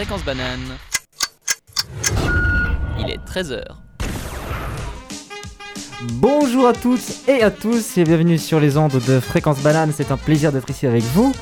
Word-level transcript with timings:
Fréquence 0.00 0.24
Banane. 0.24 0.78
Il 3.00 3.10
est 3.10 3.18
13h. 3.18 3.62
Bonjour 6.12 6.68
à 6.68 6.72
toutes 6.72 7.28
et 7.28 7.42
à 7.42 7.50
tous 7.50 7.98
et 7.98 8.04
bienvenue 8.04 8.38
sur 8.38 8.60
les 8.60 8.78
ondes 8.78 8.98
de 9.06 9.20
Fréquence 9.20 9.60
Banane. 9.60 9.92
C'est 9.94 10.10
un 10.10 10.16
plaisir 10.16 10.52
d'être 10.52 10.70
ici 10.70 10.86
avec 10.86 11.02
vous. 11.02 11.34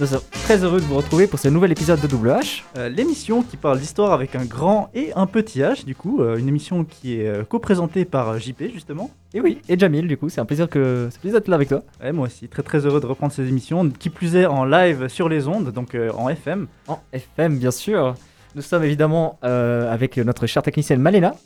Nous 0.00 0.06
sommes 0.06 0.20
très 0.32 0.64
heureux 0.64 0.80
de 0.80 0.84
vous 0.84 0.96
retrouver 0.96 1.28
pour 1.28 1.38
ce 1.38 1.46
nouvel 1.46 1.70
épisode 1.70 2.00
de 2.00 2.08
Double 2.08 2.30
H. 2.30 2.62
Euh, 2.76 2.88
l'émission 2.88 3.42
qui 3.44 3.56
parle 3.56 3.78
d'histoire 3.78 4.12
avec 4.12 4.34
un 4.34 4.44
grand 4.44 4.90
et 4.92 5.12
un 5.14 5.26
petit 5.26 5.60
H, 5.60 5.84
du 5.84 5.94
coup, 5.94 6.20
euh, 6.20 6.36
une 6.36 6.48
émission 6.48 6.84
qui 6.84 7.20
est 7.20 7.28
euh, 7.28 7.44
co-présentée 7.44 8.04
par 8.04 8.30
euh, 8.30 8.38
JP, 8.38 8.72
justement. 8.72 9.12
Et 9.34 9.40
oui, 9.40 9.58
et 9.68 9.78
Jamil, 9.78 10.08
du 10.08 10.16
coup, 10.16 10.28
c'est 10.28 10.40
un 10.40 10.44
plaisir 10.44 10.68
que 10.68 11.06
c'est 11.10 11.18
un 11.18 11.20
plaisir 11.20 11.38
d'être 11.38 11.48
là 11.48 11.54
avec 11.54 11.68
toi. 11.68 11.82
Ouais, 12.02 12.10
moi 12.10 12.26
aussi, 12.26 12.48
très 12.48 12.64
très 12.64 12.84
heureux 12.86 13.00
de 13.00 13.06
reprendre 13.06 13.32
ces 13.32 13.46
émissions, 13.48 13.88
qui 13.88 14.10
plus 14.10 14.34
est 14.34 14.46
en 14.46 14.64
live 14.64 15.06
sur 15.06 15.28
les 15.28 15.46
ondes, 15.46 15.70
donc 15.70 15.94
euh, 15.94 16.10
en 16.12 16.28
FM. 16.28 16.66
En 16.88 16.98
FM, 17.12 17.58
bien 17.58 17.70
sûr. 17.70 18.16
Nous 18.56 18.62
sommes 18.62 18.82
évidemment 18.82 19.38
euh, 19.44 19.92
avec 19.92 20.16
notre 20.18 20.46
chère 20.46 20.64
technicienne 20.64 21.00
Malena. 21.00 21.36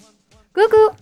Coucou 0.54 0.94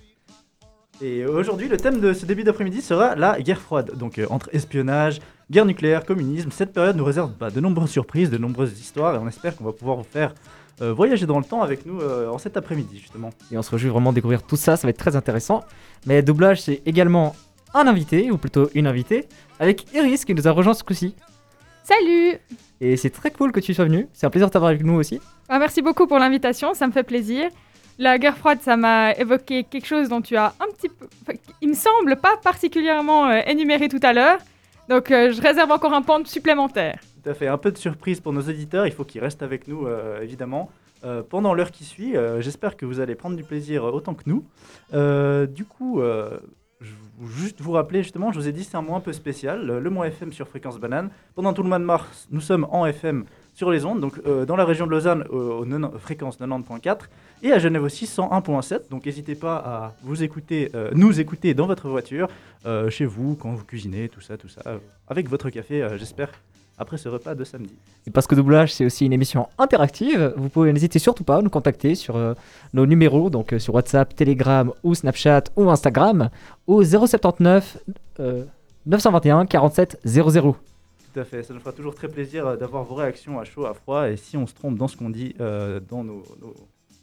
Et 1.01 1.25
aujourd'hui, 1.27 1.69
le 1.69 1.77
thème 1.77 2.01
de 2.01 2.13
ce 2.13 2.27
début 2.27 2.43
d'après-midi 2.45 2.83
sera 2.83 3.15
la 3.15 3.41
guerre 3.41 3.61
froide. 3.61 3.93
Donc 3.97 4.19
euh, 4.19 4.27
entre 4.31 4.49
espionnage, 4.53 5.21
guerre 5.51 5.67
nucléaire, 5.67 6.05
communisme, 6.05 6.51
cette 6.51 6.73
période 6.73 6.97
nous 6.97 7.05
réserve 7.05 7.33
bah, 7.39 7.51
de 7.51 7.61
nombreuses 7.61 7.91
surprises, 7.91 8.31
de 8.31 8.39
nombreuses 8.39 8.79
histoires, 8.81 9.15
et 9.15 9.19
on 9.19 9.29
espère 9.29 9.57
qu'on 9.57 9.65
va 9.65 9.73
pouvoir 9.73 9.97
vous 9.97 10.05
faire 10.05 10.35
euh, 10.83 10.93
voyager 10.93 11.27
dans 11.27 11.39
le 11.39 11.45
temps 11.45 11.63
avec 11.63 11.87
nous 11.87 12.01
euh, 12.01 12.29
en 12.29 12.39
cet 12.39 12.57
après-midi, 12.57 12.99
justement. 12.99 13.31
Et 13.51 13.57
on 13.57 13.63
se 13.63 13.71
réjouit 13.71 13.91
vraiment 13.91 14.11
de 14.11 14.17
découvrir 14.17 14.43
tout 14.43 14.57
ça, 14.57 14.77
ça 14.77 14.87
va 14.87 14.91
être 14.91 14.99
très 14.99 15.17
intéressant. 15.17 15.65
Mais 16.07 16.23
doublage, 16.23 16.61
c'est 16.63 16.83
également 16.85 17.35
un 17.75 17.87
invité, 17.87 18.31
ou 18.31 18.39
plutôt 18.39 18.69
une 18.75 18.87
invitée, 18.87 19.27
avec 19.61 19.93
Iris 19.95 20.25
qui 20.25 20.35
nous 20.35 20.47
a 20.49 20.51
rejoint 20.51 20.75
ce 20.75 20.85
coup-ci. 20.85 21.15
Salut 21.83 22.39
Et 22.81 22.97
c'est 22.97 23.11
très 23.11 23.31
cool 23.31 23.53
que 23.53 23.61
tu 23.61 23.73
sois 23.73 23.85
venu. 23.85 24.09
C'est 24.13 24.27
un 24.27 24.31
plaisir 24.31 24.49
de 24.49 24.53
t'avoir 24.53 24.71
avec 24.71 24.83
nous 24.83 24.95
aussi. 24.95 25.21
Ah, 25.49 25.59
Merci 25.59 25.83
beaucoup 25.83 26.07
pour 26.07 26.19
l'invitation, 26.19 26.75
ça 26.75 26.87
me 26.87 26.93
fait 26.93 27.05
plaisir. 27.05 27.49
La 27.99 28.19
guerre 28.19 28.37
froide, 28.37 28.59
ça 28.61 28.77
m'a 28.77 29.13
évoqué 29.13 29.65
quelque 29.65 29.87
chose 29.87 30.09
dont 30.09 30.21
tu 30.21 30.37
as 30.37 30.49
un 30.61 30.67
petit 30.77 30.89
peu... 30.89 31.07
enfin, 31.23 31.39
il 31.63 31.69
me 31.69 31.75
semble 31.75 32.17
pas 32.17 32.37
particulièrement 32.43 33.29
euh, 33.29 33.41
énuméré 33.47 33.89
tout 33.89 34.01
à 34.03 34.13
l'heure. 34.13 34.39
Donc 34.89 35.11
euh, 35.11 35.33
je 35.33 35.41
réserve 35.41 35.71
encore 35.71 35.93
un 35.93 36.03
pan 36.03 36.25
supplémentaire. 36.25 37.01
Tout 37.23 37.31
à 37.31 37.35
fait, 37.35 37.49
un 37.49 37.59
peu 37.59 37.73
de 37.73 37.79
surprise 37.79 38.21
pour 38.21 38.33
nos 38.33 38.43
auditeurs, 38.43 38.87
il 38.87 38.93
faut 38.93 39.05
qu'ils 39.05 39.21
restent 39.21 39.43
avec 39.43 39.69
nous 39.69 39.87
euh, 39.87 40.21
évidemment. 40.21 40.71
Euh, 41.05 41.23
pendant 41.23 41.55
l'heure 41.55 41.71
qui 41.71 41.85
suit, 41.85 42.15
j'espère 42.39 42.77
que 42.77 42.87
vous 42.87 43.01
allez 43.01 43.15
prendre 43.15 43.37
du 43.37 43.45
plaisir 43.45 43.85
autant 43.85 44.15
que 44.15 44.25
nous. 44.27 44.45
Du 45.47 45.65
coup, 45.65 46.01
juste 47.29 47.61
vous 47.61 47.73
rappeler 47.73 48.03
justement, 48.03 48.33
je 48.33 48.39
vous 48.39 48.49
ai 48.49 48.53
dit 48.53 48.65
c'est 48.65 48.77
un 48.77 48.83
mois 48.83 48.97
un 48.97 49.01
peu 49.01 49.13
spécial, 49.13 49.67
le 49.67 49.91
mois 49.91 50.09
FM 50.09 50.33
sur 50.33 50.49
Fréquence 50.49 50.79
Banane. 50.79 51.11
Pendant 51.35 51.53
tout 51.53 51.63
le 51.63 51.69
mois 51.69 51.79
de 51.79 51.85
mars, 51.85 52.27
nous 52.31 52.41
sommes 52.41 52.67
en 52.71 52.87
FM 52.87 53.25
sur 53.57 53.71
les 53.71 53.85
ondes, 53.85 54.01
donc 54.01 54.21
euh, 54.27 54.45
dans 54.45 54.55
la 54.55 54.65
région 54.65 54.87
de 54.87 54.93
Lausanne 54.93 55.25
au, 55.31 55.63
au 55.63 55.65
90 55.65 55.99
fréquence 55.99 56.39
90.4 56.39 56.99
et 57.43 57.53
à 57.53 57.59
Genève 57.59 57.83
aussi 57.83 58.05
101.7. 58.05 58.91
Donc 58.91 59.07
n'hésitez 59.07 59.35
pas 59.35 59.57
à 59.57 59.95
vous 60.03 60.23
écouter, 60.23 60.71
euh, 60.75 60.91
nous 60.95 61.19
écouter 61.19 61.55
dans 61.55 61.67
votre 61.67 61.89
voiture, 61.89 62.29
euh, 62.67 62.91
chez 62.91 63.07
vous, 63.07 63.35
quand 63.35 63.53
vous 63.53 63.65
cuisinez, 63.65 64.09
tout 64.09 64.21
ça, 64.21 64.37
tout 64.37 64.49
ça, 64.49 64.61
euh, 64.67 64.79
avec 65.09 65.29
votre 65.29 65.51
café, 65.51 65.83
euh, 65.83 65.97
j'espère, 65.99 66.31
après 66.79 66.99
ce 66.99 67.09
repas 67.09 67.35
de 67.35 67.45
samedi. 67.45 67.75
Et 68.07 68.11
parce 68.11 68.27
que 68.27 68.35
Doublage, 68.35 68.75
c'est 68.75 68.85
aussi 68.85 69.07
une 69.07 69.13
émission 69.13 69.49
interactive, 69.59 70.35
vous 70.37 70.49
pouvez 70.49 70.73
n'hésiter 70.73 70.99
surtout 70.99 71.25
pas 71.25 71.39
à 71.39 71.43
nous 71.43 71.51
contacter 71.51 71.95
sur 71.95 72.17
euh, 72.17 72.35
nos 72.75 72.87
numéros, 72.87 73.31
donc 73.31 73.53
euh, 73.53 73.59
sur 73.59 73.75
WhatsApp, 73.75 74.15
Telegram 74.15 74.71
ou 74.83 74.95
Snapchat 74.95 75.45
ou 75.57 75.71
Instagram, 75.71 76.29
au 76.67 76.85
079 76.85 77.79
euh, 78.21 78.45
921 78.85 79.47
47 79.47 79.99
00. 80.05 80.57
Tout 81.17 81.23
à 81.23 81.25
fait, 81.25 81.43
ça 81.43 81.55
nous 81.55 81.61
fera 81.61 81.73
toujours 81.73 81.95
très 81.95 82.09
plaisir 82.09 82.47
euh, 82.47 82.57
d'avoir 82.59 82.85
vos 82.85 82.95
réactions 82.95 83.41
à 83.41 83.45
chaud, 83.45 83.65
à 83.65 83.73
froid, 83.73 84.11
et 84.11 84.19
si 84.19 84.37
on 84.37 84.47
se 84.47 84.53
trompe 84.53 84.77
dans 84.77 84.87
ce 84.87 84.99
qu'on 84.99 85.09
dit, 85.09 85.35
euh, 85.41 85.81
dans 85.81 86.05
nos, 86.05 86.23
nos- 86.43 86.53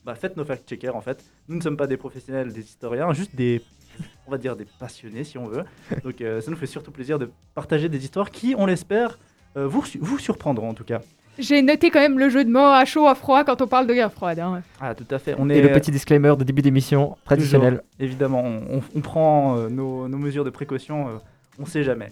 Bah, 0.06 0.14
faites 0.14 0.38
nos 0.38 0.45
fact-checkers 0.45 0.95
en 0.95 1.02
fait. 1.02 1.25
Nous 1.47 1.56
ne 1.56 1.61
sommes 1.61 1.78
pas 1.78 1.88
des 1.88 1.97
professionnels, 1.97 2.53
des 2.53 2.61
historiens, 2.61 3.11
juste 3.14 3.36
des, 3.36 3.63
on 4.28 4.31
va 4.31 4.38
dire 4.38 4.56
des 4.56 4.68
passionnés 4.79 5.23
si 5.23 5.40
on 5.40 5.47
veut. 5.47 5.63
Donc 6.03 6.22
euh, 6.22 6.41
ça 6.41 6.52
nous 6.52 6.57
fait 6.57 6.68
surtout 6.68 6.91
plaisir 6.91 7.18
de 7.18 7.28
partager 7.56 7.90
des 7.90 8.03
histoires 8.03 8.29
qui, 8.29 8.53
on 8.56 8.68
l'espère, 8.68 9.18
euh, 9.57 9.66
vous, 9.66 9.84
vous 10.00 10.19
surprendront 10.19 10.69
en 10.69 10.73
tout 10.75 10.84
cas. 10.84 11.02
J'ai 11.40 11.63
noté 11.63 11.90
quand 11.90 12.00
même 12.02 12.19
le 12.19 12.29
jeu 12.29 12.46
de 12.46 12.52
mots 12.52 12.59
à 12.59 12.85
chaud, 12.85 13.07
à 13.07 13.16
froid 13.16 13.44
quand 13.44 13.63
on 13.63 13.68
parle 13.68 13.88
de 13.88 13.96
guerre 13.96 14.13
froide. 14.13 14.38
hein. 14.38 14.62
Ah, 14.79 14.94
tout 14.94 15.07
à 15.09 15.18
fait. 15.18 15.34
On 15.40 15.50
Et 15.50 15.56
est 15.57 15.62
le 15.63 15.72
petit 15.72 15.90
disclaimer 15.90 16.35
de 16.38 16.44
début 16.44 16.62
d'émission 16.62 17.18
traditionnel. 17.25 17.81
Évidemment, 18.00 18.44
on, 18.44 18.78
on- 18.78 18.84
on 18.96 19.02
prend 19.02 19.57
euh, 19.57 19.69
nos, 19.69 20.07
nos 20.07 20.19
mesures 20.19 20.46
de 20.46 20.52
précaution, 20.52 21.07
euh, 21.07 21.12
on 21.57 21.66
sait 21.66 21.81
jamais. 21.84 22.12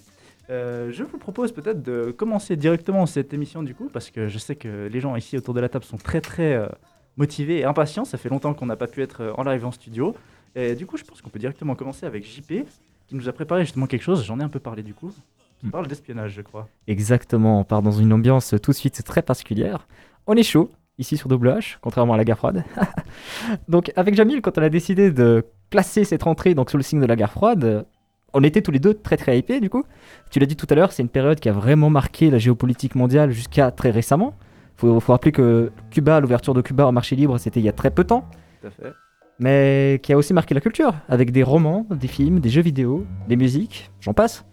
Euh, 0.51 0.91
je 0.91 1.03
vous 1.03 1.17
propose 1.17 1.51
peut-être 1.53 1.81
de 1.81 2.11
commencer 2.11 2.55
directement 2.57 3.05
cette 3.05 3.33
émission 3.33 3.63
du 3.63 3.73
coup, 3.73 3.89
parce 3.91 4.11
que 4.11 4.27
je 4.27 4.37
sais 4.37 4.55
que 4.55 4.87
les 4.91 4.99
gens 4.99 5.15
ici 5.15 5.37
autour 5.37 5.53
de 5.53 5.61
la 5.61 5.69
table 5.69 5.85
sont 5.85 5.97
très 5.97 6.19
très 6.19 6.53
euh, 6.53 6.67
motivés 7.15 7.59
et 7.59 7.63
impatients. 7.63 8.05
Ça 8.05 8.17
fait 8.17 8.29
longtemps 8.29 8.53
qu'on 8.53 8.65
n'a 8.65 8.75
pas 8.75 8.87
pu 8.87 9.01
être 9.01 9.21
euh, 9.21 9.33
en 9.37 9.43
live 9.43 9.65
en 9.65 9.71
studio. 9.71 10.15
Et 10.55 10.75
du 10.75 10.85
coup, 10.85 10.97
je 10.97 11.03
pense 11.05 11.21
qu'on 11.21 11.29
peut 11.29 11.39
directement 11.39 11.75
commencer 11.75 12.05
avec 12.05 12.25
JP, 12.25 12.65
qui 13.07 13.15
nous 13.15 13.29
a 13.29 13.31
préparé 13.31 13.61
justement 13.63 13.87
quelque 13.87 14.01
chose, 14.01 14.25
j'en 14.25 14.39
ai 14.39 14.43
un 14.43 14.49
peu 14.49 14.59
parlé 14.59 14.83
du 14.83 14.93
coup, 14.93 15.11
qui 15.59 15.67
Mm. 15.67 15.71
parle 15.71 15.87
d'espionnage, 15.87 16.33
je 16.33 16.41
crois. 16.41 16.67
Exactement, 16.87 17.59
on 17.59 17.63
part 17.63 17.81
dans 17.81 17.91
une 17.91 18.11
ambiance 18.11 18.53
tout 18.61 18.71
de 18.71 18.75
suite 18.75 19.01
très 19.03 19.21
particulière. 19.21 19.87
On 20.27 20.35
est 20.35 20.43
chaud, 20.43 20.69
ici 20.97 21.15
sur 21.15 21.29
Double 21.29 21.49
H, 21.49 21.77
contrairement 21.81 22.13
à 22.13 22.17
la 22.17 22.25
guerre 22.25 22.37
froide. 22.37 22.65
donc 23.69 23.91
avec 23.95 24.15
Jamil, 24.15 24.41
quand 24.41 24.57
on 24.57 24.61
a 24.61 24.69
décidé 24.69 25.11
de 25.11 25.45
placer 25.69 26.03
cette 26.03 26.23
rentrée 26.23 26.53
donc, 26.53 26.69
sous 26.69 26.77
le 26.77 26.83
signe 26.83 26.99
de 26.99 27.05
la 27.05 27.15
guerre 27.15 27.31
froide, 27.31 27.85
on 28.33 28.43
était 28.43 28.61
tous 28.61 28.71
les 28.71 28.79
deux 28.79 28.93
très 28.93 29.17
très 29.17 29.37
hypés 29.37 29.59
du 29.59 29.69
coup. 29.69 29.83
Tu 30.29 30.39
l'as 30.39 30.45
dit 30.45 30.55
tout 30.55 30.67
à 30.69 30.75
l'heure, 30.75 30.91
c'est 30.91 31.03
une 31.03 31.09
période 31.09 31.39
qui 31.39 31.49
a 31.49 31.53
vraiment 31.53 31.89
marqué 31.89 32.29
la 32.29 32.37
géopolitique 32.37 32.95
mondiale 32.95 33.31
jusqu'à 33.31 33.71
très 33.71 33.91
récemment. 33.91 34.33
Faut, 34.77 34.99
faut 34.99 35.11
rappeler 35.11 35.31
que 35.31 35.71
Cuba, 35.91 36.19
l'ouverture 36.19 36.53
de 36.53 36.61
Cuba 36.61 36.87
au 36.87 36.91
marché 36.91 37.15
libre, 37.15 37.37
c'était 37.37 37.59
il 37.59 37.65
y 37.65 37.69
a 37.69 37.73
très 37.73 37.91
peu 37.91 38.03
de 38.03 38.07
temps, 38.07 38.25
Tout 38.61 38.67
à 38.67 38.71
fait. 38.71 38.93
mais 39.39 39.99
qui 40.01 40.13
a 40.13 40.17
aussi 40.17 40.33
marqué 40.33 40.53
la 40.55 40.61
culture, 40.61 40.93
avec 41.07 41.31
des 41.31 41.43
romans, 41.43 41.85
des 41.91 42.07
films, 42.07 42.39
des 42.39 42.49
jeux 42.49 42.61
vidéo, 42.61 43.05
des 43.27 43.35
musiques, 43.35 43.91
j'en 43.99 44.13
passe. 44.13 44.45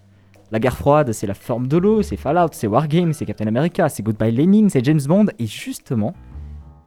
La 0.51 0.59
guerre 0.61 0.77
froide, 0.77 1.13
c'est 1.13 1.27
la 1.27 1.35
forme 1.35 1.67
de 1.69 1.77
l'eau, 1.77 2.03
c'est 2.03 2.17
Fallout, 2.17 2.49
c'est 2.53 2.67
Wargame, 2.67 3.13
c'est 3.13 3.27
Captain 3.27 3.47
America, 3.47 3.89
c'est 3.91 4.03
Goodbye 4.03 4.33
Lenin, 4.33 4.69
c'est 4.71 4.83
James 4.85 5.01
Bond. 5.07 5.27
Et 5.39 5.47
justement, 5.47 6.15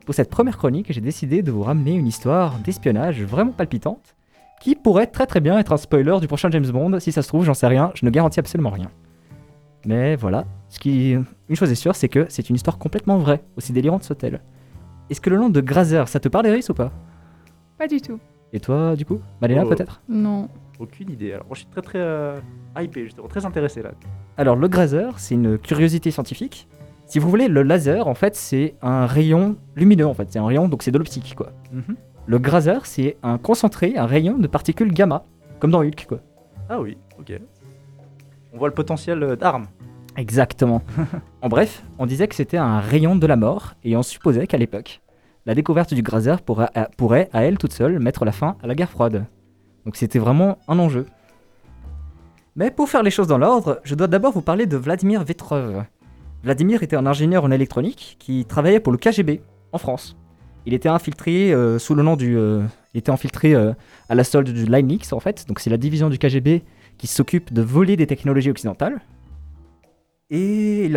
pour 0.06 0.16
cette 0.16 0.32
première 0.32 0.58
chronique, 0.58 0.88
j'ai 0.92 1.02
décidé 1.02 1.44
de 1.44 1.52
vous 1.52 1.62
ramener 1.62 1.94
une 1.94 2.08
histoire 2.08 2.58
d'espionnage 2.60 3.22
vraiment 3.22 3.52
palpitante, 3.52 4.16
qui 4.62 4.76
pourrait 4.76 5.08
très 5.08 5.26
très 5.26 5.42
bien 5.42 5.58
être 5.60 5.74
un 5.74 5.78
spoiler 5.78 6.18
du 6.22 6.28
prochain 6.28 6.50
James 6.52 6.68
Bond. 6.72 7.00
Si 7.00 7.12
ça 7.12 7.22
se 7.22 7.28
trouve, 7.28 7.44
j'en 7.44 7.54
sais 7.54 7.68
rien, 7.68 7.92
je 7.96 8.06
ne 8.06 8.12
garantis 8.12 8.40
absolument 8.40 8.70
rien. 8.70 8.90
Mais 9.86 10.16
voilà, 10.16 10.46
ce 10.70 10.80
qui, 10.80 11.12
une 11.14 11.56
chose 11.56 11.72
est 11.72 11.76
sûre, 11.76 11.96
c'est 11.96 12.08
que 12.10 12.26
c'est 12.30 12.50
une 12.50 12.56
histoire 12.56 12.78
complètement 12.78 13.18
vraie, 13.18 13.42
aussi 13.58 13.74
délirante 13.74 14.04
soit-elle. 14.04 14.42
Est-ce 15.10 15.20
que 15.20 15.30
le 15.32 15.38
nom 15.38 15.50
de 15.50 15.60
Grazer, 15.60 16.08
ça 16.08 16.20
te 16.20 16.30
parle, 16.30 16.46
Eris, 16.46 16.66
ou 16.70 16.74
pas? 16.74 16.92
Pas 17.78 17.88
du 17.88 18.00
tout. 18.00 18.20
Et 18.54 18.60
toi, 18.60 18.96
du 18.96 19.06
coup? 19.06 19.20
Malena, 19.42 19.64
Oh. 19.66 19.70
peut-être? 19.70 20.02
Non. 20.08 20.48
Aucune 20.80 21.10
idée. 21.12 21.34
Alors, 21.34 21.46
moi, 21.48 21.56
je 21.56 21.60
suis 21.62 21.70
très 21.70 21.82
très 21.82 22.00
euh, 22.00 22.40
hypé, 22.80 23.04
justement, 23.06 23.28
très 23.28 23.46
intéressé 23.46 23.82
là. 23.82 23.92
Alors 24.38 24.56
le 24.56 24.68
grazer, 24.68 25.20
c'est 25.20 25.36
une 25.36 25.58
curiosité 25.58 26.10
scientifique. 26.12 26.68
Si 27.06 27.20
vous 27.20 27.30
voulez, 27.30 27.48
le 27.50 27.62
laser, 27.64 28.08
en 28.08 28.14
fait, 28.16 28.36
c'est 28.36 28.76
un 28.82 29.06
rayon 29.06 29.58
lumineux, 29.76 30.08
en 30.08 30.14
fait. 30.14 30.28
C'est 30.32 30.40
un 30.40 30.46
rayon, 30.46 30.70
donc 30.70 30.84
c'est 30.84 30.92
de 30.92 30.98
l'optique, 30.98 31.34
quoi. 31.36 31.52
Mhm. 31.72 31.96
Le 32.28 32.40
grazer, 32.40 32.86
c'est 32.86 33.18
un 33.24 33.38
concentré, 33.38 33.98
un 33.98 34.06
rayon 34.06 34.38
de 34.38 34.48
particules 34.48 34.94
gamma, 34.94 35.26
comme 35.60 35.72
dans 35.72 35.82
Hulk, 35.82 36.06
quoi. 36.08 36.20
Ah 36.70 36.80
oui, 36.80 36.98
ok. 37.20 37.34
On 38.54 38.58
voit 38.58 38.68
le 38.70 38.74
potentiel 38.74 39.22
euh, 39.24 39.36
d'armes. 39.36 39.68
Exactement. 40.18 40.82
en 41.42 41.50
bref, 41.50 41.84
on 41.98 42.06
disait 42.06 42.28
que 42.28 42.36
c'était 42.36 42.58
un 42.58 42.80
rayon 42.80 43.16
de 43.16 43.28
la 43.28 43.36
mort, 43.36 43.74
et 43.84 43.96
on 43.98 44.04
supposait 44.04 44.48
qu'à 44.48 44.58
l'époque, 44.58 45.02
la 45.46 45.56
découverte 45.56 45.94
du 45.94 46.02
grazer 46.04 46.42
pourrait, 46.42 46.70
à- 46.76 46.90
pourrait, 46.98 47.30
à 47.34 47.44
elle 47.44 47.58
toute 47.58 47.74
seule, 47.74 48.00
mettre 48.00 48.26
la 48.26 48.32
fin 48.32 48.56
à 48.62 48.68
la 48.68 48.76
guerre 48.76 48.90
froide. 48.92 49.26
Donc 49.86 49.96
c'était 49.96 50.20
vraiment 50.20 50.60
un 50.68 50.78
enjeu. 50.80 51.06
Mais 52.56 52.70
pour 52.70 52.90
faire 52.90 53.02
les 53.04 53.12
choses 53.12 53.28
dans 53.28 53.38
l'ordre, 53.38 53.80
je 53.84 53.96
dois 53.96 54.08
d'abord 54.08 54.34
vous 54.34 54.42
parler 54.42 54.66
de 54.68 54.78
Vladimir 54.78 55.24
Vetrov. 55.24 55.86
Vladimir 56.44 56.84
était 56.84 56.96
un 56.98 57.06
ingénieur 57.06 57.44
en 57.44 57.52
électronique 57.52 58.18
qui 58.20 58.46
travaillait 58.46 58.80
pour 58.80 58.92
le 58.92 58.98
KGB 58.98 59.42
en 59.72 59.78
France. 59.78 60.18
Il 60.66 60.74
était 60.74 60.90
infiltré 60.90 61.54
euh, 61.54 61.80
sous 61.80 61.96
le 61.96 62.04
nom 62.04 62.16
du. 62.16 62.38
euh, 62.38 62.64
il 62.94 63.00
était 63.00 63.12
infiltré 63.12 63.54
euh, 63.54 63.74
à 64.10 64.16
la 64.16 64.24
solde 64.24 64.50
du 64.50 64.66
Linux 64.66 65.14
en 65.14 65.20
fait, 65.20 65.48
donc 65.48 65.60
c'est 65.60 65.70
la 65.70 65.78
division 65.78 66.10
du 66.10 66.18
KGB 66.18 66.64
qui 66.98 67.08
s'occupe 67.08 67.52
de 67.54 67.62
voler 67.62 67.96
des 67.96 68.06
technologies 68.06 68.52
occidentales. 68.52 69.02
Et, 70.30 70.90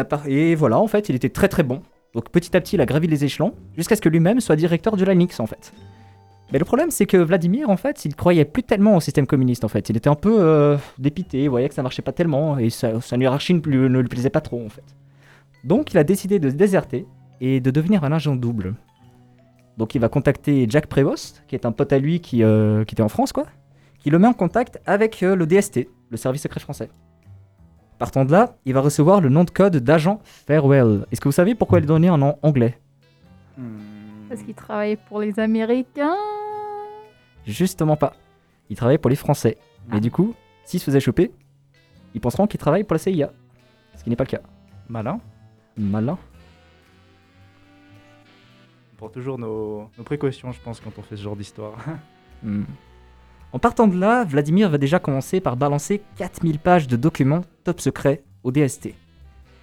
voilà, 0.57 0.79
en 0.79 0.87
fait, 0.87 1.09
il 1.09 1.17
était 1.17 1.29
très 1.29 1.49
très 1.49 1.65
bon. 1.65 1.83
Donc 2.15 2.31
petit 2.31 2.57
à 2.57 2.61
petit, 2.61 2.77
il 2.77 2.81
a 2.81 2.87
gravi 2.87 3.09
les 3.09 3.25
échelons 3.25 3.55
jusqu'à 3.77 3.97
ce 3.97 4.01
que 4.01 4.09
lui-même 4.09 4.41
soit 4.41 4.55
directeur 4.55 4.97
du 4.97 5.05
Linux 5.05 5.41
en 5.41 5.47
fait. 5.47 5.73
Mais 6.53 6.59
le 6.59 6.65
problème, 6.65 6.91
c'est 6.91 7.07
que 7.07 7.17
Vladimir, 7.17 7.71
en 7.71 7.77
fait, 7.77 8.05
il 8.05 8.15
croyait 8.15 8.45
plus 8.45 8.63
tellement 8.63 8.97
au 8.97 9.01
système 9.01 9.27
communiste 9.27 9.65
en 9.65 9.69
fait. 9.69 9.89
Il 9.89 9.97
était 9.97 10.11
un 10.11 10.15
peu 10.15 10.77
dépité, 10.99 11.45
il 11.45 11.51
voyait 11.51 11.69
que 11.69 11.75
ça 11.75 11.83
marchait 11.83 12.03
pas 12.03 12.13
tellement 12.13 12.59
et 12.59 12.71
sa, 12.71 12.93
hiérarchie 13.13 13.55
ne, 13.55 13.89
ne 13.89 13.99
lui 13.99 14.09
plaisait 14.09 14.31
pas 14.31 14.41
trop 14.41 14.65
en 14.65 14.69
fait. 14.69 14.85
Donc 15.65 15.93
il 15.93 15.99
a 15.99 16.05
décidé 16.05 16.39
de 16.39 16.51
se 16.51 16.55
déserter 16.55 17.07
et 17.41 17.61
de 17.61 17.71
devenir 17.71 18.05
un 18.05 18.13
agent 18.13 18.37
double. 18.37 18.75
Donc 19.77 19.95
il 19.95 20.01
va 20.01 20.09
contacter 20.09 20.67
Jack 20.69 20.87
Prévost, 20.87 21.43
qui 21.49 21.55
est 21.55 21.67
un 21.67 21.73
pote 21.73 21.93
à 21.93 21.99
lui 21.99 22.21
qui, 22.21 22.43
euh, 22.43 22.85
qui 22.85 22.95
était 22.95 23.03
en 23.03 23.09
France, 23.09 23.33
quoi, 23.33 23.45
qui 23.99 24.11
le 24.11 24.19
met 24.19 24.29
en 24.29 24.33
contact 24.33 24.81
avec 24.87 25.23
euh, 25.23 25.35
le 25.35 25.47
DST, 25.47 25.89
le 26.11 26.17
service 26.17 26.43
secret 26.43 26.61
français. 26.61 26.91
Partant 27.99 28.25
de 28.25 28.33
là, 28.33 28.57
il 28.65 28.75
va 28.75 28.81
recevoir 28.81 29.21
le 29.21 29.29
nom 29.29 29.45
de 29.45 29.51
code 29.51 29.77
d'agent 29.77 30.21
Farewell. 30.25 31.07
Est-ce 31.11 31.21
que 31.21 31.29
vous 31.29 31.33
savez 31.33 31.55
pourquoi 31.55 31.79
il 31.79 31.85
est 31.85 31.87
donné 31.89 32.09
un 32.09 32.19
nom 32.19 32.37
anglais? 32.43 32.79
Hmm, 33.57 34.29
Parce 34.29 34.43
qu'il 34.43 34.55
travaillait 34.55 34.97
pour 35.09 35.21
les 35.21 35.39
Américains? 35.39 36.15
Justement 37.47 37.97
pas. 37.97 38.15
Il 38.71 38.77
travaille 38.77 38.99
pour 38.99 39.11
les 39.11 39.17
Français. 39.17 39.59
Mais 39.89 39.97
Ah. 39.97 40.01
du 40.01 40.11
coup, 40.11 40.35
s'il 40.65 40.81
se 40.81 40.85
faisait 40.87 41.01
choper, 41.01 41.31
ils 42.15 42.21
penseront 42.21 42.47
qu'il 42.47 42.59
travaille 42.59 42.85
pour 42.85 42.95
la 42.95 42.99
CIA. 42.99 43.31
Ce 43.97 44.03
qui 44.05 44.11
n'est 44.11 44.17
pas 44.17 44.25
le 44.25 44.31
cas. 44.31 44.41
Malin. 44.89 45.21
Malin. 45.77 46.19
Toujours 49.09 49.39
nos, 49.39 49.91
précautions, 50.05 50.53
je 50.53 50.61
pense, 50.61 50.81
quand 50.81 50.91
on 50.99 51.03
fait 51.03 51.17
ce 51.17 51.23
genre 51.23 51.37
d'histoire. 51.37 51.77
Hmm. 52.43 52.65
En 53.53 53.59
partant 53.59 53.87
de 53.87 53.99
là, 53.99 54.23
Vladimir 54.25 54.69
va 54.69 54.77
déjà 54.77 54.99
commencer 54.99 55.41
par 55.41 55.57
balancer 55.57 56.03
4000 56.17 56.59
pages 56.59 56.89
de 56.89 56.97
documents 56.97 57.41
top 57.63 57.81
secrets 57.81 58.23
au 58.43 58.53
DST, 58.53 58.91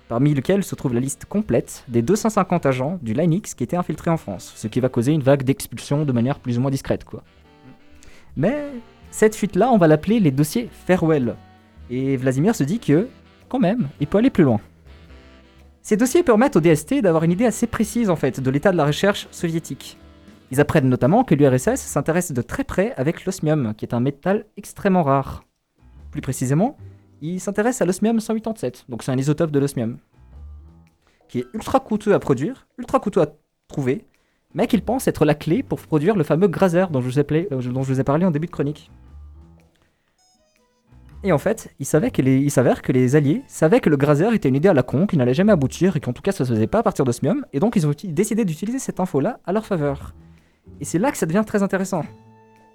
parmi 0.07 0.33
lesquels 0.33 0.63
se 0.63 0.73
trouve 0.73 0.95
la 0.95 0.99
liste 0.99 1.25
complète 1.25 1.83
des 1.89 2.01
250 2.01 2.65
agents 2.65 2.97
du 3.03 3.13
Linux 3.13 3.53
qui 3.53 3.63
étaient 3.63 3.77
infiltrés 3.77 4.09
en 4.09 4.17
France, 4.17 4.53
ce 4.55 4.67
qui 4.67 4.79
va 4.79 4.89
causer 4.89 5.11
une 5.11 5.21
vague 5.21 5.43
d'expulsion 5.43 6.05
de 6.05 6.11
manière 6.11 6.39
plus 6.39 6.57
ou 6.57 6.61
moins 6.61 6.71
discrète, 6.71 7.03
quoi. 7.03 7.21
Mais 8.35 8.69
cette 9.11 9.35
fuite-là, 9.35 9.69
on 9.71 9.77
va 9.77 9.87
l'appeler 9.87 10.19
les 10.19 10.31
dossiers 10.31 10.69
Farewell. 10.87 11.35
Et 11.91 12.17
Vladimir 12.17 12.55
se 12.55 12.63
dit 12.63 12.79
que, 12.79 13.09
quand 13.47 13.59
même, 13.59 13.89
il 13.99 14.07
peut 14.07 14.17
aller 14.17 14.29
plus 14.31 14.45
loin. 14.45 14.61
Ces 15.83 15.97
dossiers 15.97 16.23
permettent 16.23 16.55
au 16.55 16.61
DST 16.61 17.01
d'avoir 17.01 17.23
une 17.23 17.31
idée 17.31 17.45
assez 17.45 17.65
précise 17.65 18.09
en 18.09 18.15
fait 18.15 18.39
de 18.39 18.49
l'état 18.51 18.71
de 18.71 18.77
la 18.77 18.85
recherche 18.85 19.27
soviétique. 19.31 19.97
Ils 20.51 20.61
apprennent 20.61 20.89
notamment 20.89 21.23
que 21.23 21.33
l'URSS 21.33 21.75
s'intéresse 21.75 22.31
de 22.31 22.41
très 22.41 22.63
près 22.63 22.93
avec 22.97 23.25
l'osmium, 23.25 23.73
qui 23.75 23.85
est 23.85 23.93
un 23.93 23.99
métal 23.99 24.45
extrêmement 24.57 25.03
rare. 25.03 25.43
Plus 26.11 26.21
précisément, 26.21 26.77
ils 27.21 27.39
s'intéressent 27.39 27.81
à 27.81 27.85
l'osmium 27.85 28.19
187, 28.19 28.85
donc 28.89 29.01
c'est 29.01 29.11
un 29.11 29.17
isotope 29.17 29.51
de 29.51 29.59
l'osmium, 29.59 29.97
qui 31.29 31.39
est 31.39 31.47
ultra 31.53 31.79
coûteux 31.79 32.13
à 32.13 32.19
produire, 32.19 32.67
ultra 32.77 32.99
coûteux 32.99 33.21
à 33.21 33.27
trouver, 33.67 34.05
mais 34.53 34.67
qu'ils 34.67 34.83
pensent 34.83 35.07
être 35.07 35.25
la 35.25 35.35
clé 35.35 35.63
pour 35.63 35.79
produire 35.79 36.15
le 36.15 36.23
fameux 36.23 36.47
Graser 36.47 36.83
euh, 36.83 36.87
dont 36.89 37.01
je 37.01 37.93
vous 37.93 37.99
ai 37.99 38.03
parlé 38.03 38.25
en 38.25 38.31
début 38.31 38.47
de 38.47 38.51
chronique. 38.51 38.91
Et 41.23 41.31
en 41.31 41.37
fait, 41.37 41.73
il, 41.79 41.85
que 41.85 42.49
s'avère 42.49 42.81
que 42.81 42.91
les 42.91 43.15
Alliés 43.15 43.43
savaient 43.47 43.79
que 43.79 43.89
le 43.91 43.97
Graser 43.97 44.33
était 44.33 44.49
une 44.49 44.55
idée 44.55 44.69
à 44.69 44.73
la 44.73 44.81
con, 44.83 45.05
qui 45.05 45.17
n'allait 45.17 45.35
jamais 45.35 45.51
aboutir, 45.51 45.95
et 45.95 45.99
qu'en 45.99 46.13
tout 46.13 46.21
cas 46.23 46.31
ça 46.31 46.45
se 46.45 46.51
faisait 46.53 46.67
pas 46.67 46.79
à 46.79 46.83
partir 46.83 47.05
d'osmium, 47.05 47.45
et 47.53 47.59
donc 47.59 47.75
ils 47.75 47.85
ont 47.85 47.93
décidé 48.05 48.43
d'utiliser 48.43 48.79
cette 48.79 48.99
info-là 48.99 49.39
à 49.45 49.53
leur 49.53 49.65
faveur. 49.65 50.15
Et 50.79 50.85
c'est 50.85 50.97
là 50.99 51.11
que 51.11 51.17
ça 51.17 51.25
devient 51.27 51.43
très 51.45 51.61
intéressant. 51.61 52.03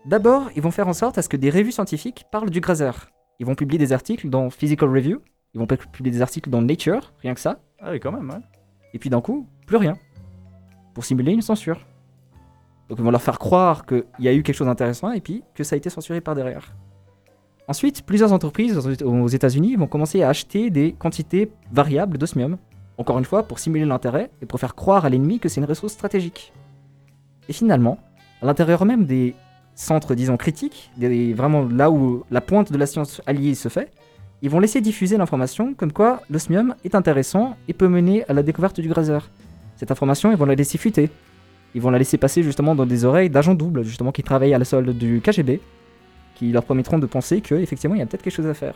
D'abord, 0.04 0.50
ils 0.54 0.62
vont 0.62 0.70
faire 0.70 0.86
en 0.86 0.92
sorte 0.92 1.18
à 1.18 1.22
ce 1.22 1.28
que 1.28 1.36
des 1.36 1.50
revues 1.50 1.72
scientifiques 1.72 2.24
parlent 2.30 2.50
du 2.50 2.60
Graser. 2.60 2.92
Ils 3.40 3.46
vont 3.46 3.56
publier 3.56 3.78
des 3.78 3.92
articles 3.92 4.28
dans 4.30 4.48
Physical 4.50 4.88
Review, 4.88 5.20
ils 5.54 5.58
vont 5.58 5.66
pu- 5.66 5.76
publier 5.78 6.12
des 6.12 6.22
articles 6.22 6.48
dans 6.48 6.62
Nature, 6.62 7.12
rien 7.22 7.34
que 7.34 7.40
ça, 7.40 7.58
Ah 7.80 7.90
oui, 7.90 7.98
quand 7.98 8.12
même, 8.12 8.30
ouais. 8.30 8.40
et 8.94 8.98
puis 9.00 9.10
d'un 9.10 9.20
coup, 9.20 9.48
plus 9.66 9.76
rien. 9.76 9.96
Pour 10.94 11.04
simuler 11.04 11.32
une 11.32 11.42
censure. 11.42 11.84
Donc 12.88 12.98
ils 13.00 13.04
vont 13.04 13.10
leur 13.10 13.20
faire 13.22 13.40
croire 13.40 13.84
qu'il 13.84 14.04
y 14.20 14.28
a 14.28 14.32
eu 14.32 14.44
quelque 14.44 14.54
chose 14.54 14.68
d'intéressant 14.68 15.10
et 15.10 15.20
puis 15.20 15.42
que 15.56 15.64
ça 15.64 15.74
a 15.74 15.76
été 15.76 15.90
censuré 15.90 16.20
par 16.20 16.36
derrière. 16.36 16.76
Ensuite, 17.68 18.02
plusieurs 18.06 18.32
entreprises 18.32 18.78
aux- 19.04 19.28
États-Unis 19.28 19.74
vont 19.76 19.86
commencer 19.88 20.22
à 20.22 20.28
acheter 20.28 20.70
des 20.70 20.92
quantités 20.92 21.50
variables 21.72 22.16
d'osmium. 22.18 22.58
Encore 22.98 23.18
une 23.18 23.24
fois, 23.24 23.42
pour 23.42 23.58
simuler 23.58 23.84
l'intérêt 23.84 24.30
et 24.40 24.46
pour 24.46 24.60
faire 24.60 24.74
croire 24.74 25.04
à 25.04 25.08
l'ennemi 25.10 25.38
que 25.40 25.48
c'est 25.48 25.60
une 25.60 25.66
ressource 25.66 25.92
stratégique. 25.92 26.52
Et 27.48 27.52
finalement, 27.52 27.98
à 28.40 28.46
l'intérieur 28.46 28.84
même 28.84 29.04
des 29.04 29.34
centres, 29.74 30.14
disons, 30.14 30.36
critiques, 30.36 30.90
des- 30.96 31.34
vraiment 31.34 31.66
là 31.70 31.90
où 31.90 32.22
la 32.30 32.40
pointe 32.40 32.72
de 32.72 32.78
la 32.78 32.86
science 32.86 33.20
alliée 33.26 33.54
se 33.54 33.68
fait, 33.68 33.90
ils 34.42 34.50
vont 34.50 34.60
laisser 34.60 34.80
diffuser 34.80 35.16
l'information 35.16 35.74
comme 35.74 35.92
quoi 35.92 36.22
l'osmium 36.30 36.74
est 36.84 36.94
intéressant 36.94 37.56
et 37.68 37.72
peut 37.72 37.88
mener 37.88 38.24
à 38.28 38.32
la 38.32 38.42
découverte 38.42 38.80
du 38.80 38.88
Graser. 38.88 39.18
Cette 39.76 39.90
information, 39.90 40.30
ils 40.30 40.36
vont 40.36 40.44
la 40.46 40.54
laisser 40.54 40.78
fuiter. 40.78 41.10
Ils 41.74 41.82
vont 41.82 41.90
la 41.90 41.98
laisser 41.98 42.16
passer 42.16 42.42
justement 42.42 42.74
dans 42.74 42.86
des 42.86 43.04
oreilles 43.04 43.28
d'agents 43.28 43.54
doubles, 43.54 43.82
justement, 43.82 44.12
qui 44.12 44.22
travaillent 44.22 44.54
à 44.54 44.58
la 44.58 44.64
solde 44.64 44.96
du 44.96 45.20
KGB, 45.20 45.60
qui 46.36 46.52
leur 46.52 46.64
permettront 46.64 46.98
de 46.98 47.06
penser 47.06 47.40
qu'effectivement, 47.40 47.96
il 47.96 47.98
y 47.98 48.02
a 48.02 48.06
peut-être 48.06 48.22
quelque 48.22 48.34
chose 48.34 48.46
à 48.46 48.54
faire. 48.54 48.74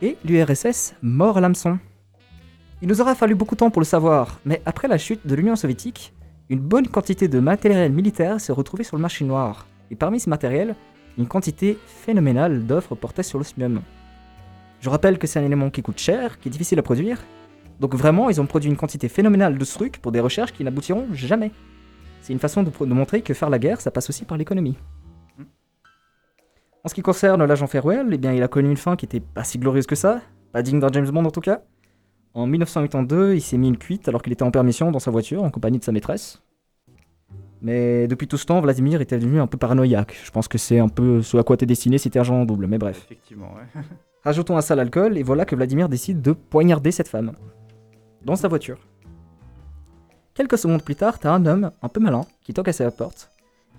Et 0.00 0.16
l'URSS 0.24 0.94
mord 1.02 1.38
à 1.38 1.40
l'hameçon. 1.40 1.78
Il 2.80 2.88
nous 2.88 3.00
aura 3.00 3.16
fallu 3.16 3.34
beaucoup 3.34 3.56
de 3.56 3.58
temps 3.58 3.70
pour 3.70 3.80
le 3.80 3.86
savoir, 3.86 4.38
mais 4.44 4.62
après 4.64 4.86
la 4.86 4.98
chute 4.98 5.26
de 5.26 5.34
l'Union 5.34 5.56
soviétique, 5.56 6.12
une 6.48 6.60
bonne 6.60 6.86
quantité 6.86 7.26
de 7.26 7.40
matériel 7.40 7.92
militaire 7.92 8.40
s'est 8.40 8.52
retrouvée 8.52 8.84
sur 8.84 8.96
le 8.96 9.02
marché 9.02 9.24
noir. 9.24 9.66
Et 9.90 9.96
parmi 9.96 10.20
ce 10.20 10.30
matériel, 10.30 10.76
une 11.18 11.26
quantité 11.26 11.76
phénoménale 11.86 12.64
d'offres 12.64 12.94
portaient 12.94 13.24
sur 13.24 13.38
l'osmium. 13.38 13.80
Je 14.80 14.88
rappelle 14.88 15.18
que 15.18 15.26
c'est 15.26 15.40
un 15.40 15.44
élément 15.44 15.70
qui 15.70 15.82
coûte 15.82 15.98
cher, 15.98 16.38
qui 16.38 16.48
est 16.48 16.52
difficile 16.52 16.78
à 16.78 16.82
produire, 16.82 17.18
donc 17.80 17.94
vraiment, 17.94 18.28
ils 18.28 18.40
ont 18.40 18.46
produit 18.46 18.70
une 18.70 18.76
quantité 18.76 19.08
phénoménale 19.08 19.56
de 19.56 19.64
ce 19.64 19.74
truc 19.74 19.98
pour 19.98 20.12
des 20.12 20.20
recherches 20.20 20.52
qui 20.52 20.64
n'aboutiront 20.64 21.06
jamais. 21.12 21.52
C'est 22.22 22.32
une 22.32 22.38
façon 22.38 22.62
de 22.62 22.70
montrer 22.86 23.22
que 23.22 23.34
faire 23.34 23.50
la 23.50 23.58
guerre, 23.58 23.80
ça 23.80 23.90
passe 23.90 24.10
aussi 24.10 24.24
par 24.24 24.36
l'économie. 24.36 24.76
En 26.84 26.88
ce 26.88 26.94
qui 26.94 27.02
concerne 27.02 27.44
l'agent 27.44 27.66
Farewell, 27.66 28.08
eh 28.12 28.18
bien, 28.18 28.32
il 28.32 28.42
a 28.42 28.48
connu 28.48 28.70
une 28.70 28.76
fin 28.76 28.96
qui 28.96 29.04
était 29.04 29.20
pas 29.20 29.44
si 29.44 29.58
glorieuse 29.58 29.86
que 29.86 29.96
ça, 29.96 30.20
pas 30.52 30.62
digne 30.62 30.80
d'un 30.80 30.92
James 30.92 31.10
Bond 31.10 31.24
en 31.24 31.30
tout 31.30 31.40
cas. 31.40 31.62
En 32.34 32.46
1982, 32.46 33.34
il 33.34 33.40
s'est 33.40 33.58
mis 33.58 33.68
une 33.68 33.78
cuite 33.78 34.08
alors 34.08 34.22
qu'il 34.22 34.32
était 34.32 34.44
en 34.44 34.50
permission 34.50 34.90
dans 34.92 34.98
sa 34.98 35.10
voiture 35.10 35.42
en 35.42 35.50
compagnie 35.50 35.78
de 35.78 35.84
sa 35.84 35.92
maîtresse. 35.92 36.42
Mais 37.60 38.06
depuis 38.06 38.28
tout 38.28 38.36
ce 38.36 38.46
temps, 38.46 38.60
Vladimir 38.60 39.00
était 39.00 39.18
devenu 39.18 39.40
un 39.40 39.48
peu 39.48 39.58
paranoïaque. 39.58 40.16
Je 40.24 40.30
pense 40.30 40.46
que 40.46 40.58
c'est 40.58 40.78
un 40.78 40.88
peu 40.88 41.22
ce 41.22 41.36
à 41.36 41.42
quoi 41.42 41.56
t'es 41.56 41.66
destiné 41.66 41.98
si 41.98 42.10
t'es 42.10 42.20
agent 42.20 42.42
en 42.42 42.44
double, 42.44 42.68
mais 42.68 42.78
bref. 42.78 43.02
Effectivement, 43.06 43.52
ouais. 43.54 43.82
Rajoutons 44.24 44.56
à 44.56 44.62
ça 44.62 44.76
l'alcool, 44.76 45.18
et 45.18 45.22
voilà 45.22 45.44
que 45.44 45.56
Vladimir 45.56 45.88
décide 45.88 46.22
de 46.22 46.32
poignarder 46.32 46.92
cette 46.92 47.08
femme. 47.08 47.32
Dans 48.24 48.36
sa 48.36 48.46
voiture. 48.46 48.78
Quelques 50.34 50.58
secondes 50.58 50.82
plus 50.82 50.94
tard, 50.94 51.18
t'as 51.18 51.32
un 51.32 51.44
homme, 51.46 51.72
un 51.82 51.88
peu 51.88 51.98
malin, 51.98 52.20
qui 52.42 52.54
toque 52.54 52.68
à 52.68 52.72
sa 52.72 52.88
porte, 52.92 53.30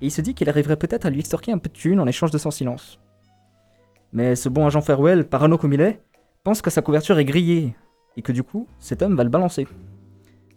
et 0.01 0.07
il 0.07 0.11
se 0.11 0.21
dit 0.21 0.33
qu'il 0.33 0.49
arriverait 0.49 0.77
peut-être 0.77 1.05
à 1.05 1.09
lui 1.09 1.19
extorquer 1.19 1.51
un 1.51 1.57
peu 1.57 1.69
de 1.69 1.73
thunes 1.73 1.99
en 1.99 2.07
échange 2.07 2.31
de 2.31 2.37
son 2.37 2.51
silence. 2.51 2.99
Mais 4.13 4.35
ce 4.35 4.49
bon 4.49 4.65
agent 4.65 4.81
Farewell, 4.81 5.27
parano 5.27 5.57
comme 5.57 5.73
il 5.73 5.81
est, 5.81 6.01
pense 6.43 6.61
que 6.61 6.69
sa 6.69 6.81
couverture 6.81 7.19
est 7.19 7.25
grillée, 7.25 7.75
et 8.17 8.21
que 8.21 8.31
du 8.31 8.43
coup, 8.43 8.67
cet 8.79 9.01
homme 9.01 9.15
va 9.15 9.23
le 9.23 9.29
balancer. 9.29 9.67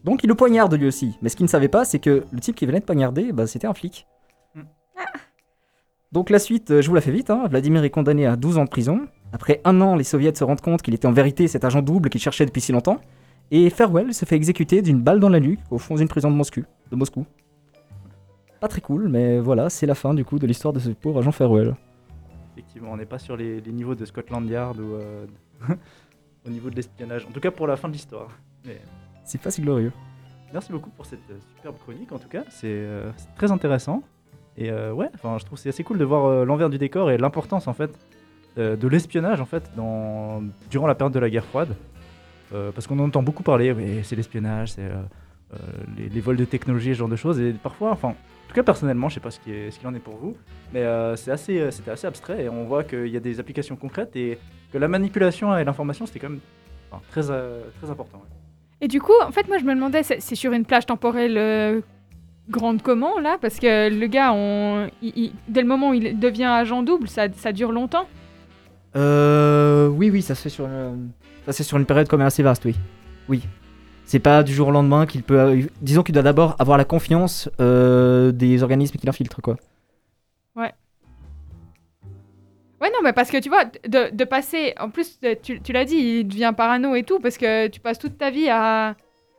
Donc 0.05 0.25
il 0.25 0.29
le 0.29 0.35
poignarde 0.35 0.75
lui 0.75 0.87
aussi, 0.87 1.19
mais 1.23 1.29
ce 1.29 1.37
qu'il 1.37 1.45
ne 1.45 1.51
savait 1.51 1.69
pas, 1.69 1.85
c'est 1.85 1.99
que 1.99 2.25
le 2.31 2.41
type 2.41 2.57
qui 2.57 2.67
venait 2.67 2.81
de 2.81 2.85
poignarder, 2.85 3.33
bah, 3.33 3.47
c'était 3.47 3.67
un 3.67 3.75
flic. 3.75 4.07
Hmm. 4.55 4.63
Donc 6.11 6.31
la 6.31 6.39
suite, 6.39 6.71
euh, 6.71 6.83
je 6.83 6.89
vous 6.89 6.95
la 6.95 7.01
fais 7.01 7.13
vite, 7.13 7.31
hein. 7.31 7.47
Vladimir 7.49 7.85
est 7.85 7.91
condamné 7.91 8.27
à 8.27 8.37
12 8.37 8.59
ans 8.59 8.65
de 8.65 8.71
prison, 8.71 9.07
après 9.33 9.63
un 9.65 9.81
an, 9.81 9.97
les 9.97 10.05
soviets 10.05 10.35
se 10.35 10.45
rendent 10.45 10.61
compte 10.61 10.83
qu'il 10.83 10.93
était 10.95 11.07
en 11.07 11.13
vérité 11.13 11.49
cet 11.49 11.65
agent 11.65 11.81
double 11.81 12.11
qu'il 12.11 12.21
cherchait 12.21 12.45
depuis 12.45 12.61
si 12.61 12.71
longtemps. 12.71 13.01
Et 13.51 13.71
Farewell 13.71 14.13
se 14.15 14.25
fait 14.25 14.37
exécuter 14.37 14.83
d'une 14.83 15.01
balle 15.01 15.21
dans 15.21 15.29
la 15.29 15.41
nuque 15.41 15.61
au 15.71 15.79
fond 15.79 15.95
d'une 15.95 16.09
prison 16.09 16.31
de 16.31 16.37
Moscou. 16.37 16.63
De 16.91 16.97
Moscou. 16.97 17.27
Pas 18.63 18.69
très 18.69 18.81
cool, 18.81 19.09
mais 19.09 19.41
voilà, 19.41 19.69
c'est 19.69 19.87
la 19.87 19.97
fin 19.97 20.15
du 20.15 20.25
coup 20.25 20.39
de 20.39 20.47
l'histoire 20.47 20.73
de 20.73 20.79
ce 20.79 20.91
pauvre 20.91 21.19
agent 21.19 21.33
Farewell. 21.33 21.75
Effectivement, 22.53 22.93
on 22.93 22.97
n'est 22.97 23.07
pas 23.07 23.19
sur 23.19 23.37
les, 23.37 23.61
les 23.61 23.73
niveaux 23.73 23.97
de 23.97 24.05
Scotland 24.05 24.49
Yard 24.49 24.79
ou 24.79 24.95
euh, 24.95 25.27
au 26.47 26.49
niveau 26.49 26.71
de 26.71 26.77
l'espionnage. 26.77 27.27
En 27.27 27.33
tout 27.33 27.41
cas, 27.41 27.51
pour 27.51 27.67
la 27.67 27.75
fin 27.75 27.89
de 27.89 27.95
l'histoire. 27.95 28.29
Mais 28.65 28.81
C'est 29.25 29.41
pas 29.41 29.51
si 29.51 29.63
glorieux. 29.63 29.91
merci 30.53 30.71
beaucoup 30.71 30.91
pour 30.91 31.07
cette 31.07 31.29
euh, 31.33 31.39
superbe 31.57 31.75
chronique. 31.83 32.13
En 32.13 32.21
tout 32.21 32.29
cas, 32.29 32.45
c'est 32.51 32.69
euh, 32.69 33.11
très 33.35 33.51
intéressant. 33.51 34.05
Et 34.57 34.71
ouais, 34.71 35.09
enfin, 35.15 35.39
je 35.39 35.45
trouve 35.45 35.59
c'est 35.59 35.71
assez 35.71 35.83
cool 35.83 35.99
de 35.99 36.05
voir 36.05 36.45
l'envers 36.45 36.71
du 36.71 36.79
décor 36.79 37.11
et 37.11 37.17
l'importance 37.19 37.67
en 37.67 37.73
fait 37.73 37.91
de 38.57 38.87
l'espionnage 38.87 39.41
en 39.41 39.47
fait 39.47 39.71
dans 39.75 40.43
durant 40.71 40.87
la 40.87 40.95
période 40.95 41.15
de 41.15 41.19
la 41.19 41.31
guerre 41.31 41.47
froide. 41.47 41.75
Parce 42.51 42.87
qu'on 42.87 42.99
en 42.99 43.05
entend 43.07 43.23
beaucoup 43.23 43.43
parler, 43.43 43.73
oui, 43.73 44.01
c'est 44.05 44.15
l'espionnage, 44.15 44.73
c'est 44.73 44.91
les, 45.97 46.11
les 46.11 46.21
vols 46.21 46.37
de 46.37 46.45
technologie, 46.45 46.91
ce 46.91 46.99
genre 46.99 47.09
de 47.09 47.17
choses. 47.17 47.41
Et 47.41 47.55
parfois, 47.55 47.93
enfin, 47.93 48.11
en 48.11 48.15
tout 48.53 48.61
cas 48.61 48.63
personnellement, 48.65 49.09
je 49.09 49.15
sais 49.15 49.21
pas 49.21 49.31
ce 49.31 49.41
qu'il 49.41 49.87
en 49.87 49.95
est 49.95 49.99
pour 49.99 50.17
vous, 50.17 50.37
mais 50.75 50.81
euh, 50.83 51.17
c'est 51.17 51.31
assez, 51.31 51.59
euh, 51.59 51.71
c'était 51.71 51.91
assez 51.91 52.07
abstrait 52.07 52.45
et 52.45 52.49
on 52.49 52.65
voit 52.65 52.85
qu'il 52.85 53.09
y 53.09 53.17
a 53.17 53.21
des 53.21 53.41
applications 53.41 53.77
concrètes 53.77 54.15
et 54.15 54.39
que 54.73 54.79
la 54.79 54.89
manipulation 54.89 55.57
et 55.57 55.65
l'information 55.65 56.05
c'était 56.07 56.19
quand 56.19 56.29
même 56.29 56.41
enfin, 56.91 57.03
très, 57.11 57.31
euh, 57.31 57.63
très 57.81 57.91
important. 57.91 58.19
ouais. 58.19 58.29
Et 58.83 58.89
du 58.89 59.01
coup, 59.01 59.13
en 59.25 59.31
fait, 59.31 59.47
moi, 59.49 59.59
je 59.59 59.65
me 59.65 59.75
demandais, 59.75 60.03
c'est 60.03 60.21
c'est 60.21 60.35
sur 60.35 60.53
une 60.53 60.65
plage 60.65 60.87
temporelle 60.87 61.39
euh, 61.39 61.81
grande 62.51 62.83
comment, 62.83 63.19
là? 63.21 63.39
Parce 63.41 63.59
que 63.61 63.89
le 63.89 64.07
gars, 64.09 64.33
on, 64.35 64.89
il- 65.01 65.13
il- 65.17 65.33
dès 65.49 65.63
le 65.63 65.69
moment 65.69 65.91
où 65.91 65.95
il 65.95 66.19
devient 66.19 66.45
agent 66.45 66.83
double, 66.83 67.09
ça, 67.09 67.29
ça 67.37 67.53
dure 67.53 67.71
longtemps? 67.73 68.07
Euh. 68.97 69.87
Oui, 69.89 70.11
oui, 70.11 70.21
ça 70.21 70.35
se 70.35 70.43
fait 70.43 70.49
sur 70.49 70.67
une, 70.67 71.11
ça 71.47 71.53
se 71.53 71.59
fait 71.59 71.63
sur 71.63 71.79
une 71.79 71.87
période 71.87 72.09
quand 72.09 72.19
même 72.19 72.27
assez 72.27 72.43
vaste, 72.43 72.65
oui. 72.65 72.75
Oui. 73.29 73.43
C'est 74.13 74.19
pas 74.21 74.43
du 74.43 74.53
jour 74.53 74.69
au 74.69 74.71
lendemain 74.71 75.07
qu'il 75.07 75.23
peut. 75.23 75.41
euh, 75.41 75.63
Disons 75.81 76.03
qu'il 76.03 76.13
doit 76.13 76.23
d'abord 76.23 76.55
avoir 76.59 76.77
la 76.77 76.85
confiance 76.85 77.49
euh, 77.61 78.31
des 78.31 78.63
organismes 78.63 78.99
qui 78.99 79.07
l'infiltrent, 79.07 79.41
quoi. 79.41 79.57
Ouais, 82.79 82.91
non, 82.91 82.99
mais 83.03 83.15
parce 83.15 83.31
que 83.31 83.39
tu 83.39 83.49
vois, 83.49 83.65
de, 83.65 84.25
passer. 84.25 84.75
En 84.79 84.91
plus, 84.91 85.19
de- 85.21 85.33
tu, 85.33 85.73
l'as 85.73 85.87
dit, 85.87 85.97
il 85.97 86.29
devient 86.29 86.53
parano 86.55 86.95
et 86.95 87.05
tout, 87.05 87.21
parce 87.21 87.39
que 87.39 87.69
tu 87.69 87.81
passes 87.81 87.99
toute 87.99 88.19
ta 88.19 88.29
vie 88.29 88.51
à, 88.51 88.97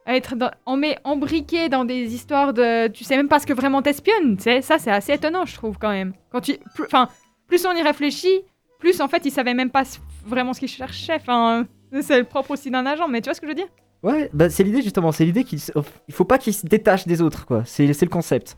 être 0.08 0.36
dans, 0.36 0.50
embriqué 0.65 1.70
dans 1.70 1.86
des 1.86 2.15
histoires 2.15 2.51
de. 2.51 2.88
Tu 2.88 3.03
sais 3.03 3.15
même 3.15 3.27
pas 3.27 3.38
ce 3.38 3.46
que 3.46 3.53
vraiment 3.53 3.84
t'espionnes, 3.84 4.38
tu 4.38 4.44
sais. 4.46 4.63
Ça, 4.63 4.80
c'est 4.80 4.89
assez 4.89 5.13
étonnant, 5.13 5.46
je 5.46 5.53
trouve, 5.53 5.77
quand 5.77 5.92
même. 5.92 6.13
Quand 6.32 6.42
tu. 6.42 6.53
plus- 6.74 6.86
Enfin, 6.86 7.10
plus 7.46 7.63
on 7.68 7.74
y 7.74 7.84
réfléchit, 7.84 8.42
plus 8.80 9.01
en 9.01 9.08
fait, 9.08 9.24
il 9.24 9.32
savait 9.32 9.53
même 9.53 9.70
pas 9.70 9.84
vraiment 10.25 10.53
ce 10.53 10.60
qu'il 10.62 10.68
cherchait. 10.68 11.13
Enfin, 11.18 11.68
c'est 12.01 12.18
le 12.18 12.24
propre 12.25 12.50
aussi 12.50 12.72
d'un 12.72 12.88
agent, 12.88 13.08
mais 13.08 13.22
tu 13.22 13.25
vois 13.30 13.36
ce 13.36 13.39
que 13.42 13.46
je 13.46 13.51
veux 13.51 13.56
dire? 13.56 13.68
Ouais, 14.03 14.29
bah 14.33 14.50
c'est 14.50 14.63
l'idée 14.63 14.81
justement, 14.81 15.12
c'est 15.12 15.25
l'idée 15.25 15.43
qu'il 15.45 15.60
il 16.07 16.13
faut 16.13 16.25
pas 16.25 16.38
qu'il 16.38 16.53
se 16.53 16.65
détache 16.65 17.07
des 17.07 17.22
autres, 17.22 17.45
quoi. 17.45 17.63
C'est 17.65 17.91
c'est 17.93 18.05
le 18.05 18.12
concept. 18.12 18.57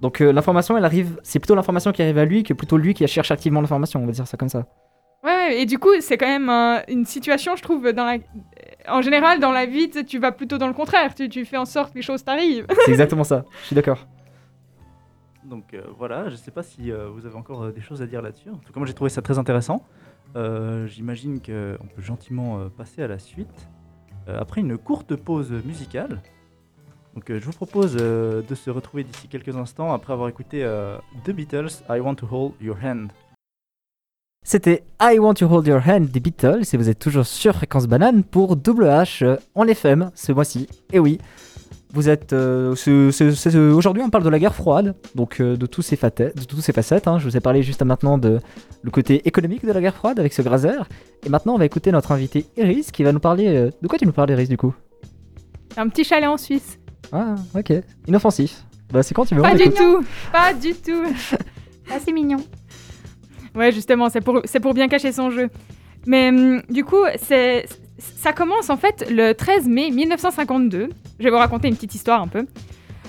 Donc 0.00 0.20
euh, 0.20 0.32
l'information, 0.32 0.76
elle 0.78 0.84
arrive, 0.84 1.20
c'est 1.22 1.38
plutôt 1.38 1.54
l'information 1.54 1.92
qui 1.92 2.02
arrive 2.02 2.18
à 2.18 2.24
lui 2.24 2.42
que 2.42 2.54
plutôt 2.54 2.78
lui 2.78 2.94
qui 2.94 3.06
cherche 3.06 3.30
activement 3.30 3.60
l'information, 3.60 4.02
on 4.02 4.06
va 4.06 4.12
dire 4.12 4.26
ça 4.26 4.36
comme 4.36 4.48
ça. 4.48 4.66
Ouais, 5.24 5.60
et 5.60 5.66
du 5.66 5.78
coup, 5.78 5.90
c'est 6.00 6.16
quand 6.16 6.28
même 6.28 6.48
euh, 6.48 6.80
une 6.88 7.04
situation, 7.04 7.56
je 7.56 7.62
trouve, 7.62 7.92
dans 7.92 8.04
la... 8.04 8.18
En 8.88 9.02
général, 9.02 9.40
dans 9.40 9.50
la 9.50 9.66
vie, 9.66 9.90
tu 9.90 10.20
vas 10.20 10.30
plutôt 10.30 10.58
dans 10.58 10.68
le 10.68 10.72
contraire. 10.72 11.12
Tu, 11.16 11.28
tu 11.28 11.44
fais 11.44 11.56
en 11.56 11.64
sorte 11.64 11.90
que 11.90 11.96
les 11.96 12.02
choses 12.02 12.24
t'arrivent. 12.24 12.66
C'est 12.84 12.92
exactement 12.92 13.24
ça, 13.24 13.44
je 13.62 13.66
suis 13.66 13.74
d'accord. 13.76 14.06
Donc 15.44 15.74
euh, 15.74 15.82
voilà, 15.98 16.26
je 16.26 16.32
ne 16.32 16.36
sais 16.36 16.50
pas 16.50 16.62
si 16.62 16.92
euh, 16.92 17.08
vous 17.08 17.26
avez 17.26 17.34
encore 17.36 17.64
euh, 17.64 17.72
des 17.72 17.80
choses 17.80 18.02
à 18.02 18.06
dire 18.06 18.22
là-dessus. 18.22 18.50
En 18.50 18.56
tout 18.58 18.72
cas, 18.72 18.78
moi 18.78 18.86
j'ai 18.86 18.94
trouvé 18.94 19.10
ça 19.10 19.22
très 19.22 19.38
intéressant. 19.38 19.82
Euh, 20.36 20.86
J'imagine 20.86 21.40
qu'on 21.40 21.86
peut 21.96 22.02
gentiment 22.02 22.58
euh, 22.60 22.68
passer 22.68 23.02
à 23.02 23.08
la 23.08 23.18
suite. 23.18 23.68
Euh, 24.28 24.38
après 24.40 24.60
une 24.60 24.76
courte 24.76 25.16
pause 25.16 25.50
musicale. 25.64 26.20
Donc 27.14 27.30
euh, 27.30 27.40
je 27.40 27.44
vous 27.46 27.52
propose 27.52 27.96
euh, 27.98 28.42
de 28.42 28.54
se 28.54 28.70
retrouver 28.70 29.04
d'ici 29.04 29.28
quelques 29.28 29.56
instants 29.56 29.92
après 29.92 30.12
avoir 30.12 30.28
écouté 30.28 30.66
The 31.24 31.30
Beatles, 31.30 31.82
I 31.88 32.00
Want 32.00 32.16
to 32.16 32.28
Hold 32.30 32.52
Your 32.60 32.76
Hand. 32.82 33.10
C'était 34.50 34.82
I 34.98 35.18
Want 35.18 35.34
to 35.34 35.46
Hold 35.46 35.66
Your 35.66 35.82
Hand 35.86 36.08
des 36.08 36.20
Beatles 36.20 36.62
et 36.72 36.76
vous 36.78 36.88
êtes 36.88 36.98
toujours 36.98 37.26
sur 37.26 37.54
Fréquence 37.54 37.86
Banane 37.86 38.24
pour 38.24 38.56
Double 38.56 38.84
H 38.84 39.22
euh, 39.22 39.36
en 39.54 39.66
FM 39.66 40.10
ce 40.14 40.32
mois-ci. 40.32 40.68
Et 40.90 40.98
oui, 40.98 41.18
vous 41.92 42.08
êtes. 42.08 42.32
euh, 42.32 42.74
Aujourd'hui, 43.74 44.02
on 44.02 44.10
parle 44.10 44.24
de 44.24 44.28
la 44.28 44.38
guerre 44.38 44.54
froide, 44.54 44.94
donc 45.14 45.40
euh, 45.40 45.56
de, 45.56 45.66
tous 45.66 45.82
ces 45.82 45.96
facettes, 45.96 46.36
de 46.36 46.44
toutes 46.44 46.60
ces 46.60 46.72
facettes. 46.72 47.08
hein. 47.08 47.18
Je 47.18 47.24
vous 47.28 47.36
ai 47.36 47.40
parlé 47.40 47.62
juste 47.62 47.82
maintenant 47.82 48.18
de 48.18 48.40
le 48.82 48.90
côté 48.90 49.26
économique 49.26 49.64
de 49.64 49.72
la 49.72 49.80
guerre 49.80 49.94
froide 49.94 50.18
avec 50.20 50.32
ce 50.32 50.42
Grazer. 50.42 50.88
Et 51.26 51.28
maintenant, 51.28 51.54
on 51.54 51.58
va 51.58 51.64
écouter 51.64 51.90
notre 51.92 52.12
invité 52.12 52.46
Iris 52.56 52.90
qui 52.90 53.02
va 53.04 53.12
nous 53.12 53.20
parler. 53.20 53.48
euh, 53.48 53.70
De 53.82 53.88
quoi 53.88 53.98
tu 53.98 54.06
nous 54.06 54.12
parles, 54.12 54.30
Iris, 54.30 54.48
du 54.48 54.56
coup? 54.56 54.74
Un 55.76 55.88
petit 55.88 56.04
chalet 56.04 56.28
en 56.28 56.36
Suisse. 56.36 56.78
Ah, 57.12 57.34
ok. 57.56 57.72
Inoffensif. 58.06 58.64
Bah, 58.92 59.02
c'est 59.02 59.14
quand 59.14 59.24
tu 59.26 59.34
veux. 59.34 59.42
Pas 59.42 59.54
du 59.54 59.70
tout. 59.70 60.04
Pas 60.32 60.52
du 60.54 60.74
tout. 60.74 61.04
Ah, 61.90 61.96
c'est 62.04 62.12
mignon. 62.12 62.36
Ouais, 63.54 63.72
justement, 63.72 64.10
c'est 64.10 64.20
pour, 64.20 64.42
c'est 64.44 64.60
pour 64.60 64.74
bien 64.74 64.88
cacher 64.88 65.10
son 65.10 65.30
jeu. 65.30 65.48
Mais 66.06 66.28
hum, 66.28 66.60
du 66.68 66.84
coup, 66.84 67.02
c'est, 67.22 67.64
ça 67.98 68.32
commence 68.32 68.70
en 68.70 68.76
fait 68.76 69.06
le 69.10 69.32
13 69.34 69.66
mai 69.66 69.90
1952. 69.90 70.88
Je 71.18 71.24
vais 71.24 71.30
vous 71.30 71.36
raconter 71.36 71.68
une 71.68 71.74
petite 71.74 71.94
histoire 71.94 72.22
un 72.22 72.28
peu. 72.28 72.46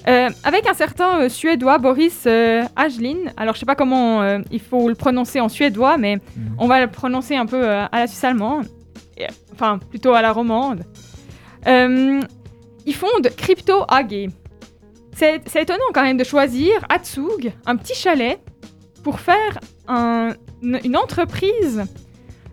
Euh, 0.08 0.30
avec 0.44 0.68
un 0.68 0.74
certain 0.74 1.22
euh, 1.24 1.30
Suédois, 1.30 1.78
Boris 1.78 2.24
euh, 2.26 2.64
Hagelin. 2.76 3.18
Alors, 3.38 3.54
je 3.56 3.60
sais 3.60 3.66
pas 3.66 3.76
comment 3.76 4.22
euh, 4.22 4.40
il 4.50 4.62
faut 4.62 4.88
le 4.88 4.96
prononcer 4.96 5.40
en 5.42 5.50
suédois, 5.50 5.98
mais 5.98 6.16
Mhm. 6.16 6.56
on 6.58 6.68
va 6.68 6.80
le 6.80 6.88
prononcer 6.90 7.36
un 7.36 7.46
peu 7.46 7.68
à 7.68 7.90
la 7.92 8.08
suisse 8.08 8.24
allemande. 8.24 8.66
Et, 9.18 9.28
enfin, 9.54 9.78
plutôt 9.78 10.14
à 10.14 10.22
la 10.22 10.32
romande. 10.32 10.84
Ils 11.68 12.96
fondent 12.96 13.30
Crypto 13.38 13.84
AG. 13.88 14.30
C'est 15.16 15.42
étonnant 15.56 15.84
quand 15.94 16.04
même 16.04 16.18
de 16.18 16.24
choisir 16.24 16.74
à 16.88 17.04
Zug, 17.04 17.52
un 17.66 17.76
petit 17.76 17.94
chalet, 17.94 18.40
pour 19.04 19.20
faire 19.20 19.60
un- 19.88 20.34
une 20.64 20.80
une 20.86 20.96
entreprise 20.98 21.84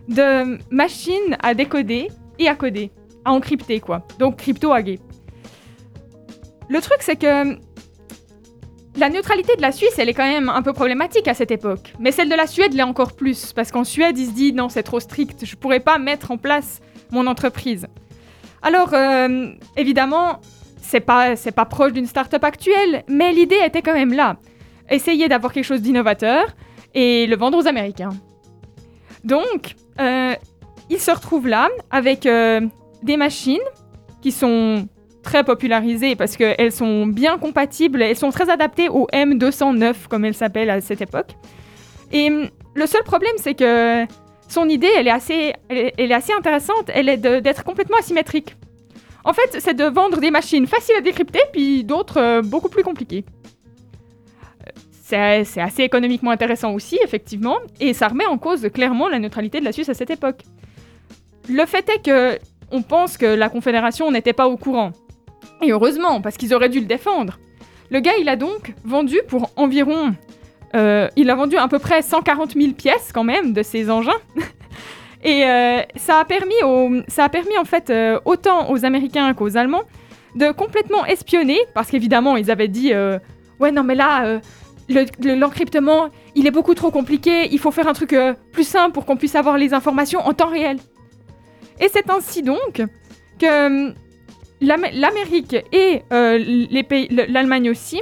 de 0.09 0.57
machines 0.69 1.37
à 1.41 1.53
décoder 1.53 2.09
et 2.39 2.47
à 2.47 2.55
coder, 2.55 2.91
à 3.25 3.31
encrypter 3.31 3.79
quoi. 3.79 4.05
Donc 4.19 4.37
Crypto 4.37 4.71
AG. 4.71 4.99
Le 6.69 6.81
truc 6.81 6.97
c'est 7.01 7.15
que 7.15 7.57
la 8.97 9.09
neutralité 9.09 9.55
de 9.55 9.61
la 9.61 9.71
Suisse, 9.71 9.93
elle 9.99 10.09
est 10.09 10.13
quand 10.13 10.27
même 10.27 10.49
un 10.49 10.63
peu 10.63 10.73
problématique 10.73 11.27
à 11.27 11.35
cette 11.35 11.51
époque. 11.51 11.93
Mais 11.99 12.11
celle 12.11 12.29
de 12.29 12.35
la 12.35 12.47
Suède 12.47 12.73
l'est 12.73 12.83
encore 12.83 13.15
plus, 13.15 13.53
parce 13.53 13.71
qu'en 13.71 13.83
Suède, 13.83 14.17
il 14.17 14.25
se 14.25 14.31
dit 14.31 14.53
non, 14.53 14.69
c'est 14.69 14.81
trop 14.81 14.99
strict, 14.99 15.45
je 15.45 15.55
pourrais 15.55 15.79
pas 15.79 15.99
mettre 15.99 16.31
en 16.31 16.37
place 16.37 16.81
mon 17.11 17.27
entreprise. 17.27 17.85
Alors, 18.63 18.93
euh, 18.93 19.51
évidemment, 19.75 20.41
c'est 20.81 20.99
pas, 20.99 21.35
c'est 21.35 21.51
pas 21.51 21.65
proche 21.65 21.93
d'une 21.93 22.07
start-up 22.07 22.43
actuelle, 22.43 23.03
mais 23.07 23.33
l'idée 23.33 23.59
était 23.63 23.83
quand 23.83 23.93
même 23.93 24.13
là. 24.13 24.37
Essayer 24.89 25.27
d'avoir 25.27 25.53
quelque 25.53 25.65
chose 25.65 25.81
d'innovateur 25.81 26.47
et 26.95 27.27
le 27.27 27.35
vendre 27.35 27.59
aux 27.59 27.67
Américains. 27.67 28.13
Donc, 29.23 29.75
euh, 29.99 30.33
il 30.89 30.99
se 30.99 31.11
retrouve 31.11 31.47
là 31.47 31.69
avec 31.91 32.25
euh, 32.25 32.61
des 33.03 33.17
machines 33.17 33.57
qui 34.21 34.31
sont 34.31 34.87
très 35.23 35.43
popularisées 35.43 36.15
parce 36.15 36.37
qu'elles 36.37 36.71
sont 36.71 37.05
bien 37.05 37.37
compatibles, 37.37 38.01
elles 38.01 38.15
sont 38.15 38.31
très 38.31 38.49
adaptées 38.49 38.89
au 38.89 39.07
M209 39.13 40.07
comme 40.09 40.25
elles 40.25 40.33
s'appellent 40.33 40.69
à 40.69 40.79
cette 40.81 41.01
époque. 41.01 41.31
Et 42.11 42.29
hum, 42.29 42.47
le 42.73 42.85
seul 42.85 43.03
problème 43.03 43.33
c'est 43.37 43.55
que 43.55 44.05
son 44.47 44.69
idée 44.69 44.89
elle 44.95 45.07
est 45.07 45.11
assez, 45.11 45.53
elle 45.69 45.91
est, 45.97 46.13
assez 46.13 46.31
intéressante, 46.33 46.89
elle 46.93 47.09
est 47.09 47.17
d'être 47.17 47.63
complètement 47.63 47.97
asymétrique. 47.97 48.55
En 49.25 49.33
fait, 49.33 49.59
c'est 49.59 49.73
de 49.73 49.83
vendre 49.83 50.21
des 50.21 50.31
machines 50.31 50.65
faciles 50.67 50.95
à 50.97 51.01
décrypter 51.01 51.41
puis 51.51 51.83
d'autres 51.83 52.17
euh, 52.17 52.41
beaucoup 52.41 52.69
plus 52.69 52.83
compliquées. 52.83 53.25
Euh, 55.13 55.43
c'est 55.43 55.61
assez 55.61 55.83
économiquement 55.83 56.31
intéressant 56.31 56.73
aussi, 56.73 56.97
effectivement, 57.03 57.57
et 57.81 57.93
ça 57.93 58.07
remet 58.07 58.25
en 58.25 58.37
cause 58.37 58.69
clairement 58.73 59.09
la 59.09 59.19
neutralité 59.19 59.59
de 59.59 59.65
la 59.65 59.73
Suisse 59.73 59.89
à 59.89 59.93
cette 59.93 60.11
époque. 60.11 60.43
Le 61.49 61.65
fait 61.65 61.87
est 61.89 62.03
que 62.05 62.39
on 62.71 62.81
pense 62.81 63.17
que 63.17 63.25
la 63.25 63.49
Confédération 63.49 64.11
n'était 64.11 64.33
pas 64.33 64.47
au 64.47 64.57
courant. 64.57 64.91
Et 65.61 65.71
heureusement, 65.71 66.21
parce 66.21 66.35
qu'ils 66.37 66.53
auraient 66.53 66.69
dû 66.69 66.79
le 66.79 66.85
défendre. 66.85 67.39
Le 67.89 67.99
gars, 68.01 68.11
il 68.19 68.27
a 68.29 68.35
donc 68.35 68.73
vendu 68.83 69.17
pour 69.27 69.49
environ... 69.55 70.13
euh, 70.75 71.07
il 71.15 71.29
a 71.29 71.35
vendu 71.35 71.55
à 71.55 71.67
peu 71.69 71.79
près 71.79 72.01
140 72.01 72.53
000 72.53 72.73
pièces 72.73 73.11
quand 73.13 73.23
même 73.23 73.53
de 73.53 73.63
ses 73.63 73.89
engins. 73.89 74.11
Et 75.23 75.45
euh, 75.45 75.79
ça, 75.95 76.19
a 76.19 76.25
permis 76.25 76.53
en 77.59 77.65
fait 77.65 77.89
euh, 77.89 78.19
autant 78.25 78.69
aux 78.69 78.85
Américains 78.85 79.33
qu'aux 79.33 79.55
Allemands 79.57 79.83
de 80.35 80.51
complètement 80.51 81.05
espionner, 81.05 81.57
parce 81.73 81.89
qu'évidemment 81.89 82.37
ils 82.37 82.51
avaient 82.51 82.67
dit 82.67 82.91
ouais 83.59 83.71
non 83.71 83.83
mais 83.83 83.95
là 83.95 84.25
euh, 84.25 84.39
le- 84.89 85.05
le- 85.23 85.33
l'encryptement 85.35 86.09
il 86.35 86.45
est 86.45 86.51
beaucoup 86.51 86.75
trop 86.75 86.91
compliqué, 86.91 87.47
il 87.51 87.57
faut 87.57 87.71
faire 87.71 87.87
un 87.87 87.93
truc 87.93 88.15
plus 88.51 88.67
simple 88.67 88.91
pour 88.91 89.05
qu'on 89.05 89.15
puisse 89.17 89.33
avoir 89.35 89.57
les 89.57 89.73
informations 89.73 90.19
en 90.19 90.33
temps 90.33 90.49
réel. 90.49 90.77
Et 91.79 91.89
c'est 91.89 92.09
ainsi 92.09 92.43
donc 92.43 92.81
que 93.39 93.93
l'Am- 94.61 94.91
l'Amérique 94.93 95.55
et 95.71 96.01
euh, 96.11 96.65
l'Allemagne 97.29 97.69
aussi 97.69 98.01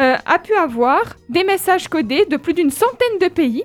euh, 0.00 0.16
a 0.24 0.38
pu 0.38 0.54
avoir 0.54 1.02
des 1.28 1.44
messages 1.44 1.88
codés 1.88 2.24
de 2.26 2.36
plus 2.36 2.54
d'une 2.54 2.70
centaine 2.70 3.18
de 3.20 3.28
pays 3.28 3.64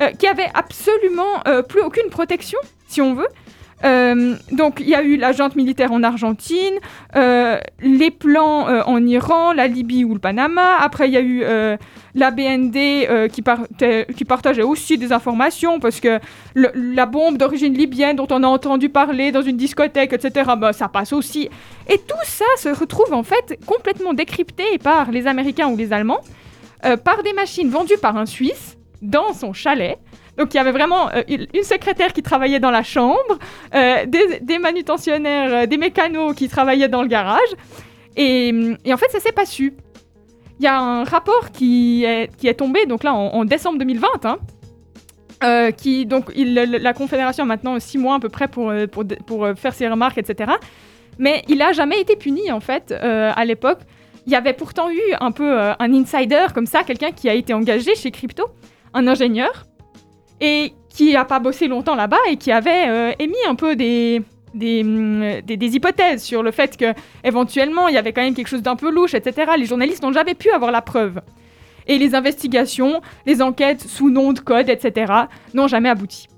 euh, 0.00 0.10
qui 0.12 0.26
avaient 0.26 0.50
absolument 0.54 1.42
plus 1.68 1.82
aucune 1.82 2.08
protection, 2.10 2.58
si 2.88 3.00
on 3.02 3.14
veut. 3.14 3.28
Euh, 3.84 4.36
donc 4.52 4.80
il 4.80 4.88
y 4.88 4.94
a 4.94 5.02
eu 5.02 5.16
la 5.16 5.32
junte 5.32 5.56
militaire 5.56 5.92
en 5.92 6.02
Argentine, 6.02 6.74
euh, 7.16 7.58
les 7.80 8.10
plans 8.10 8.68
euh, 8.68 8.82
en 8.84 9.04
Iran, 9.06 9.52
la 9.52 9.66
Libye 9.66 10.04
ou 10.04 10.14
le 10.14 10.20
Panama. 10.20 10.76
Après 10.78 11.08
il 11.08 11.14
y 11.14 11.16
a 11.16 11.22
eu 11.22 11.44
la 12.14 12.30
BND 12.30 13.28
qui, 13.32 13.42
partait- 13.42 14.06
partageait 14.26 14.62
aussi 14.62 14.98
des 14.98 15.12
informations 15.12 15.80
parce 15.80 16.00
que 16.00 16.18
la 16.54 17.06
bombe 17.06 17.38
d'origine 17.38 17.74
libyenne 17.74 18.16
dont 18.16 18.26
on 18.30 18.42
a 18.42 18.46
entendu 18.46 18.88
parler 18.88 19.32
dans 19.32 19.42
une 19.42 19.56
discothèque, 19.56 20.12
etc., 20.12 20.50
bah, 20.58 20.72
ça 20.72 20.88
passe 20.88 21.12
aussi. 21.12 21.48
Et 21.88 21.98
tout 21.98 22.14
ça 22.24 22.44
se 22.56 22.68
retrouve 22.68 23.12
en 23.12 23.22
fait 23.22 23.58
complètement 23.66 24.12
décrypté 24.12 24.64
par 24.82 25.10
les 25.10 25.26
Américains 25.26 25.68
ou 25.68 25.76
les 25.76 25.92
Allemands, 25.92 26.20
par 27.04 27.22
des 27.22 27.32
machines 27.32 27.70
vendues 27.70 27.98
par 28.00 28.16
un 28.16 28.26
Suisse 28.26 28.76
dans 29.02 29.32
son 29.32 29.52
chalet. 29.52 29.98
Donc 30.36 30.54
il 30.54 30.56
y 30.56 30.60
avait 30.60 30.72
vraiment 30.72 31.10
euh, 31.10 31.22
une 31.28 31.62
secrétaire 31.62 32.12
qui 32.12 32.22
travaillait 32.22 32.60
dans 32.60 32.70
la 32.70 32.82
chambre, 32.82 33.38
euh, 33.74 34.06
des, 34.06 34.58
manutentionnaires, 34.58 35.52
euh, 35.52 35.66
des 35.66 35.76
mécanos 35.76 36.34
qui 36.34 36.48
travaillaient 36.48 36.88
dans 36.88 37.02
le 37.02 37.08
garage. 37.08 37.50
Et, 38.16 38.50
hum, 38.50 38.76
et 38.84 38.92
en 38.92 38.96
fait, 38.96 39.10
ça 39.10 39.20
s'est 39.20 39.32
pas 39.32 39.46
su. 39.46 39.74
Il 40.58 40.64
y 40.64 40.66
a 40.66 40.78
un 40.78 41.04
rapport 41.04 41.50
qui 41.52 42.04
est, 42.04 42.54
tombé, 42.58 42.84
donc 42.84 43.02
là, 43.02 43.14
en, 43.14 43.44
décembre 43.46 43.78
2020, 43.78 44.08
hein, 45.40 45.72
qui, 45.72 46.04
donc, 46.04 46.30
la 46.36 46.92
Confédération 46.92 47.44
a 47.44 47.46
maintenant 47.46 47.80
six 47.80 47.96
mois 47.96 48.16
à 48.16 48.18
peu 48.18 48.28
près 48.28 48.46
pour, 48.46 48.70
faire 49.56 49.72
ses 49.72 49.88
remarques, 49.88 50.18
etc. 50.18 50.52
Mais 51.18 51.44
il 51.48 51.62
a 51.62 51.72
jamais 51.72 51.98
été 51.98 52.14
puni, 52.14 52.52
en 52.52 52.60
fait, 52.60 52.92
à 52.92 53.42
l'époque. 53.46 53.78
Il 54.26 54.32
y 54.34 54.36
avait 54.36 54.52
pourtant 54.52 54.90
eu 54.90 55.00
un 55.18 55.30
peu 55.30 55.58
un 55.58 55.94
insider 55.94 56.48
comme 56.52 56.66
ça, 56.66 56.82
quelqu'un 56.82 57.12
qui 57.12 57.30
a 57.30 57.32
été 57.32 57.54
engagé 57.54 57.94
chez 57.94 58.10
Crypto, 58.10 58.44
un 58.92 59.06
ingénieur, 59.06 59.64
et 60.40 60.72
qui 60.88 61.16
a 61.16 61.24
pas 61.24 61.38
bossé 61.38 61.68
longtemps 61.68 61.94
là-bas 61.94 62.18
et 62.28 62.36
qui 62.36 62.52
avait 62.52 62.88
euh, 62.88 63.12
émis 63.18 63.34
un 63.48 63.54
peu 63.54 63.76
des, 63.76 64.22
hum, 64.54 65.40
des, 65.44 65.56
des 65.56 65.76
hypothèses 65.76 66.22
sur 66.22 66.42
le 66.42 66.50
fait 66.50 66.76
que 66.76 66.94
éventuellement 67.24 67.88
il 67.88 67.94
y 67.94 67.98
avait 67.98 68.12
quand 68.12 68.22
même 68.22 68.34
quelque 68.34 68.48
chose 68.48 68.62
d'un 68.62 68.76
peu 68.76 68.90
louche, 68.90 69.14
etc. 69.14 69.52
Les 69.56 69.66
journalistes 69.66 70.02
n'ont 70.02 70.12
jamais 70.12 70.34
pu 70.34 70.50
avoir 70.50 70.72
la 70.72 70.82
preuve. 70.82 71.20
Et 71.86 71.98
les 71.98 72.14
investigations, 72.14 73.00
les 73.26 73.42
enquêtes 73.42 73.82
sous 73.82 74.10
nom 74.10 74.32
de 74.32 74.40
code, 74.40 74.68
etc. 74.68 75.12
n'ont 75.54 75.66
jamais 75.66 75.88
abouti. 75.88 76.28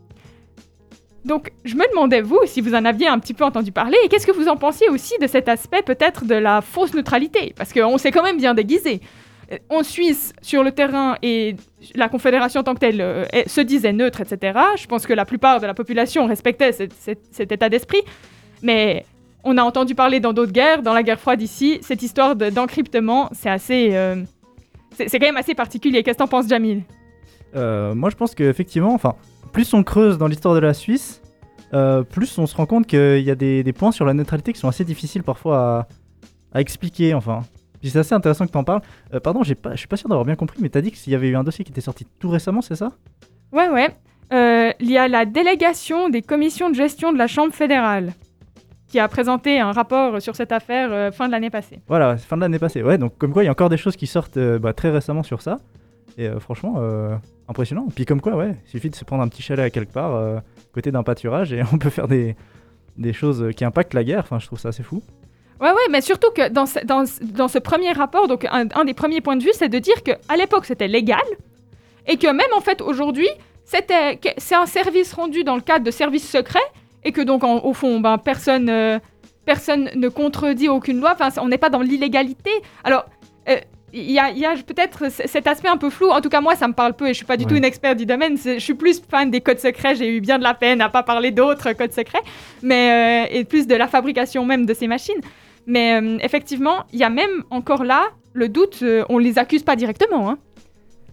Donc, 1.25 1.53
je 1.65 1.77
me 1.77 1.89
demandais, 1.91 2.21
vous, 2.21 2.41
si 2.47 2.61
vous 2.61 2.75
en 2.75 2.85
aviez 2.85 3.07
un 3.07 3.19
petit 3.19 3.35
peu 3.35 3.45
entendu 3.45 3.71
parler, 3.71 3.97
et 4.05 4.09
qu'est-ce 4.09 4.27
que 4.27 4.33
vous 4.33 4.49
en 4.49 4.57
pensiez 4.57 4.89
aussi 4.89 5.15
de 5.21 5.27
cet 5.27 5.49
aspect 5.49 5.83
peut-être 5.83 6.25
de 6.25 6.35
la 6.35 6.63
fausse 6.63 6.95
neutralité? 6.95 7.55
Parce 7.57 7.73
qu'on 7.73 7.97
s'est 7.97 8.11
quand 8.11 8.25
même 8.25 8.39
bien 8.39 8.55
déguisé. 8.55 9.01
Euh, 9.53 9.59
En 9.69 9.83
Suisse, 9.83 10.33
sur 10.43 10.63
le 10.63 10.73
terrain, 10.73 11.17
et 11.23 11.57
la 11.95 12.09
Confédération 12.09 12.61
en 12.61 12.65
tant 12.65 12.75
que 12.75 12.81
telle 12.81 13.01
euh, 13.01 13.25
se 13.47 13.61
disait 13.61 13.93
neutre, 13.93 14.21
etc. 14.21 14.59
Je 14.77 14.87
pense 14.87 15.07
que 15.07 15.13
la 15.13 15.25
plupart 15.25 15.61
de 15.61 15.67
la 15.67 15.75
population 15.75 16.27
respectait 16.27 16.73
cet, 16.73 17.53
état 17.53 17.69
d'esprit. 17.69 18.03
Mais 18.63 19.05
on 19.45 19.59
a 19.59 19.63
entendu 19.63 19.95
parler 19.95 20.21
dans 20.21 20.33
d'autres 20.33 20.53
guerres, 20.53 20.83
dans 20.83 20.93
la 20.95 21.03
guerre 21.03 21.21
froide 21.21 21.43
ici, 21.43 21.79
cette 21.83 22.03
histoire 22.03 22.37
de- 22.37 22.51
d'encryptement, 22.51 23.29
c'est 23.33 23.51
assez. 23.51 23.91
euh, 23.93 24.17
c'est 24.97 25.19
quand 25.19 25.27
même 25.27 25.37
assez 25.39 25.55
particulier. 25.55 26.03
Qu'est-ce 26.03 26.19
que 26.19 26.23
t'en 26.23 26.29
penses, 26.29 26.49
Jamil? 26.49 26.83
Moi, 27.55 28.11
je 28.11 28.17
pense 28.17 28.35
qu'effectivement, 28.35 28.95
enfin, 28.95 29.15
plus 29.53 29.73
on 29.75 29.83
creuse 29.83 30.19
dans 30.19 30.27
l'histoire 30.27 30.55
de 30.55 30.61
la 30.61 30.75
Suisse, 30.75 31.21
plus 32.11 32.39
on 32.39 32.47
se 32.47 32.55
rend 32.55 32.67
compte 32.67 32.87
qu'il 32.87 33.21
y 33.23 33.31
a 33.31 33.35
des, 33.35 33.63
des 33.63 33.73
points 33.73 33.91
sur 33.93 34.05
la 34.05 34.13
neutralité 34.15 34.53
qui 34.53 34.61
sont 34.61 34.69
assez 34.69 34.85
difficiles 34.85 35.23
parfois 35.23 35.89
à, 36.53 36.59
à 36.59 36.61
expliquer, 36.61 37.15
enfin. 37.15 37.43
Puis 37.83 37.91
c'est 37.91 37.99
assez 37.99 38.15
intéressant 38.15 38.47
que 38.47 38.53
tu 38.53 38.57
en 38.59 38.63
parles. 38.63 38.81
Euh, 39.13 39.19
pardon, 39.19 39.43
j'ai 39.43 39.57
pas, 39.57 39.73
je 39.73 39.77
suis 39.77 39.89
pas 39.89 39.97
sûr 39.97 40.09
d'avoir 40.09 40.25
bien 40.25 40.37
compris, 40.37 40.59
mais 40.63 40.69
t'as 40.69 40.81
dit 40.81 40.93
qu'il 40.93 41.13
y 41.13 41.17
avait 41.17 41.29
eu 41.29 41.37
un 41.37 41.43
dossier 41.43 41.65
qui 41.65 41.73
était 41.73 41.81
sorti 41.81 42.07
tout 42.21 42.29
récemment, 42.29 42.63
c'est 42.63 42.77
ça? 42.77 42.93
Ouais, 43.51 43.69
ouais. 43.69 43.91
Euh, 44.33 44.73
il 44.79 44.89
y 44.89 44.97
a 44.97 45.09
la 45.09 45.27
délégation 45.27 46.09
des 46.09 46.23
commissions 46.23 46.71
de 46.71 46.77
gestion 46.77 47.13
de 47.13 47.19
la 47.19 47.27
Chambre 47.27 47.53
fédérale 47.53 48.13
qui 48.87 49.01
a 49.01 49.09
présenté 49.09 49.59
un 49.59 49.73
rapport 49.73 50.23
sur 50.23 50.37
cette 50.37 50.53
affaire 50.53 50.93
euh, 50.93 51.11
fin 51.11 51.27
de 51.27 51.33
l'année 51.33 51.51
passée. 51.51 51.81
Voilà, 51.89 52.17
fin 52.19 52.37
de 52.37 52.43
l'année 52.43 52.61
passée. 52.61 52.85
Ouais, 52.85 52.99
donc 52.99 53.19
comme 53.19 53.33
quoi, 53.33 53.43
il 53.43 53.47
y 53.47 53.49
a 53.49 53.53
encore 53.53 53.69
des 53.69 53.77
choses 53.77 53.97
qui 53.97 54.07
sortent 54.07 54.39
bah, 54.39 54.73
très 54.73 54.91
récemment 54.91 55.25
sur 55.25 55.43
ça. 55.43 55.59
Et 56.19 56.29
franchement, 56.41 56.75
impressionnant. 57.49 57.87
Puis 57.95 58.05
comme 58.05 58.21
quoi, 58.21 58.37
ouais, 58.37 58.55
il 58.67 58.71
suffit 58.71 58.91
de 58.91 58.95
se 58.95 59.05
prendre 59.05 59.23
un 59.23 59.29
petit 59.29 59.41
chalet 59.41 59.65
à 59.65 59.71
quelque 59.71 59.93
part, 59.93 60.43
côté 60.73 60.93
d'un 60.93 61.03
pâturage, 61.03 61.55
et 61.55 61.63
on 61.73 61.79
peut 61.79 61.89
faire 61.89 62.07
des, 62.07 62.37
des 62.99 63.15
choses 63.15 63.49
qui 63.57 63.65
impactent 63.65 63.95
la 63.95 64.05
guerre. 64.05 64.21
Enfin, 64.21 64.39
je 64.39 64.47
trouve 64.47 64.59
ça 64.59 64.69
assez 64.69 64.83
fou. 64.83 65.03
Ouais, 65.63 65.71
ouais, 65.71 65.89
mais 65.91 66.01
surtout 66.01 66.31
que 66.33 66.49
dans 66.49 66.67
ce, 66.67 66.81
dans, 66.85 67.07
ce- 67.07 67.23
dans 67.23 67.49
ce 67.49 67.59
premier 67.59 67.93
rapport, 67.93 68.27
donc 68.29 68.45
un, 68.51 68.67
un 68.75 68.85
des 68.85 68.95
premiers 68.95 69.21
points 69.21 69.37
de 69.37 69.45
vue, 69.45 69.53
c'est 69.55 69.69
de 69.69 69.79
dire 69.79 70.03
qu'à 70.03 70.37
l'époque 70.37 70.67
c'était 70.67 70.89
légal 70.89 71.23
et 72.07 72.17
que 72.17 72.27
même 72.27 72.53
en 72.57 72.61
fait 72.61 72.81
aujourd'hui, 72.83 73.29
c'était 73.65 74.19
c'est 74.39 74.57
un 74.57 74.67
service 74.67 75.13
rendu 75.13 75.45
dans 75.45 75.55
le 75.55 75.61
cadre 75.63 75.85
de 75.85 75.91
services 75.93 76.29
secrets 76.29 76.59
et 77.05 77.13
que 77.13 77.21
donc 77.21 77.45
en- 77.45 77.65
au 77.65 77.73
fond, 77.75 78.01
ben, 78.01 78.19
personne, 78.19 78.69
euh, 78.69 78.99
personne 79.47 79.89
ne 79.95 80.09
contredit 80.09 80.69
aucune 80.69 81.01
loi. 81.01 81.15
Enfin, 81.19 81.29
on 81.41 81.49
n'est 81.49 81.59
pas 81.59 81.71
dans 81.71 81.81
l'illégalité. 81.81 82.51
Alors. 82.85 83.05
euh, 83.49 83.57
il 83.95 84.11
y 84.11 84.19
a, 84.19 84.55
peut-être 84.67 85.11
cet 85.11 85.47
aspect 85.47 85.69
un 85.69 85.77
peu 85.77 85.91
flou. 85.91 86.09
En 86.09 86.23
tout 86.23 86.31
cas, 86.31 86.41
moi, 86.41 86.57
ça 86.57 86.67
me 86.67 86.73
parle 86.73 86.95
peu 86.95 87.05
et 87.05 87.13
je 87.13 87.19
suis 87.19 87.27
pas 87.27 87.37
du 87.37 87.45
tout 87.45 87.55
une 87.57 87.65
experte 87.67 87.99
du 87.99 88.07
domaine. 88.07 88.39
Je 88.43 88.59
suis 88.59 88.73
plus 88.73 89.03
fan 89.07 89.31
des 89.31 89.43
codes 89.43 89.59
secrets. 89.59 89.95
J'ai 89.97 90.09
eu 90.17 90.23
bien 90.23 90.39
de 90.39 90.43
la 90.43 90.55
peine 90.55 90.81
à 90.81 90.89
pas 90.89 91.03
parler 91.03 91.31
d'autres 91.31 91.75
codes 91.75 91.93
secrets, 91.93 92.23
mais 92.63 93.27
euh, 93.29 93.37
et 93.39 93.45
plus 93.45 93.67
de 93.67 93.75
la 93.75 93.87
fabrication 93.89 94.47
même 94.47 94.65
de 94.65 94.73
ces 94.73 94.87
machines. 94.87 95.21
Mais 95.67 96.01
euh, 96.01 96.19
effectivement, 96.21 96.85
il 96.93 96.99
y 96.99 97.05
a 97.05 97.11
même 97.11 97.45
encore 97.51 97.85
là 97.85 98.09
le 98.33 98.49
doute, 98.49 98.81
euh, 98.83 99.05
on 99.09 99.19
les 99.19 99.39
accuse 99.39 99.63
pas 99.63 99.77
directement. 99.77 100.31
Hein. 100.31 100.39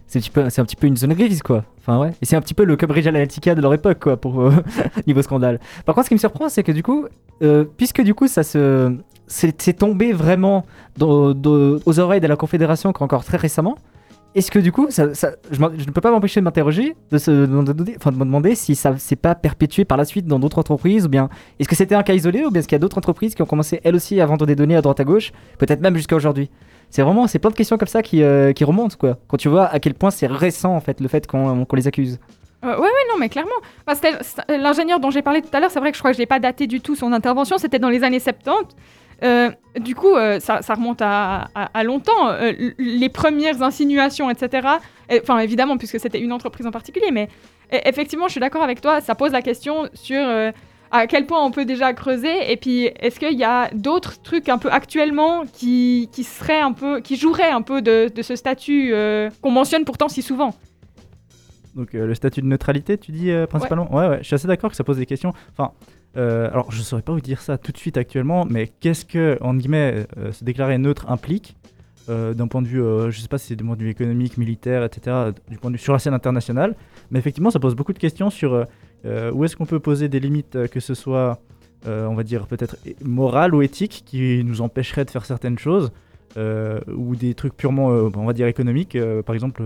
C'est 0.06 0.18
un, 0.18 0.64
petit 0.64 0.74
peu- 0.74 0.88
une 0.88 0.96
zone 0.96 1.14
grise, 1.14 1.40
quoi. 1.40 1.64
Enfin, 1.78 2.00
ouais. 2.00 2.10
Et 2.20 2.26
c'est 2.26 2.34
un 2.34 2.40
petit 2.40 2.54
peu 2.54 2.64
le 2.64 2.76
Cambridge 2.76 3.06
Analytica 3.06 3.54
de 3.54 3.60
leur 3.60 3.72
époque, 3.72 4.00
quoi, 4.00 4.16
pour 4.16 4.40
euh, 4.40 4.50
niveau 5.06 5.22
scandale. 5.22 5.60
Par 5.84 5.94
contre, 5.94 6.06
ce 6.06 6.08
qui 6.08 6.14
me 6.14 6.18
surprend, 6.18 6.48
c'est 6.48 6.64
que 6.64 6.72
du 6.72 6.82
coup, 6.82 7.06
euh, 7.42 7.64
puisque 7.76 8.02
du 8.02 8.14
coup, 8.14 8.26
ça 8.26 8.42
se. 8.42 8.92
C'est 9.28 9.74
tombé 9.74 10.12
vraiment 10.12 10.64
aux 11.00 12.00
oreilles 12.00 12.20
de 12.20 12.26
la 12.26 12.34
Confédération 12.34 12.92
qu'encore 12.92 13.24
très 13.24 13.36
récemment. 13.36 13.76
Est-ce 14.34 14.52
que 14.52 14.60
du 14.60 14.70
coup, 14.70 14.86
je, 14.90 15.02
ne 15.02 15.90
peux 15.90 16.00
pas 16.00 16.12
m'empêcher 16.12 16.40
de 16.40 16.44
m'interroger, 16.44 16.94
de, 17.10 17.16
me 17.46 17.64
demander 18.24 18.54
si 18.54 18.76
ça 18.76 18.96
s'est 18.96 19.16
pas 19.16 19.34
perpétué 19.34 19.84
par 19.84 19.98
la 19.98 20.04
suite 20.04 20.26
dans 20.26 20.38
d'autres 20.38 20.58
entreprises, 20.58 21.06
ou 21.06 21.08
bien 21.08 21.28
est-ce 21.58 21.68
que 21.68 21.74
c'était 21.74 21.96
un 21.96 22.04
cas 22.04 22.14
isolé, 22.14 22.44
ou 22.44 22.50
bien 22.50 22.60
est-ce 22.60 22.68
qu'il 22.68 22.76
y 22.76 22.80
a 22.80 22.80
d'autres 22.80 22.98
entreprises 22.98 23.34
qui 23.34 23.42
ont 23.42 23.46
commencé 23.46 23.80
elles 23.82 23.96
aussi 23.96 24.20
à 24.20 24.26
vendre 24.26 24.46
des 24.46 24.54
données 24.54 24.76
à 24.76 24.82
droite 24.82 25.00
à 25.00 25.04
gauche, 25.04 25.32
peut-être 25.58 25.80
même 25.80 25.96
jusqu'à 25.96 26.14
aujourd'hui? 26.14 26.48
C'est 26.90 27.02
vraiment, 27.02 27.26
c'est 27.26 27.40
plein 27.40 27.50
de 27.50 27.56
questions 27.56 27.76
comme 27.76 27.88
ça 27.88 28.02
qui, 28.02 28.22
euh, 28.22 28.52
remontent, 28.60 28.96
quoi. 28.98 29.18
Quand 29.26 29.36
tu 29.36 29.48
vois 29.48 29.66
à 29.66 29.80
quel 29.80 29.94
point 29.94 30.10
c'est 30.10 30.28
récent, 30.28 30.74
en 30.74 30.80
fait, 30.80 31.00
le 31.00 31.08
fait 31.08 31.26
qu'on 31.26 31.66
les 31.72 31.88
accuse. 31.88 32.20
Euh, 32.64 32.68
ouais, 32.68 32.82
ouais, 32.82 33.06
non, 33.08 33.18
mais 33.18 33.28
clairement. 33.28 33.50
L'ingénieur 34.48 35.00
dont 35.00 35.10
j'ai 35.10 35.22
parlé 35.22 35.42
tout 35.42 35.48
à 35.52 35.60
l'heure, 35.60 35.70
c'est 35.70 35.80
vrai 35.80 35.90
que 35.90 35.96
je 35.96 36.02
crois 36.02 36.10
que 36.10 36.16
je 36.16 36.20
l'ai 36.20 36.26
pas 36.26 36.38
daté 36.40 36.66
du 36.66 36.80
tout 36.80 36.94
son 36.94 37.12
intervention, 37.12 37.58
c'était 37.58 37.78
dans 37.78 37.88
les 37.88 38.04
années 38.04 38.20
70. 38.20 38.76
Euh, 39.22 39.50
du 39.78 39.94
coup, 39.94 40.14
euh, 40.14 40.40
ça, 40.40 40.60
remonte 40.74 41.00
à, 41.02 41.48
longtemps. 41.84 42.28
Euh, 42.28 42.52
les 42.78 43.08
premières 43.08 43.62
insinuations, 43.62 44.30
etc. 44.30 44.66
Et- 45.08 45.20
Enfin, 45.22 45.38
évidemment, 45.40 45.76
puisque 45.76 46.00
c'était 46.00 46.20
une 46.20 46.32
entreprise 46.32 46.66
en 46.66 46.70
particulier, 46.70 47.10
mais 47.12 47.28
e- 47.72 47.78
effectivement, 47.84 48.26
je 48.26 48.32
suis 48.32 48.40
d'accord 48.40 48.62
avec 48.62 48.80
toi. 48.80 49.00
Ça 49.00 49.14
pose 49.14 49.32
la 49.32 49.42
question 49.42 49.88
sur 49.94 50.20
à 50.92 51.06
quel 51.06 51.26
point 51.26 51.44
on 51.44 51.50
peut 51.52 51.64
déjà 51.64 51.92
creuser. 51.92 52.50
Et 52.50 52.56
puis, 52.56 52.90
est-ce 52.98 53.20
qu'il 53.20 53.38
y 53.38 53.44
a 53.44 53.70
d'autres 53.72 54.20
trucs 54.22 54.48
un 54.48 54.58
peu 54.58 54.70
actuellement 54.70 55.44
qui, 55.52 56.08
qui 56.12 56.26
un 56.50 56.72
peu, 56.72 57.00
qui 57.00 57.16
joueraient 57.16 57.50
un 57.50 57.62
peu 57.62 57.80
de, 57.80 58.10
ce 58.22 58.34
statut 58.36 58.92
qu'on 59.42 59.50
mentionne 59.50 59.84
pourtant 59.84 60.08
si 60.08 60.22
souvent? 60.22 60.54
Donc 61.74 61.94
euh, 61.94 62.06
le 62.06 62.14
statut 62.14 62.40
de 62.40 62.46
neutralité, 62.46 62.98
tu 62.98 63.12
dis 63.12 63.30
euh, 63.30 63.46
principalement? 63.46 63.92
Ouais. 63.94 64.08
ouais, 64.08 64.18
je 64.18 64.24
suis 64.24 64.34
assez 64.34 64.48
d'accord 64.48 64.70
que 64.70 64.76
ça 64.76 64.84
pose 64.84 64.96
des 64.96 65.06
questions. 65.06 65.32
Enfin, 65.52 65.72
euh, 66.16 66.48
alors 66.50 66.70
je 66.72 66.82
saurais 66.82 67.02
pas 67.02 67.12
vous 67.12 67.20
dire 67.20 67.40
ça 67.40 67.58
tout 67.58 67.72
de 67.72 67.78
suite 67.78 67.96
actuellement, 67.96 68.44
mais 68.44 68.70
qu'est-ce 68.80 69.04
que, 69.04 69.38
en 69.40 69.54
guillemets, 69.54 70.06
se 70.32 70.44
déclarer 70.44 70.78
neutre 70.78 71.10
implique 71.10 71.56
d'un 72.08 72.48
point 72.48 72.60
de 72.60 72.66
vue, 72.66 72.82
je 73.12 73.20
sais 73.20 73.28
pas 73.28 73.38
si 73.38 73.48
c'est 73.48 73.56
du 73.56 73.62
point 73.62 73.76
de 73.76 73.84
vue 73.84 73.90
économique, 73.90 74.36
militaire, 74.36 74.82
etc., 74.82 75.30
du 75.48 75.58
point 75.58 75.70
de 75.70 75.76
vue 75.76 75.82
sur 75.82 75.92
la 75.92 76.00
scène 76.00 76.14
internationale, 76.14 76.74
mais 77.12 77.20
effectivement 77.20 77.52
ça 77.52 77.60
pose 77.60 77.76
beaucoup 77.76 77.92
de 77.92 78.00
questions 78.00 78.30
sur 78.30 78.66
où 79.04 79.44
est-ce 79.44 79.54
qu'on 79.54 79.66
peut 79.66 79.78
poser 79.78 80.08
des 80.08 80.18
limites, 80.18 80.66
que 80.70 80.80
ce 80.80 80.94
soit, 80.94 81.38
on 81.86 82.14
va 82.14 82.24
dire 82.24 82.48
peut-être 82.48 82.78
morales 83.04 83.54
ou 83.54 83.62
éthiques, 83.62 84.02
qui 84.04 84.42
nous 84.42 84.60
empêcheraient 84.60 85.04
de 85.04 85.10
faire 85.10 85.24
certaines 85.24 85.56
choses, 85.56 85.92
ou 86.36 87.14
des 87.14 87.34
trucs 87.34 87.56
purement, 87.56 87.86
on 87.86 88.26
va 88.26 88.32
dire 88.32 88.48
économiques, 88.48 88.98
par 89.24 89.36
exemple. 89.36 89.62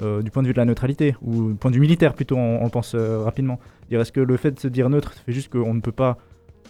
Euh, 0.00 0.22
du 0.22 0.30
point 0.30 0.42
de 0.42 0.46
vue 0.46 0.52
de 0.52 0.58
la 0.58 0.64
neutralité, 0.64 1.16
ou 1.22 1.48
du 1.50 1.54
point 1.56 1.72
de 1.72 1.76
vue 1.76 1.80
militaire 1.80 2.14
plutôt, 2.14 2.36
on, 2.36 2.62
le 2.62 2.70
pense 2.70 2.94
euh, 2.94 3.22
rapidement. 3.24 3.58
Est-ce 3.90 4.12
que 4.12 4.20
le 4.20 4.36
fait 4.36 4.52
de 4.52 4.60
se 4.60 4.68
dire 4.68 4.88
neutre 4.90 5.12
fait 5.12 5.32
juste 5.32 5.50
qu'on 5.50 5.74
ne 5.74 5.80
peut 5.80 5.90
pas 5.90 6.18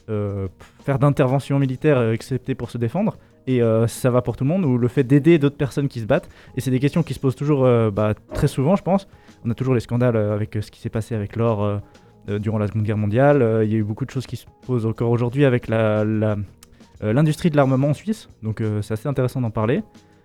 euh, 0.09 0.49
faire 0.83 0.99
d'intervention 0.99 1.59
militaire 1.59 2.11
excepté 2.11 2.55
pour 2.55 2.71
se 2.71 2.79
défendre, 2.79 3.19
et 3.47 3.61
ça 3.87 4.11
va 4.11 4.21
pour 4.21 4.37
tout 4.37 4.45
le 4.45 4.49
monde, 4.49 4.67
ou 4.67 4.77
le 4.77 4.89
fait 4.89 5.05
d'aider 5.05 5.39
d'autres 5.39 5.57
personnes 5.57 5.89
qui 5.89 6.01
se 6.01 6.05
battent? 6.05 6.29
Et 6.57 6.61
c'est 6.61 6.71
des 6.71 6.81
questions 6.81 7.03
qui 7.03 7.15
se 7.15 7.21
posent 7.21 7.35
toujours 7.35 7.67
bah, 7.91 8.13
très 8.35 8.47
souvent, 8.47 8.77
je 8.77 8.83
pense. 8.83 9.09
On 9.43 9.51
a 9.51 9.55
toujours 9.55 9.73
les 9.73 9.81
scandales 9.81 10.19
avec 10.19 10.59
ce 10.61 10.71
qui 10.71 10.81
s'est 10.81 10.91
passé 10.91 11.15
avec 11.15 11.35
l'or 11.35 11.81
durant 12.27 12.59
la 12.59 12.67
Seconde 12.67 12.83
Guerre 12.83 12.99
mondiale. 12.99 13.63
Il 13.65 13.73
y 13.73 13.75
a 13.75 13.79
eu 13.79 13.85
beaucoup 13.85 14.05
de 14.05 14.11
choses 14.11 14.27
qui 14.27 14.37
se 14.37 14.45
posent 14.67 14.85
encore 14.85 15.11
aujourd'hui 15.11 15.47
avec 15.47 15.69
l'industrie 15.69 17.49
de 17.49 17.57
l'armement 17.57 17.89
en 17.89 17.95
Suisse, 17.95 18.29
donc 18.43 18.63
c'est 18.83 18.93
assez 18.93 19.09
intéressant 19.09 19.41
d'en 19.41 19.51
parler. 19.51 19.83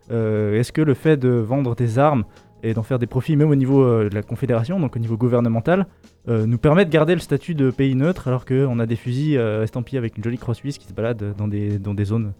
Est-ce 0.10 0.74
que 0.74 0.82
le 0.82 0.94
fait 0.94 1.16
de 1.16 1.30
vendre 1.30 1.76
des 1.76 2.00
armes 2.00 2.26
et 2.64 2.74
d'en 2.74 2.84
faire 2.84 2.98
des 2.98 3.08
profits 3.08 3.36
même 3.36 3.50
au 3.50 3.56
niveau 3.56 3.84
euh, 3.84 4.10
de 4.10 4.16
la 4.16 4.24
Confédération, 4.24 4.80
donc 4.80 4.96
au 4.96 5.00
niveau 5.00 5.18
gouvernemental, 5.18 5.86
euh, 6.30 6.46
nous 6.46 6.58
permet 6.58 6.86
de 6.86 6.90
garder 6.90 7.14
le 7.14 7.20
statut 7.20 7.54
de 7.54 7.70
pays 7.70 7.94
neutre 7.94 8.30
alors 8.30 8.46
qu'on 8.46 8.80
a 8.80 8.86
des 8.86 8.96
fusils 8.96 9.38
euh, 9.38 9.64
estampillés 9.64 9.98
avec 9.98 10.18
une 10.18 10.24
jolie 10.24 10.38
croix 10.38 10.56
suisse 10.56 10.78
qui 10.78 10.88
se 10.88 10.94
baladent 10.94 11.36
dans 11.38 11.48
des, 11.48 11.78
dans 11.78 11.94
des 11.94 12.06
zones 12.06 12.34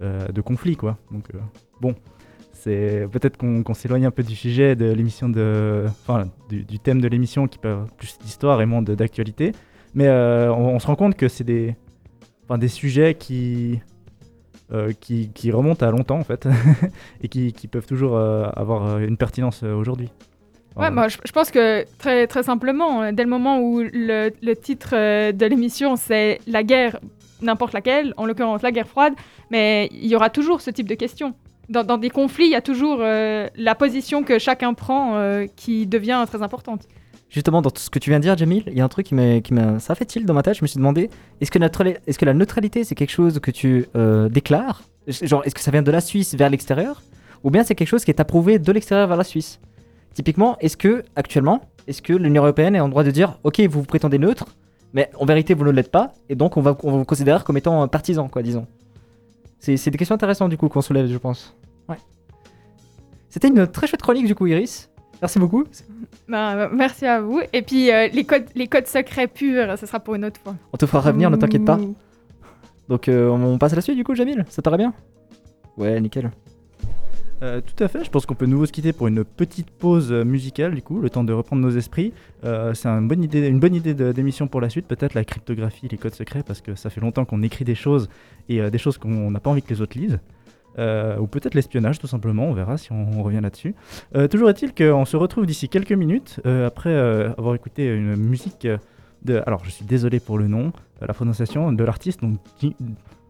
de 0.00 0.40
conflit. 0.40 0.76
Quoi. 0.76 0.96
Donc 1.10 1.28
bon, 1.82 1.94
c'est 2.54 3.06
peut-être 3.12 3.36
qu'on 3.36 3.74
s'éloigne 3.74 4.06
un 4.06 4.10
peu 4.10 4.22
du 4.22 4.34
sujet 4.34 4.74
de 4.74 4.90
l'émission 4.90 5.28
de, 5.28 5.84
enfin 5.88 6.30
du, 6.48 6.78
thème 6.78 7.02
de 7.02 7.08
l'émission 7.08 7.46
qui 7.46 7.58
parle 7.58 7.84
plus 7.98 8.16
d'histoire 8.18 8.62
et 8.62 8.66
moins 8.66 8.80
d'actualité, 8.80 9.52
mais 9.92 10.08
on, 10.08 10.74
on 10.74 10.78
se 10.78 10.86
rend 10.86 10.96
compte 10.96 11.16
que 11.16 11.28
c'est 11.28 11.44
des, 11.44 11.76
enfin, 12.44 12.56
des 12.56 12.68
sujets 12.68 13.12
qui 13.12 13.80
euh, 14.72 14.92
qui, 15.00 15.30
qui 15.34 15.50
remontent 15.50 15.84
à 15.84 15.90
longtemps 15.90 16.18
en 16.18 16.24
fait 16.24 16.46
et 17.22 17.28
qui, 17.28 17.52
qui 17.52 17.68
peuvent 17.68 17.86
toujours 17.86 18.16
euh, 18.16 18.48
avoir 18.54 18.86
euh, 18.86 18.98
une 19.00 19.16
pertinence 19.16 19.62
euh, 19.62 19.74
aujourd'hui. 19.74 20.08
Ouais, 20.76 20.90
bah, 20.90 21.08
je, 21.08 21.16
je 21.24 21.32
pense 21.32 21.50
que 21.50 21.84
très, 21.98 22.26
très 22.28 22.44
simplement, 22.44 23.02
euh, 23.02 23.12
dès 23.12 23.24
le 23.24 23.28
moment 23.28 23.58
où 23.60 23.80
le, 23.80 24.30
le 24.40 24.56
titre 24.56 24.90
de 25.32 25.46
l'émission 25.46 25.96
c'est 25.96 26.38
la 26.46 26.62
guerre, 26.62 27.00
n'importe 27.42 27.72
laquelle, 27.72 28.14
en 28.16 28.26
l'occurrence 28.26 28.62
la 28.62 28.70
guerre 28.70 28.88
froide, 28.88 29.14
mais 29.50 29.88
il 29.92 30.06
y 30.06 30.14
aura 30.14 30.30
toujours 30.30 30.60
ce 30.60 30.70
type 30.70 30.88
de 30.88 30.94
questions. 30.94 31.34
Dans, 31.68 31.84
dans 31.84 31.98
des 31.98 32.10
conflits, 32.10 32.46
il 32.46 32.52
y 32.52 32.56
a 32.56 32.62
toujours 32.62 32.98
la 32.98 33.74
position 33.76 34.24
que 34.24 34.40
chacun 34.40 34.74
prend 34.74 35.22
qui 35.54 35.86
devient 35.86 36.24
très 36.26 36.42
importante. 36.42 36.82
Justement, 37.30 37.62
dans 37.62 37.70
tout 37.70 37.80
ce 37.80 37.90
que 37.90 37.98
tu 37.98 38.10
viens 38.10 38.18
de 38.18 38.24
dire, 38.24 38.36
Jamil, 38.36 38.64
il 38.66 38.76
y 38.76 38.80
a 38.80 38.84
un 38.84 38.88
truc 38.88 39.06
qui 39.06 39.14
m'a, 39.14 39.78
ça 39.78 39.92
a 39.92 39.96
fait 39.96 40.04
tilt 40.04 40.26
dans 40.26 40.34
ma 40.34 40.42
tête. 40.42 40.56
Je 40.56 40.62
me 40.62 40.66
suis 40.66 40.78
demandé, 40.78 41.08
est-ce 41.40 41.50
que, 41.50 42.24
la 42.24 42.34
neutralité, 42.34 42.84
c'est 42.84 42.94
quelque 42.94 43.10
chose 43.10 43.38
que 43.38 43.50
tu 43.50 43.86
euh, 43.96 44.28
déclares? 44.28 44.82
Genre, 45.06 45.42
est-ce 45.44 45.54
que 45.54 45.60
ça 45.60 45.70
vient 45.70 45.82
de 45.82 45.90
la 45.90 46.00
Suisse 46.00 46.34
vers 46.34 46.50
l'extérieur? 46.50 47.02
Ou 47.44 47.50
bien 47.50 47.62
c'est 47.62 47.74
quelque 47.74 47.88
chose 47.88 48.04
qui 48.04 48.10
est 48.10 48.20
approuvé 48.20 48.58
de 48.58 48.72
l'extérieur 48.72 49.06
vers 49.06 49.16
la 49.16 49.24
Suisse? 49.24 49.60
Typiquement, 50.12 50.58
est-ce 50.58 50.76
que, 50.76 51.04
actuellement, 51.14 51.62
est-ce 51.86 52.02
que 52.02 52.12
l'Union 52.12 52.42
Européenne 52.42 52.74
est 52.74 52.80
en 52.80 52.88
droit 52.88 53.04
de 53.04 53.10
dire, 53.10 53.38
ok, 53.44 53.60
vous 53.60 53.80
vous 53.80 53.86
prétendez 53.86 54.18
neutre, 54.18 54.46
mais 54.92 55.08
en 55.16 55.24
vérité, 55.24 55.54
vous 55.54 55.64
ne 55.64 55.70
l'êtes 55.70 55.92
pas, 55.92 56.12
et 56.28 56.34
donc 56.34 56.56
on 56.56 56.60
va, 56.60 56.76
on 56.82 56.90
va 56.90 56.98
vous 56.98 57.04
considérer 57.04 57.42
comme 57.44 57.56
étant 57.56 57.82
euh, 57.82 57.86
partisan, 57.86 58.28
quoi, 58.28 58.42
disons 58.42 58.66
c'est 59.60 59.90
des 59.90 59.98
questions 59.98 60.14
intéressantes, 60.14 60.50
du 60.50 60.56
coup, 60.56 60.68
qu'on 60.68 60.80
soulève, 60.80 61.06
je 61.06 61.18
pense. 61.18 61.54
Ouais. 61.88 61.98
C'était 63.28 63.48
une 63.48 63.66
très 63.66 63.86
chouette 63.86 64.02
chronique, 64.02 64.26
du 64.26 64.34
coup, 64.34 64.46
Iris. 64.46 64.89
Merci 65.22 65.38
beaucoup. 65.38 65.64
Euh, 66.32 66.68
merci 66.72 67.06
à 67.06 67.20
vous. 67.20 67.40
Et 67.52 67.62
puis 67.62 67.90
euh, 67.92 68.08
les, 68.12 68.24
codes, 68.24 68.46
les 68.54 68.66
codes 68.66 68.86
secrets 68.86 69.26
purs, 69.26 69.76
ce 69.78 69.86
sera 69.86 70.00
pour 70.00 70.14
une 70.14 70.24
autre 70.24 70.40
fois. 70.42 70.54
On 70.72 70.76
te 70.76 70.86
fera 70.86 71.00
revenir, 71.00 71.30
ne 71.30 71.36
t'inquiète 71.36 71.64
pas. 71.64 71.78
Donc 72.88 73.08
euh, 73.08 73.28
on 73.28 73.58
passe 73.58 73.72
à 73.72 73.76
la 73.76 73.82
suite 73.82 73.96
du 73.96 74.04
coup, 74.04 74.14
Jamil 74.14 74.44
Ça 74.48 74.62
t'aurait 74.62 74.78
bien? 74.78 74.92
Ouais, 75.76 76.00
nickel. 76.00 76.30
Euh, 77.42 77.62
tout 77.62 77.82
à 77.82 77.88
fait, 77.88 78.04
je 78.04 78.10
pense 78.10 78.26
qu'on 78.26 78.34
peut 78.34 78.44
nouveau 78.44 78.66
se 78.66 78.72
quitter 78.72 78.92
pour 78.92 79.06
une 79.08 79.24
petite 79.24 79.70
pause 79.70 80.12
musicale, 80.12 80.74
du 80.74 80.82
coup, 80.82 81.00
le 81.00 81.08
temps 81.08 81.24
de 81.24 81.32
reprendre 81.32 81.62
nos 81.62 81.70
esprits. 81.70 82.12
Euh, 82.44 82.74
c'est 82.74 82.86
une 82.88 83.08
bonne 83.08 83.22
idée, 83.24 83.46
une 83.48 83.58
bonne 83.60 83.74
idée 83.74 83.94
de- 83.94 84.12
d'émission 84.12 84.46
pour 84.46 84.60
la 84.60 84.68
suite, 84.68 84.86
peut-être 84.86 85.14
la 85.14 85.24
cryptographie, 85.24 85.88
les 85.90 85.96
codes 85.96 86.14
secrets, 86.14 86.42
parce 86.42 86.60
que 86.60 86.74
ça 86.74 86.90
fait 86.90 87.00
longtemps 87.00 87.24
qu'on 87.24 87.42
écrit 87.42 87.64
des 87.64 87.74
choses 87.74 88.10
et 88.50 88.60
euh, 88.60 88.68
des 88.68 88.76
choses 88.76 88.98
qu'on 88.98 89.30
n'a 89.30 89.40
pas 89.40 89.48
envie 89.48 89.62
que 89.62 89.70
les 89.72 89.80
autres 89.80 89.96
lisent. 89.98 90.18
Euh, 90.78 91.18
ou 91.18 91.26
peut-être 91.26 91.54
l'espionnage, 91.54 91.98
tout 91.98 92.06
simplement, 92.06 92.44
on 92.44 92.52
verra 92.52 92.78
si 92.78 92.92
on, 92.92 93.22
revient 93.22 93.40
là-dessus. 93.40 93.74
Euh, 94.14 94.28
toujours 94.28 94.50
est-il 94.50 94.74
qu'on 94.74 95.04
se 95.04 95.16
retrouve 95.16 95.46
d'ici 95.46 95.68
quelques 95.68 95.92
minutes, 95.92 96.40
euh, 96.46 96.66
après 96.66 96.94
avoir 96.94 97.54
écouté 97.54 97.86
une 97.86 98.16
musique 98.16 98.66
de... 99.24 99.42
Alors, 99.46 99.64
je 99.64 99.70
suis 99.70 99.84
désolé 99.84 100.20
pour 100.20 100.38
le 100.38 100.48
nom, 100.48 100.72
la 101.00 101.12
prononciation 101.12 101.72
de 101.72 101.84
l'artiste, 101.84 102.20
donc... 102.20 102.38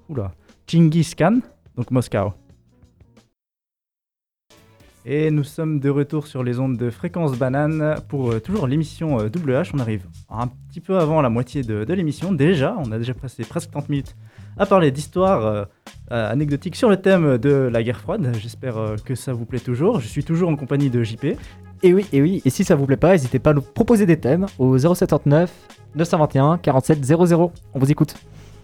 Oula, 0.08 0.32
Genghis 0.66 1.14
Khan, 1.16 1.38
donc 1.76 1.90
Moscow. 1.90 2.32
Et 5.06 5.30
nous 5.30 5.44
sommes 5.44 5.80
de 5.80 5.88
retour 5.88 6.26
sur 6.26 6.42
les 6.42 6.58
ondes 6.58 6.76
de 6.76 6.90
Fréquence 6.90 7.38
Banane 7.38 7.96
pour 8.08 8.40
toujours 8.42 8.66
l'émission 8.66 9.16
WH. 9.16 9.70
On 9.72 9.78
arrive 9.78 10.04
un 10.28 10.48
petit 10.68 10.80
peu 10.80 10.98
avant 10.98 11.22
la 11.22 11.30
moitié 11.30 11.62
de 11.62 11.94
l'émission. 11.94 12.32
Déjà, 12.32 12.76
on 12.76 12.90
a 12.92 12.98
déjà 12.98 13.14
passé 13.14 13.44
presque 13.44 13.70
30 13.70 13.88
minutes 13.88 14.16
à 14.60 14.66
parler 14.66 14.90
d'histoires 14.90 15.44
euh, 15.46 15.64
euh, 16.12 16.30
anecdotiques 16.30 16.76
sur 16.76 16.90
le 16.90 16.98
thème 16.98 17.38
de 17.38 17.70
la 17.72 17.82
guerre 17.82 17.98
froide. 17.98 18.30
J'espère 18.38 18.76
euh, 18.76 18.96
que 19.02 19.14
ça 19.14 19.32
vous 19.32 19.46
plaît 19.46 19.58
toujours. 19.58 20.00
Je 20.00 20.06
suis 20.06 20.22
toujours 20.22 20.50
en 20.50 20.56
compagnie 20.56 20.90
de 20.90 21.02
JP. 21.02 21.24
Et 21.82 21.94
oui, 21.94 22.06
et 22.12 22.20
oui, 22.20 22.42
et 22.44 22.50
si 22.50 22.62
ça 22.62 22.74
vous 22.74 22.84
plaît 22.84 22.98
pas, 22.98 23.12
n'hésitez 23.12 23.38
pas 23.38 23.50
à 23.50 23.54
nous 23.54 23.62
proposer 23.62 24.04
des 24.04 24.20
thèmes 24.20 24.46
au 24.58 24.76
079 24.78 25.50
921 25.94 26.58
47 26.58 27.04
00. 27.04 27.52
On 27.72 27.78
vous 27.78 27.90
écoute. 27.90 28.14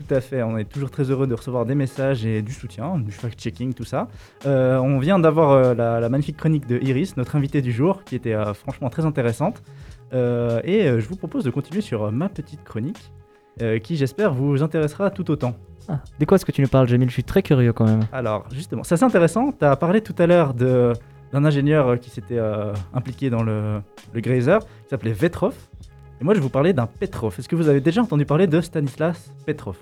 Tout 0.07 0.15
à 0.15 0.21
fait, 0.21 0.43
on 0.43 0.59
est 0.59 0.67
toujours 0.67 0.91
très 0.91 1.11
heureux 1.11 1.27
de 1.27 1.35
recevoir 1.35 1.65
des 1.65 1.75
messages 1.75 2.27
et 2.27 2.43
du 2.43 2.53
soutien, 2.53 2.99
du 2.99 3.11
fact-checking, 3.11 3.73
tout 3.73 3.85
ça. 3.85 4.09
Euh, 4.45 4.79
on 4.79 4.99
vient 4.99 5.19
d'avoir 5.19 5.51
euh, 5.51 5.75
la, 5.75 5.99
la 5.99 6.09
magnifique 6.11 6.37
chronique 6.37 6.67
de 6.67 6.79
Iris, 6.83 7.17
notre 7.17 7.37
invitée 7.37 7.63
du 7.63 7.73
jour, 7.73 8.05
qui 8.05 8.15
était 8.15 8.35
euh, 8.35 8.53
franchement 8.53 8.91
très 8.91 9.07
intéressante. 9.07 9.63
Et 10.13 10.87
je 10.87 11.09
vous 11.09 11.17
propose 11.17 11.45
de 11.45 11.51
continuer 11.51 11.81
sur 11.81 12.11
ma 12.13 12.29
petite 12.29 12.63
chronique, 12.65 13.11
euh, 13.63 13.79
qui 13.79 13.97
j'espère 13.97 14.33
vous 14.35 14.63
intéressera 14.63 15.11
tout 15.11 15.31
autant. 15.31 15.55
Ah, 15.89 16.01
de 16.19 16.25
quoi 16.25 16.35
est-ce 16.37 16.45
que 16.45 16.53
tu 16.53 16.63
nous 16.63 16.69
parles, 16.69 16.89
Jamil? 16.89 17.09
Je 17.09 17.13
suis 17.15 17.25
très 17.25 17.43
curieux 17.43 17.73
quand 17.73 17.85
même. 17.87 18.01
Alors, 18.13 18.45
justement, 18.53 18.83
c'est 18.83 18.95
assez 18.95 19.05
intéressant. 19.05 19.53
Tu 19.53 19.65
as 19.65 19.77
parlé 19.77 20.01
tout 20.01 20.15
à 20.19 20.27
l'heure 20.27 20.53
de- 20.53 20.93
d'un 21.33 21.45
ingénieur 21.45 21.89
euh, 21.89 21.97
qui 21.97 22.11
s'était 22.11 22.39
euh, 22.39 22.73
impliqué 22.93 23.31
dans 23.31 23.43
le, 23.43 23.81
le 24.13 24.21
Grazer, 24.21 24.59
qui 24.61 24.89
s'appelait 24.91 25.13
Vetrov. 25.13 25.55
Et 26.21 26.25
moi, 26.25 26.35
je 26.35 26.39
vais 26.41 26.43
vous 26.43 26.49
parler 26.51 26.73
d'un 26.73 26.87
Petrov. 26.87 27.35
Est-ce 27.39 27.49
que 27.49 27.55
vous 27.57 27.69
avez 27.69 27.81
déjà 27.81 28.03
entendu 28.03 28.25
parler 28.25 28.47
de 28.47 28.61
Stanislas 28.61 29.33
Petrov? 29.45 29.77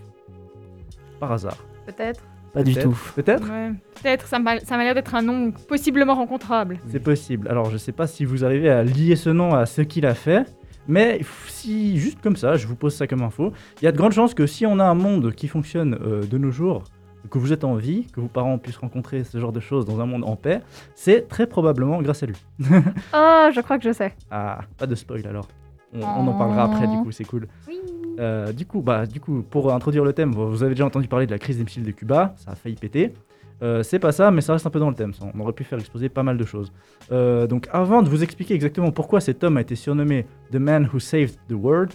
Par 1.21 1.33
hasard 1.33 1.57
Peut-être. 1.87 2.23
Pas 2.53 2.63
du 2.63 2.75
tout. 2.75 2.97
Peut-être? 3.17 3.49
Ouais. 3.51 3.71
Peut-être, 4.01 4.27
ça 4.29 4.39
m'a 4.39 4.61
ça 4.61 4.77
m'a 4.77 4.85
l'air 4.85 4.95
d'être 4.95 5.15
un 5.15 5.23
nom 5.23 5.51
possiblement 5.69 6.15
rencontrable. 6.15 6.79
C'est 6.89 7.01
possible. 7.03 7.49
Alors, 7.49 7.71
je 7.71 7.77
sais 7.79 7.93
pas 7.93 8.07
si 8.07 8.25
vous 8.25 8.45
arrivez 8.45 8.71
à 8.71 8.85
lier 8.85 9.17
ce 9.17 9.31
nom 9.31 9.55
à 9.55 9.67
ce 9.67 9.83
qu'il 9.83 10.07
a 10.07 10.15
fait, 10.15 10.45
mais 10.89 11.21
si, 11.49 11.99
juste 11.99 12.21
comme 12.21 12.37
ça, 12.37 12.57
je 12.57 12.67
vous 12.67 12.77
pose 12.77 12.95
ça 12.95 13.07
comme 13.07 13.23
info, 13.23 13.53
il 13.81 13.85
y 13.85 13.89
a 13.89 13.93
de 13.93 13.97
grandes 13.97 14.13
chances 14.13 14.35
que 14.35 14.47
si 14.47 14.67
on 14.67 14.79
a 14.79 14.85
un 14.85 14.95
monde 14.95 15.33
qui 15.35 15.49
fonctionne 15.49 15.99
euh, 16.03 16.23
de 16.25 16.39
nos 16.39 16.51
jours, 16.51 16.85
que 17.31 17.39
vous 17.39 17.53
êtes 17.53 17.65
en 17.65 17.75
vie, 17.75 18.07
que 18.13 18.21
vos 18.21 18.29
parents 18.29 18.59
puissent 18.59 18.77
rencontrer 18.77 19.25
ce 19.25 19.39
genre 19.39 19.53
de 19.53 19.61
choses 19.61 19.87
dans 19.87 20.01
un 20.01 20.07
monde 20.07 20.25
en 20.25 20.37
paix, 20.37 20.61
c'est 20.95 21.27
très 21.27 21.47
probablement 21.47 22.03
grâce 22.03 22.23
à 22.23 22.27
lui. 22.27 22.37
Oh, 22.61 22.65
je 23.55 23.61
crois 23.61 23.79
que 23.79 23.85
je 23.85 23.93
sais. 23.93 24.15
Ah, 24.31 24.61
pas 24.77 24.87
de 24.87 24.95
spoil 24.95 25.27
alors. 25.27 25.49
On, 25.95 26.03
on 26.03 26.27
en 26.29 26.35
parlera 26.37 26.65
après, 26.65 26.87
du 26.87 26.97
coup, 26.99 27.13
c'est 27.13 27.25
cool. 27.25 27.47
Oui. 27.69 27.81
Euh, 28.19 28.53
du, 28.53 28.67
coup, 28.67 28.81
bah, 28.81 29.07
du 29.07 29.21
coup, 29.21 29.43
pour 29.43 29.73
introduire 29.73 30.05
le 30.05 30.13
thème, 30.13 30.33
vous 30.33 30.51
vous 30.51 30.63
avez 30.63 30.75
déjà 30.75 30.87
entendu 30.87 31.09
parler 31.09 31.27
de 31.27 31.33
la 31.33 31.39
crise 31.39 31.59
des 31.59 31.65
missiles 31.65 31.85
de 31.85 31.91
Cuba, 31.91 32.35
ça 32.37 32.53
a 32.53 32.55
failli 32.55 32.77
péter. 32.77 33.13
Euh, 33.63 33.83
c'est 33.83 33.99
pas 33.99 34.13
ça, 34.13 34.31
mais 34.31 34.41
ça 34.41 34.53
reste 34.53 34.67
un 34.67 34.71
peu 34.71 34.79
dans 34.79 34.89
le 34.89 34.95
thème. 34.95 35.13
On 35.35 35.41
aurait 35.41 35.53
pu 35.53 35.65
faire 35.65 35.79
exploser 35.79 36.09
pas 36.09 36.23
mal 36.23 36.37
de 36.37 36.45
choses. 36.45 36.73
Euh, 37.13 37.47
donc, 37.47 37.69
avant 37.73 38.03
de 38.03 38.09
vous 38.09 38.23
expliquer 38.23 38.55
exactement 38.55 38.91
pourquoi 38.91 39.21
cet 39.21 39.45
homme 39.45 39.57
a 39.57 39.61
été 39.61 39.77
surnommé 39.77 40.27
The 40.53 40.57
Man 40.57 40.89
Who 40.93 40.99
Saved 40.99 41.37
the 41.49 41.53
World, 41.55 41.93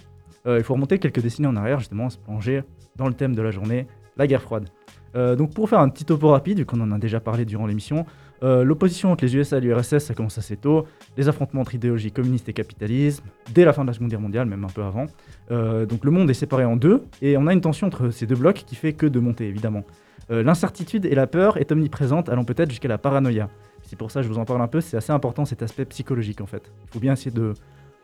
euh, 0.48 0.58
il 0.58 0.64
faut 0.64 0.74
remonter 0.74 1.00
quelques 1.00 1.22
décennies 1.22 1.48
en 1.48 1.56
arrière, 1.56 1.80
justement, 1.80 2.10
se 2.10 2.18
plonger 2.18 2.64
dans 2.96 3.08
le 3.08 3.14
thème 3.14 3.36
de 3.36 3.42
la 3.42 3.52
journée, 3.52 3.88
la 4.18 4.28
guerre 4.28 4.42
froide. 4.42 4.70
Donc, 5.16 5.56
pour 5.56 5.68
faire 5.68 5.80
un 5.80 5.90
petit 5.90 6.06
topo 6.06 6.30
rapide, 6.30 6.60
vu 6.60 6.66
qu'on 6.68 6.80
en 6.82 6.92
a 6.92 7.00
déjà 7.00 7.20
parlé 7.20 7.44
durant 7.44 7.66
l'émission, 7.66 8.06
l'opposition 8.44 9.12
entre 9.12 9.26
les 9.26 9.36
USA 9.36 9.58
et 9.58 9.62
l'URSS, 9.62 9.98
ça 9.98 10.14
commence 10.14 10.38
assez 10.38 10.56
tôt. 10.56 10.86
Les 11.18 11.28
affrontements 11.28 11.62
entre 11.62 11.74
idéologie 11.74 12.12
communiste 12.12 12.48
et 12.48 12.54
capitalisme, 12.54 13.24
dès 13.52 13.66
la 13.66 13.74
fin 13.74 13.82
de 13.82 13.88
la 13.88 13.94
Seconde 13.94 14.12
Guerre 14.12 14.22
mondiale, 14.22 14.46
même 14.46 14.64
un 14.64 14.68
peu 14.68 14.84
avant. 14.84 15.08
Donc 15.50 16.06
le 16.06 16.12
monde 16.12 16.30
est 16.30 16.36
séparé 16.36 16.64
en 16.64 16.76
deux, 16.76 17.06
et 17.24 17.38
on 17.38 17.48
a 17.48 17.54
une 17.54 17.62
tension 17.62 17.88
entre 17.88 18.12
ces 18.12 18.28
deux 18.28 18.36
blocs 18.36 18.64
qui 18.68 18.76
fait 18.76 18.94
que 18.94 19.08
de 19.08 19.20
monter, 19.20 19.48
évidemment. 19.48 19.84
Euh, 20.32 20.44
L'incertitude 20.44 21.06
et 21.06 21.16
la 21.16 21.28
peur 21.28 21.58
est 21.58 21.72
omniprésente, 21.72 22.30
allant 22.30 22.44
peut-être 22.44 22.70
jusqu'à 22.70 22.88
la 22.88 22.98
paranoïa. 22.98 23.50
C'est 23.82 23.98
pour 23.98 24.12
ça 24.12 24.22
que 24.22 24.28
je 24.28 24.32
vous 24.32 24.40
en 24.40 24.46
parle 24.46 24.62
un 24.62 24.68
peu, 24.68 24.82
c'est 24.82 24.98
assez 24.98 25.12
important 25.12 25.46
cet 25.46 25.64
aspect 25.64 25.86
psychologique 25.86 26.42
en 26.42 26.46
fait. 26.46 26.72
Il 26.86 26.92
faut 26.92 27.00
bien 27.00 27.14
essayer 27.14 27.32
de... 27.32 27.54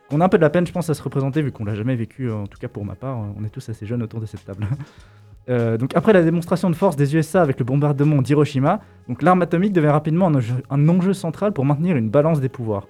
qu'on 0.09 0.21
a 0.21 0.25
un 0.25 0.29
peu 0.29 0.37
de 0.37 0.43
la 0.43 0.49
peine, 0.49 0.65
je 0.65 0.71
pense, 0.71 0.89
à 0.89 0.93
se 0.93 1.03
représenter, 1.03 1.41
vu 1.41 1.51
qu'on 1.51 1.65
l'a 1.65 1.75
jamais 1.75 1.95
vécu, 1.95 2.29
euh, 2.29 2.35
en 2.35 2.47
tout 2.47 2.57
cas 2.57 2.67
pour 2.67 2.85
ma 2.85 2.95
part, 2.95 3.19
on 3.37 3.43
est 3.43 3.49
tous 3.49 3.69
assez 3.69 3.85
jeunes 3.85 4.01
autour 4.01 4.19
de 4.19 4.25
cette 4.25 4.45
table. 4.45 4.67
Euh, 5.47 5.77
donc 5.77 5.95
après 5.95 6.11
la 6.11 6.23
démonstration 6.23 6.71
de 6.71 6.75
force 6.75 6.95
des 6.95 7.15
USA 7.15 7.43
avec 7.43 7.59
le 7.59 7.65
bombardement 7.65 8.19
d'Hiroshima, 8.23 8.79
l'arme 9.21 9.43
atomique 9.43 9.73
devient 9.73 9.89
rapidement 9.89 10.25
un 10.25 10.89
enjeu, 10.89 11.13
central 11.13 11.51
pour 11.51 11.65
maintenir 11.65 11.95
une 11.97 12.09
balance 12.09 12.39
des 12.39 12.49
pouvoirs. 12.49 12.87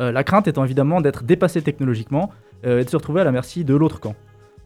Euh, 0.00 0.12
la 0.12 0.24
crainte 0.24 0.48
étant 0.48 0.62
évidemment 0.62 1.00
d'être 1.00 1.22
dépassé 1.24 1.62
technologiquement 1.62 2.30
euh, 2.66 2.80
et 2.80 2.84
de 2.84 2.90
se 2.90 2.96
retrouver 2.96 3.20
à 3.20 3.24
la 3.24 3.32
merci 3.32 3.64
de 3.64 3.74
l'autre 3.74 4.00
camp. 4.00 4.14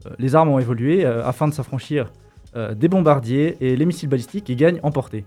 Euh, 0.07 0.11
les 0.19 0.35
armes 0.35 0.49
ont 0.49 0.59
évolué 0.59 1.05
euh, 1.05 1.25
afin 1.25 1.49
de 1.49 1.53
s'affranchir 1.53 2.13
euh, 2.57 2.75
des 2.75 2.89
bombardiers 2.89 3.57
et 3.61 3.77
les 3.77 3.85
missiles 3.85 4.09
balistiques 4.09 4.49
et 4.49 4.57
gagnent 4.57 4.81
en 4.83 4.91
portée. 4.91 5.25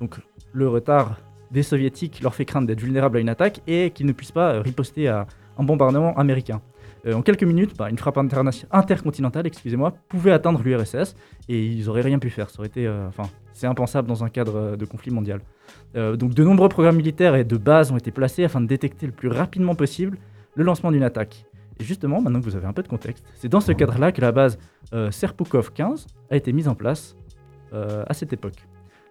Donc 0.00 0.16
le 0.52 0.68
retard 0.68 1.18
des 1.50 1.62
soviétiques 1.62 2.20
leur 2.20 2.34
fait 2.34 2.44
craindre 2.44 2.66
d'être 2.66 2.80
vulnérables 2.80 3.16
à 3.16 3.20
une 3.20 3.28
attaque 3.28 3.60
et 3.66 3.90
qu'ils 3.90 4.06
ne 4.06 4.12
puissent 4.12 4.32
pas 4.32 4.54
euh, 4.54 4.60
riposter 4.60 5.06
à 5.08 5.26
un 5.56 5.62
bombardement 5.62 6.16
américain. 6.18 6.60
Euh, 7.06 7.14
en 7.14 7.22
quelques 7.22 7.44
minutes, 7.44 7.76
bah, 7.76 7.90
une 7.90 7.98
frappe 7.98 8.18
intercontinentale 8.18 9.46
excusez-moi, 9.46 9.94
pouvait 10.08 10.32
atteindre 10.32 10.62
l'URSS 10.62 11.14
et 11.48 11.64
ils 11.64 11.86
n'auraient 11.86 12.00
rien 12.00 12.18
pu 12.18 12.30
faire. 12.30 12.50
Ça 12.50 12.62
enfin, 13.08 13.30
c'est 13.52 13.66
impensable 13.68 14.08
dans 14.08 14.24
un 14.24 14.28
cadre 14.28 14.76
de 14.76 14.84
conflit 14.84 15.12
mondial. 15.12 15.40
Donc 15.94 16.34
de 16.34 16.42
nombreux 16.42 16.68
programmes 16.68 16.96
militaires 16.96 17.36
et 17.36 17.44
de 17.44 17.56
bases 17.56 17.92
ont 17.92 17.96
été 17.96 18.10
placés 18.10 18.42
afin 18.42 18.60
de 18.60 18.66
détecter 18.66 19.06
le 19.06 19.12
plus 19.12 19.28
rapidement 19.28 19.76
possible 19.76 20.18
le 20.56 20.64
lancement 20.64 20.90
d'une 20.90 21.04
attaque. 21.04 21.46
Et 21.80 21.84
justement, 21.84 22.20
maintenant 22.20 22.40
que 22.40 22.44
vous 22.44 22.56
avez 22.56 22.66
un 22.66 22.72
peu 22.72 22.82
de 22.82 22.88
contexte, 22.88 23.24
c'est 23.34 23.48
dans 23.48 23.60
ce 23.60 23.72
cadre-là 23.72 24.12
que 24.12 24.20
la 24.20 24.32
base 24.32 24.58
euh, 24.92 25.10
Serpukhov 25.10 25.72
15 25.72 26.06
a 26.30 26.36
été 26.36 26.52
mise 26.52 26.68
en 26.68 26.74
place 26.74 27.16
euh, 27.72 28.04
à 28.06 28.14
cette 28.14 28.32
époque. 28.32 28.66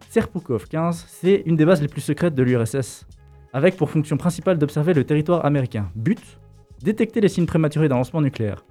Serpukhov 0.10 0.68
15, 0.68 1.06
c'est 1.08 1.44
une 1.46 1.56
des 1.56 1.66
bases 1.66 1.82
les 1.82 1.88
plus 1.88 2.02
secrètes 2.02 2.36
de 2.36 2.44
l'URSS, 2.44 3.08
avec 3.52 3.78
pour 3.78 3.90
fonction 3.90 4.18
principale 4.18 4.58
d'observer 4.58 4.94
le 4.94 5.04
territoire 5.04 5.46
américain. 5.46 5.90
But 5.96 6.40
détecter 6.84 7.22
les 7.22 7.30
signes 7.30 7.46
prématurés 7.46 7.90
d'un 7.90 7.96
lancement 7.96 8.22
nucléaire. 8.22 8.66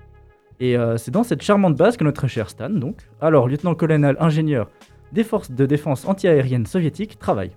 Et 0.60 0.76
euh, 0.76 0.96
c'est 0.96 1.10
dans 1.10 1.24
cette 1.24 1.42
charmante 1.42 1.76
base 1.76 1.96
que 1.96 2.04
notre 2.04 2.28
cher 2.28 2.48
Stan, 2.48 2.70
donc, 2.70 3.08
alors 3.20 3.48
lieutenant-colonel 3.48 4.16
ingénieur 4.20 4.70
des 5.12 5.24
forces 5.24 5.50
de 5.50 5.66
défense 5.66 6.06
antiaérienne 6.06 6.66
soviétiques, 6.66 7.18
travaille. 7.18 7.52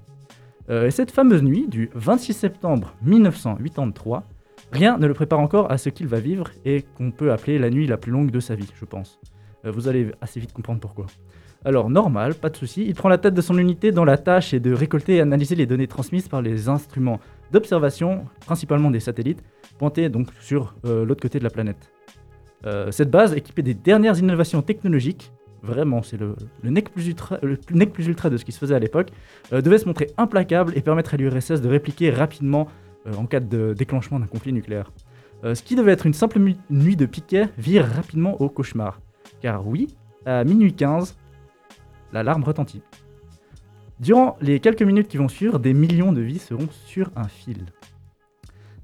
Euh, 0.69 0.87
et 0.87 0.91
cette 0.91 1.11
fameuse 1.11 1.43
nuit 1.43 1.67
du 1.67 1.89
26 1.93 2.33
septembre 2.33 2.95
1983, 3.03 4.23
rien 4.71 4.97
ne 4.97 5.07
le 5.07 5.13
prépare 5.13 5.39
encore 5.39 5.71
à 5.71 5.77
ce 5.77 5.89
qu'il 5.89 6.07
va 6.07 6.19
vivre 6.19 6.49
et 6.65 6.83
qu'on 6.97 7.11
peut 7.11 7.31
appeler 7.31 7.57
la 7.59 7.69
nuit 7.69 7.87
la 7.87 7.97
plus 7.97 8.11
longue 8.11 8.31
de 8.31 8.39
sa 8.39 8.55
vie, 8.55 8.69
je 8.79 8.85
pense. 8.85 9.19
Euh, 9.65 9.71
vous 9.71 9.87
allez 9.87 10.11
assez 10.21 10.39
vite 10.39 10.53
comprendre 10.53 10.79
pourquoi. 10.79 11.05
Alors, 11.63 11.89
normal, 11.89 12.35
pas 12.35 12.49
de 12.49 12.55
souci, 12.55 12.85
il 12.87 12.93
prend 12.93 13.09
la 13.09 13.17
tête 13.17 13.33
de 13.33 13.41
son 13.41 13.57
unité 13.57 13.91
dont 13.91 14.05
la 14.05 14.17
tâche 14.17 14.53
est 14.53 14.59
de 14.59 14.71
récolter 14.71 15.15
et 15.15 15.21
analyser 15.21 15.55
les 15.55 15.65
données 15.65 15.87
transmises 15.87 16.27
par 16.27 16.41
les 16.43 16.69
instruments 16.69 17.19
d'observation, 17.51 18.25
principalement 18.45 18.91
des 18.91 18.99
satellites, 18.99 19.43
pointés 19.79 20.09
donc 20.09 20.27
sur 20.39 20.75
euh, 20.85 21.05
l'autre 21.05 21.21
côté 21.21 21.39
de 21.39 21.43
la 21.43 21.49
planète. 21.49 21.91
Euh, 22.65 22.91
cette 22.91 23.09
base, 23.09 23.33
équipée 23.33 23.63
des 23.63 23.73
dernières 23.73 24.19
innovations 24.19 24.61
technologiques, 24.61 25.31
vraiment, 25.63 26.03
c'est 26.03 26.17
le, 26.17 26.35
le 26.61 26.81
plus 26.81 27.07
ultra, 27.07 27.39
le 27.41 27.57
plus- 27.57 28.07
ultra 28.07 28.29
de 28.29 28.37
ce 28.37 28.45
qui 28.45 28.51
se 28.51 28.59
faisait 28.59 28.75
à 28.75 28.79
l'époque, 28.79 29.09
devait 29.51 29.79
se 29.79 29.85
montrer 29.85 30.11
implacable 30.17 30.73
et 30.75 30.81
permettre 30.81 31.15
à 31.15 31.17
l'URSS 31.17 31.61
de 31.61 31.67
répliquer 31.67 32.11
rapidement 32.11 32.67
en 33.17 33.25
cas 33.25 33.39
de 33.39 33.73
déclenchement 33.73 34.19
d'un 34.19 34.27
conflit 34.27 34.53
nucléaire. 34.53 34.91
Euh, 35.43 35.53
ce 35.53 35.61
qui 35.61 35.75
devait 35.75 35.91
être 35.91 36.05
une 36.05 36.13
simple 36.13 36.39
nuit 36.69 36.95
de 36.95 37.05
piquet 37.05 37.49
vire 37.57 37.85
rapidement 37.85 38.41
au 38.41 38.49
cauchemar. 38.49 38.99
Car 39.41 39.67
oui, 39.67 39.95
à 40.25 40.43
minuit 40.43 40.73
15, 40.73 41.17
l'alarme 42.13 42.43
retentit. 42.43 42.81
Durant 43.99 44.37
les 44.41 44.59
quelques 44.59 44.81
minutes 44.81 45.07
qui 45.07 45.17
vont 45.17 45.27
suivre, 45.27 45.59
des 45.59 45.73
millions 45.73 46.11
de 46.11 46.21
vies 46.21 46.39
seront 46.39 46.67
sur 46.85 47.11
un 47.15 47.27
fil. 47.27 47.65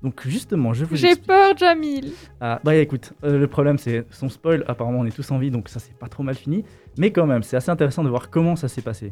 Donc 0.02 0.28
justement, 0.28 0.74
je 0.74 0.86
vous 0.86 0.96
J'ai 0.96 1.16
peur, 1.16 1.56
Jamil. 1.58 2.12
Ah, 2.40 2.60
bah 2.64 2.76
écoute, 2.76 3.14
euh, 3.24 3.38
le 3.38 3.48
problème 3.48 3.78
c'est 3.78 4.06
son 4.10 4.30
spoil, 4.30 4.64
apparemment 4.68 5.00
on 5.00 5.06
est 5.06 5.16
tous 5.16 5.30
en 5.32 5.38
vie, 5.38 5.52
donc 5.52 5.70
ça 5.70 5.80
c'est 5.80 5.96
pas 5.96 6.08
trop 6.08 6.24
mal 6.24 6.36
fini. 6.36 6.64
Mais 6.98 7.12
quand 7.12 7.28
même, 7.28 7.44
c'est 7.44 7.56
assez 7.56 7.70
intéressant 7.70 8.04
de 8.04 8.10
voir 8.10 8.30
comment 8.30 8.56
ça 8.56 8.68
s'est 8.68 8.82
passé. 8.82 9.12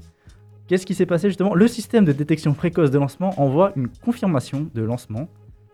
Qu'est-ce 0.70 0.86
qui 0.86 0.94
s'est 0.94 1.08
passé 1.08 1.30
justement? 1.30 1.56
Le 1.56 1.68
système 1.68 2.06
de 2.06 2.12
détection 2.12 2.54
précoce 2.54 2.92
de 2.92 3.00
lancement 3.00 3.34
envoie 3.42 3.74
une 3.76 3.88
confirmation 3.88 4.70
de 4.72 4.84
lancement, 4.84 5.28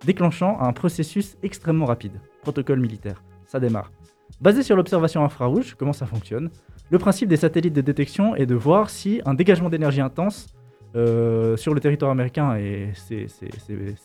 déclenchant 0.05 0.57
un 0.61 0.71
processus 0.71 1.35
extrêmement 1.43 1.85
rapide. 1.85 2.13
Protocole 2.43 2.79
militaire. 2.79 3.21
Ça 3.45 3.59
démarre. 3.59 3.91
Basé 4.39 4.63
sur 4.63 4.77
l'observation 4.77 5.21
infrarouge, 5.25 5.75
comment 5.77 5.91
ça 5.91 6.05
fonctionne? 6.05 6.49
Le 6.91 6.97
principe 6.97 7.27
des 7.27 7.35
satellites 7.35 7.73
de 7.73 7.81
détection 7.81 8.37
est 8.37 8.45
de 8.45 8.55
voir 8.55 8.89
si 8.89 9.21
un 9.25 9.33
dégagement 9.33 9.69
d'énergie 9.69 9.99
intense 9.99 10.47
euh, 10.95 11.57
sur 11.57 11.73
le 11.73 11.81
territoire 11.81 12.11
américain 12.11 12.57
c'est 12.93 13.27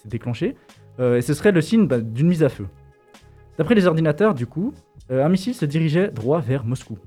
déclenché. 0.06 0.56
Euh, 0.98 1.18
et 1.18 1.22
ce 1.22 1.34
serait 1.34 1.52
le 1.52 1.60
signe 1.60 1.86
bah, 1.86 2.00
d'une 2.00 2.26
mise 2.26 2.42
à 2.42 2.48
feu. 2.48 2.66
D'après 3.58 3.76
les 3.76 3.86
ordinateurs, 3.86 4.34
du 4.34 4.48
coup, 4.48 4.74
euh, 5.12 5.24
un 5.24 5.28
missile 5.28 5.54
se 5.54 5.66
dirigeait 5.66 6.08
droit 6.08 6.40
vers 6.40 6.64
Moscou. 6.64 6.98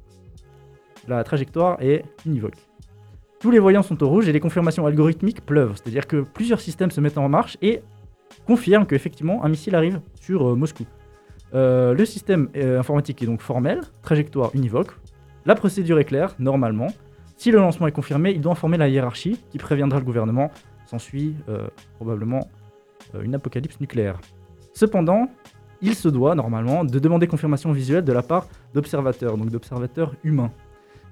La 1.09 1.21
trajectoire 1.25 1.81
est 1.81 2.05
univoque. 2.25 2.55
Tous 3.43 3.51
les 3.51 3.59
voyants 3.59 3.83
sont 3.83 4.01
au 4.01 4.07
rouge 4.07 4.29
et 4.29 4.31
les 4.31 4.39
confirmations 4.39 4.85
algorithmiques 4.85 5.45
pleuvent. 5.45 5.73
C'est-à-dire 5.75 6.07
que 6.07 6.21
plusieurs 6.21 6.61
systèmes 6.61 6.91
se 6.91 7.01
mettent 7.01 7.17
en 7.17 7.27
marche 7.27 7.57
et 7.61 7.81
confirment 8.47 8.85
qu'effectivement 8.85 9.43
un 9.43 9.49
missile 9.49 9.75
arrive 9.75 9.99
sur 10.15 10.47
euh, 10.47 10.55
Moscou. 10.55 10.85
Euh, 11.53 11.93
le 11.93 12.05
système 12.05 12.47
euh, 12.55 12.79
informatique 12.79 13.21
est 13.21 13.25
donc 13.25 13.41
formel, 13.41 13.81
trajectoire 14.01 14.51
univoque. 14.53 14.91
La 15.45 15.55
procédure 15.55 15.99
est 15.99 16.05
claire, 16.05 16.35
normalement. 16.39 16.87
Si 17.35 17.51
le 17.51 17.57
lancement 17.57 17.85
est 17.85 17.91
confirmé, 17.91 18.31
il 18.31 18.39
doit 18.39 18.53
informer 18.53 18.77
la 18.77 18.87
hiérarchie 18.87 19.37
qui 19.49 19.57
préviendra 19.57 19.99
le 19.99 20.05
gouvernement. 20.05 20.49
S'ensuit 20.85 21.35
probablement 21.97 22.47
une 23.21 23.35
apocalypse 23.35 23.77
nucléaire. 23.81 24.21
Cependant, 24.71 25.27
il 25.81 25.95
se 25.95 26.07
doit 26.07 26.33
normalement 26.33 26.85
de 26.85 26.97
demander 26.97 27.27
confirmation 27.27 27.73
visuelle 27.73 28.05
de 28.05 28.13
la 28.13 28.21
part 28.21 28.47
d'observateurs, 28.73 29.37
donc 29.37 29.49
d'observateurs 29.49 30.15
humains. 30.23 30.51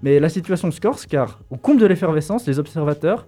Mais 0.04 0.20
la 0.20 0.30
situation 0.30 0.72
se 0.72 0.82
corse 0.82 1.06
car, 1.06 1.42
au 1.50 1.58
comble 1.58 1.80
de 1.80 1.86
l'effervescence, 1.86 2.48
les 2.48 2.60
observateurs 2.60 3.28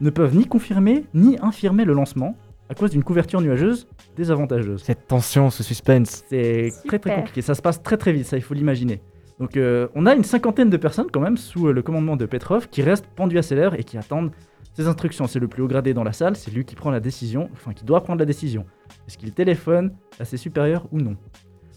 ne 0.00 0.10
peuvent 0.10 0.36
ni 0.36 0.46
confirmer 0.46 1.04
ni 1.14 1.38
infirmer 1.40 1.84
le 1.84 1.92
lancement 1.92 2.36
à 2.68 2.74
cause 2.74 2.90
d'une 2.90 3.02
couverture 3.02 3.40
nuageuse 3.40 3.88
désavantageuse. 4.16 4.82
Cette 4.82 5.08
tension, 5.08 5.50
ce 5.50 5.62
suspense. 5.62 6.24
C'est 6.28 6.72
très 6.86 6.98
très 6.98 7.14
compliqué, 7.16 7.42
ça 7.42 7.54
se 7.54 7.62
passe 7.62 7.82
très 7.82 7.96
très 7.96 8.12
vite, 8.12 8.26
ça 8.26 8.36
il 8.36 8.42
faut 8.42 8.54
l'imaginer. 8.54 9.00
Donc 9.38 9.56
euh, 9.56 9.88
on 9.94 10.06
a 10.06 10.14
une 10.14 10.24
cinquantaine 10.24 10.70
de 10.70 10.76
personnes 10.76 11.08
quand 11.10 11.20
même 11.20 11.38
sous 11.38 11.68
euh, 11.68 11.72
le 11.72 11.82
commandement 11.82 12.16
de 12.16 12.26
Petrov 12.26 12.68
qui 12.68 12.82
restent 12.82 13.08
pendus 13.16 13.38
à 13.38 13.42
ses 13.42 13.56
lèvres 13.56 13.74
et 13.74 13.84
qui 13.84 13.96
attendent 13.96 14.30
ses 14.74 14.86
instructions. 14.86 15.26
C'est 15.26 15.38
le 15.38 15.48
plus 15.48 15.62
haut 15.62 15.68
gradé 15.68 15.94
dans 15.94 16.04
la 16.04 16.12
salle, 16.12 16.36
c'est 16.36 16.50
lui 16.50 16.64
qui 16.64 16.76
prend 16.76 16.90
la 16.90 17.00
décision, 17.00 17.48
enfin 17.54 17.72
qui 17.72 17.84
doit 17.84 18.02
prendre 18.02 18.20
la 18.20 18.26
décision. 18.26 18.66
Est-ce 19.08 19.18
qu'il 19.18 19.32
téléphone 19.32 19.92
à 20.18 20.24
ses 20.24 20.36
supérieurs 20.36 20.86
ou 20.92 20.98
non? 20.98 21.16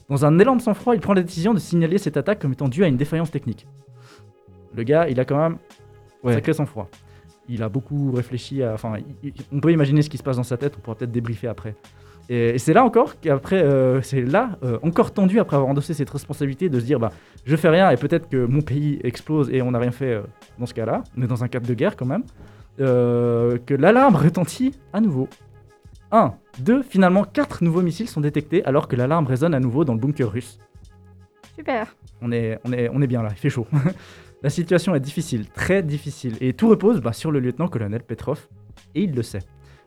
Dans 0.10 0.26
un 0.26 0.38
élan 0.38 0.58
de 0.58 0.62
sang-froid, 0.62 0.94
il 0.94 1.02
prend 1.02 1.14
la 1.14 1.24
décision 1.24 1.54
de 1.54 1.60
signaler 1.60 1.98
cette 1.98 2.18
attaque 2.18 2.40
comme 2.40 2.52
étant 2.52 2.68
due 2.68 2.84
à 2.84 2.88
une 2.88 2.98
défaillance 2.98 3.32
technique. 3.32 3.66
Le 4.76 4.84
gars, 4.84 5.08
il 5.10 5.20
a 5.20 5.26
quand 5.26 5.38
même 5.38 5.58
Ouais. 6.24 6.34
sacré 6.34 6.54
sang-froid. 6.54 6.90
Il 7.50 7.62
a 7.64 7.68
beaucoup 7.70 8.12
réfléchi 8.14 8.64
à... 8.64 8.74
Enfin, 8.74 8.94
on 9.52 9.60
peut 9.60 9.72
imaginer 9.74 10.02
ce 10.02 10.10
qui 10.10 10.18
se 10.18 10.24
passe 10.24 10.38
dans 10.38 10.44
sa 10.44 10.56
tête, 10.56 10.76
on 10.78 10.80
pourra 10.80 10.96
peut-être 10.96 11.12
débriefer 11.12 11.48
après. 11.48 11.76
Et, 12.30 12.52
et 12.52 12.58
c'est 12.58 12.72
là 12.72 12.86
encore 12.86 13.20
qu'après, 13.20 13.62
euh, 13.62 14.02
c'est 14.02 14.22
là 14.22 14.58
euh, 14.64 14.80
encore 14.82 15.12
tendu 15.14 15.40
après 15.42 15.58
avoir 15.58 15.70
endossé 15.70 15.94
cette 15.94 16.10
responsabilité 16.10 16.70
de 16.70 16.80
se 16.80 16.86
dire 16.86 16.98
bah 16.98 17.12
je 17.44 17.54
fais 17.58 17.68
rien 17.68 17.92
et 17.92 17.98
peut-être 17.98 18.30
que 18.30 18.46
mon 18.46 18.62
pays 18.62 19.02
explose 19.04 19.50
et 19.50 19.62
on 19.62 19.72
n'a 19.72 19.80
rien 19.80 19.92
fait 19.92 20.14
euh, 20.14 20.22
dans 20.58 20.66
ce 20.66 20.74
cas-là. 20.74 21.04
On 21.18 21.22
est 21.24 21.28
dans 21.28 21.44
un 21.44 21.50
cadre 21.50 21.68
de 21.68 21.74
guerre 21.74 21.98
quand 21.98 22.06
même. 22.06 22.24
Euh, 22.80 23.58
que 23.66 23.74
l'alarme 23.74 24.16
retentit 24.16 24.80
à 24.94 25.02
nouveau. 25.02 25.28
1, 26.14 26.34
2, 26.60 26.84
finalement 26.84 27.26
4 27.26 27.62
nouveaux 27.66 27.82
missiles 27.82 28.08
sont 28.08 28.22
détectés 28.22 28.64
alors 28.64 28.88
que 28.88 28.96
l'alarme 28.96 29.28
résonne 29.28 29.54
à 29.54 29.60
nouveau 29.60 29.84
dans 29.84 29.94
le 29.94 30.00
bunker 30.00 30.32
russe. 30.32 30.58
Super. 31.58 31.94
On 32.22 32.32
est, 32.32 32.58
on 32.64 32.72
est, 32.72 32.88
on 32.88 33.02
est 33.02 33.08
bien 33.08 33.22
là, 33.22 33.30
il 33.32 33.38
fait 33.38 33.50
chaud. 33.50 33.68
La 34.44 34.50
situation 34.50 34.94
est 34.94 35.00
difficile, 35.00 35.48
très 35.50 35.82
difficile, 35.84 36.36
et 36.42 36.54
tout 36.54 36.68
repose 36.68 37.00
bah, 37.02 37.14
sur 37.14 37.32
le 37.32 37.40
lieutenant-colonel 37.40 38.04
Petrov, 38.04 38.48
et 38.94 39.04
il 39.04 39.16
le 39.16 39.24
sait. 39.24 39.40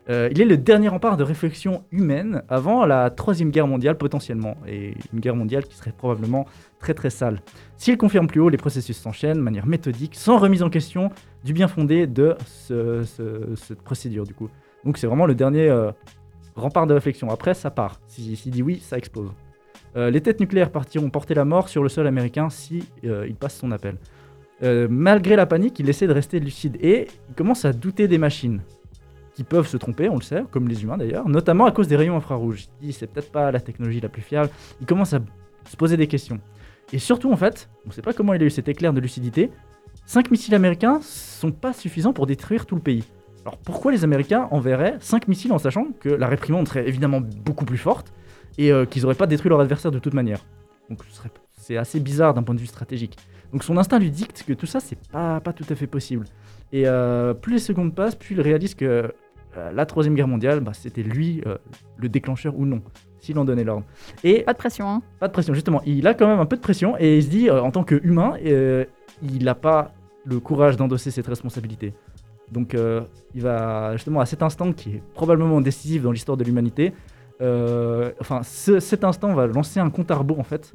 Euh, 0.09 0.29
il 0.31 0.41
est 0.41 0.45
le 0.45 0.55
dernier 0.57 0.87
rempart 0.87 1.17
de 1.17 1.23
réflexion 1.23 1.83
humaine 1.91 2.41
avant 2.47 2.85
la 2.85 3.09
troisième 3.09 3.51
guerre 3.51 3.67
mondiale 3.67 3.97
potentiellement, 3.97 4.55
et 4.65 4.95
une 5.13 5.19
guerre 5.19 5.35
mondiale 5.35 5.65
qui 5.65 5.75
serait 5.75 5.91
probablement 5.95 6.45
très 6.79 6.93
très 6.93 7.09
sale. 7.09 7.41
S'il 7.75 7.97
confirme 7.97 8.25
plus 8.27 8.39
haut, 8.39 8.49
les 8.49 8.57
processus 8.57 8.97
s'enchaînent 8.97 9.37
de 9.37 9.41
manière 9.41 9.67
méthodique, 9.67 10.15
sans 10.15 10.37
remise 10.37 10.63
en 10.63 10.69
question 10.69 11.11
du 11.43 11.53
bien 11.53 11.67
fondé 11.67 12.07
de 12.07 12.35
ce- 12.45 13.03
ce- 13.03 13.53
cette 13.55 13.81
procédure 13.81 14.23
du 14.25 14.33
coup. 14.33 14.49
Donc 14.85 14.97
c'est 14.97 15.07
vraiment 15.07 15.25
le 15.25 15.35
dernier 15.35 15.69
euh, 15.69 15.91
rempart 16.55 16.87
de 16.87 16.93
réflexion. 16.93 17.29
Après, 17.29 17.53
ça 17.53 17.69
part. 17.69 17.99
Si- 18.07 18.35
S'il 18.37 18.53
dit 18.53 18.63
oui, 18.63 18.79
ça 18.79 18.97
explose. 18.97 19.29
Euh, 19.97 20.09
les 20.09 20.21
têtes 20.21 20.39
nucléaires 20.39 20.71
partiront 20.71 21.09
porter 21.09 21.33
la 21.33 21.45
mort 21.45 21.67
sur 21.69 21.83
le 21.83 21.89
sol 21.89 22.07
américain 22.07 22.49
si 22.49 22.87
il 23.03 23.35
passe 23.35 23.57
son 23.57 23.71
appel. 23.71 23.97
Euh, 24.63 24.87
malgré 24.89 25.35
la 25.35 25.45
panique, 25.45 25.79
il 25.79 25.87
essaie 25.89 26.07
de 26.07 26.13
rester 26.13 26.39
lucide 26.39 26.77
et 26.81 27.07
il 27.29 27.35
commence 27.35 27.63
à 27.65 27.73
douter 27.73 28.07
des 28.07 28.17
machines 28.17 28.61
qui 29.35 29.43
peuvent 29.43 29.67
se 29.67 29.77
tromper, 29.77 30.09
on 30.09 30.15
le 30.15 30.21
sait, 30.21 30.43
comme 30.49 30.67
les 30.67 30.81
humains 30.83 30.97
d'ailleurs, 30.97 31.29
notamment 31.29 31.65
à 31.65 31.71
cause 31.71 31.87
des 31.87 31.95
rayons 31.95 32.17
infrarouges. 32.17 32.65
Il 32.81 32.87
dit 32.87 32.93
c'est 32.93 33.05
peut-être 33.05 33.31
pas 33.31 33.51
la 33.51 33.59
technologie 33.59 33.99
la 34.01 34.09
plus 34.09 34.23
fiable. 34.23 34.49
Il 34.81 34.87
commence 34.87 35.13
à 35.13 35.19
se 35.69 35.75
poser 35.77 35.95
des 35.95 36.07
questions. 36.07 36.39
Et 36.91 36.97
surtout 36.97 37.31
en 37.31 37.37
fait, 37.37 37.69
on 37.85 37.89
ne 37.89 37.93
sait 37.93 38.01
pas 38.01 38.13
comment 38.13 38.33
il 38.33 38.41
a 38.41 38.45
eu 38.45 38.49
cet 38.49 38.67
éclair 38.67 38.93
de 38.93 38.99
lucidité. 38.99 39.51
5 40.05 40.31
missiles 40.31 40.55
américains 40.55 40.99
sont 41.03 41.51
pas 41.51 41.73
suffisants 41.73 42.13
pour 42.13 42.25
détruire 42.25 42.65
tout 42.65 42.75
le 42.75 42.81
pays. 42.81 43.03
Alors 43.45 43.57
pourquoi 43.59 43.91
les 43.91 44.03
Américains 44.03 44.47
enverraient 44.51 44.95
5 44.99 45.27
missiles 45.27 45.53
en 45.53 45.59
sachant 45.59 45.87
que 45.99 46.09
la 46.09 46.27
réprimande 46.27 46.67
serait 46.67 46.87
évidemment 46.87 47.21
beaucoup 47.21 47.65
plus 47.65 47.77
forte 47.77 48.11
et 48.57 48.71
euh, 48.71 48.85
qu'ils 48.85 49.03
n'auraient 49.03 49.15
pas 49.15 49.27
détruit 49.27 49.49
leur 49.49 49.59
adversaire 49.59 49.91
de 49.91 49.99
toute 49.99 50.13
manière? 50.13 50.43
Donc 50.89 51.03
ce 51.09 51.15
serait- 51.15 51.29
c'est 51.67 51.75
assez 51.77 51.99
bizarre 51.99 52.33
d'un 52.33 52.43
point 52.43 52.55
de 52.55 52.59
vue 52.61 52.65
stratégique. 52.67 53.17
Donc 53.51 53.63
son 53.63 53.77
instinct 53.77 53.99
lui 53.99 54.09
dicte 54.11 54.43
que 54.47 54.53
tout 54.53 54.65
ça 54.65 54.79
c'est 54.79 54.97
pas, 55.11 55.39
pas 55.41 55.51
tout 55.53 55.65
à 55.69 55.75
fait 55.75 55.87
possible. 55.87 56.25
Et 56.71 56.83
euh, 56.87 57.33
plus 57.33 57.53
les 57.53 57.59
secondes 57.59 57.93
passent, 57.93 58.15
plus 58.15 58.35
il 58.35 58.41
réalise 58.41 58.73
que 58.75 59.11
euh, 59.57 59.71
la 59.73 59.85
troisième 59.85 60.15
guerre 60.15 60.27
mondiale, 60.27 60.59
bah, 60.61 60.71
c'était 60.73 61.03
lui 61.03 61.41
euh, 61.45 61.57
le 61.97 62.07
déclencheur 62.09 62.57
ou 62.57 62.65
non, 62.65 62.81
s'il 63.19 63.37
en 63.39 63.45
donnait 63.45 63.63
l'ordre. 63.63 63.85
Et 64.23 64.43
Pas 64.43 64.53
de 64.53 64.57
pression, 64.57 64.87
hein. 64.89 65.01
pas 65.19 65.27
de 65.27 65.33
pression, 65.33 65.53
justement. 65.53 65.81
Il 65.85 66.05
a 66.07 66.13
quand 66.13 66.27
même 66.27 66.39
un 66.39 66.45
peu 66.45 66.55
de 66.57 66.61
pression 66.61 66.95
et 66.99 67.17
il 67.17 67.23
se 67.23 67.29
dit, 67.29 67.49
en 67.49 67.71
tant 67.71 67.83
qu'humain, 67.83 68.33
il 68.43 69.43
n'a 69.43 69.55
pas 69.55 69.93
le 70.25 70.39
courage 70.39 70.77
d'endosser 70.77 71.09
cette 71.11 71.27
responsabilité. 71.27 71.93
Donc, 72.51 72.75
il 73.33 73.41
va 73.41 73.93
justement 73.93 74.19
à 74.19 74.25
cet 74.25 74.43
instant 74.43 74.71
qui 74.73 74.95
est 74.97 75.03
probablement 75.13 75.59
décisif 75.61 76.03
dans 76.03 76.11
l'histoire 76.11 76.37
de 76.37 76.43
l'humanité. 76.43 76.93
enfin, 77.41 78.41
ce- 78.43 78.79
cet 78.79 79.03
instant 79.03 79.33
va 79.33 79.47
lancer 79.47 79.79
un 79.79 79.89
compte 79.89 80.11
à 80.11 80.15
rebours 80.15 80.39
en 80.39 80.43
fait 80.43 80.73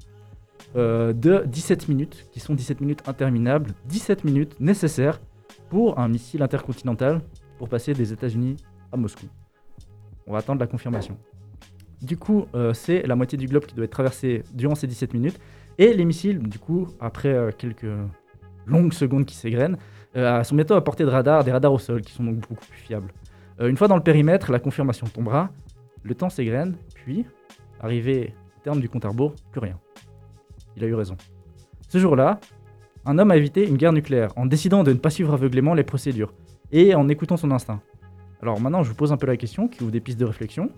euh, 0.75 1.13
de 1.13 1.45
17 1.47 1.89
minutes, 1.89 2.27
qui 2.33 2.41
sont 2.41 2.55
17 2.55 2.81
minutes 2.81 3.03
interminables, 3.07 3.73
17 3.87 4.25
minutes 4.25 4.59
nécessaires 4.59 5.21
pour 5.69 5.99
un 5.99 6.09
missile 6.09 6.43
intercontinental 6.43 7.21
pour 7.59 7.69
passer 7.69 7.93
des 7.93 8.13
États-Unis 8.13 8.57
à 8.91 8.97
Moscou. 8.97 9.27
On 10.27 10.33
va 10.33 10.39
attendre 10.39 10.61
la 10.61 10.67
confirmation. 10.67 11.19
Du 12.01 12.17
coup, 12.17 12.47
euh, 12.55 12.73
c'est 12.73 13.07
la 13.07 13.17
moitié 13.17 13.37
du 13.37 13.47
globe 13.47 13.67
qui 13.67 13.75
doit 13.75 13.85
être 13.85 13.93
traversé 13.93 14.45
durant 14.55 14.75
ces 14.75 14.87
17 14.87 15.15
minutes. 15.15 15.39
Et 15.79 15.93
les 15.93 16.05
missiles, 16.05 16.39
du 16.39 16.59
coup, 16.59 16.89
après 17.01 17.33
euh, 17.33 17.51
quelques 17.57 17.87
longues 18.67 18.93
secondes 18.93 19.27
qui 19.27 19.35
s'égrènent, 19.35 19.77
sont 20.15 20.55
bientôt 20.55 20.75
à 20.75 20.85
portée 20.85 21.05
de 21.05 21.09
radar, 21.09 21.43
des 21.43 21.53
radars 21.53 21.73
au 21.73 21.79
sol, 21.79 22.03
qui 22.03 22.13
sont 22.13 22.25
donc 22.25 22.37
beaucoup 22.37 22.55
plus 22.55 22.79
fiables. 22.79 23.13
Une 23.61 23.77
fois 23.79 23.89
dans 23.89 23.97
le 23.97 24.03
périmètre, 24.03 24.53
la 24.53 24.59
confirmation 24.59 25.07
tombera, 25.07 25.51
le 26.03 26.15
temps 26.15 26.29
s'égrène, 26.29 26.77
puis, 26.95 27.25
arrivé 27.81 28.35
au 28.59 28.61
terme 28.63 28.81
du 28.81 28.89
compte 28.89 29.05
à 29.05 29.09
rebours, 29.09 29.35
plus 29.51 29.61
rien. 29.61 29.79
Il 30.77 30.85
a 30.85 30.87
eu 30.87 30.95
raison. 30.95 31.17
Ce 31.89 31.99
jour-là, 31.99 32.41
un 33.05 33.19
homme 33.19 33.31
a 33.31 33.37
évité 33.37 33.67
une 33.69 33.77
guerre 33.77 33.93
nucléaire 33.93 34.31
en 34.37 34.47
décidant 34.47 34.85
de 34.85 34.93
ne 34.93 34.99
pas 34.99 35.11
suivre 35.11 35.35
aveuglément 35.35 35.75
les 35.75 35.83
procédures 35.83 36.33
et 36.71 36.95
en 36.95 37.09
écoutant 37.09 37.37
son 37.37 37.51
instinct. 37.51 37.81
Alors 38.41 38.61
maintenant, 38.61 38.83
je 38.83 38.89
vous 38.89 38.95
pose 38.95 39.13
un 39.13 39.17
peu 39.17 39.27
la 39.27 39.37
question, 39.37 39.69
qui 39.69 39.83
ouvre 39.83 39.93
des 39.93 40.01
pistes 40.01 40.19
de 40.19 40.25
réflexion. 40.25 40.71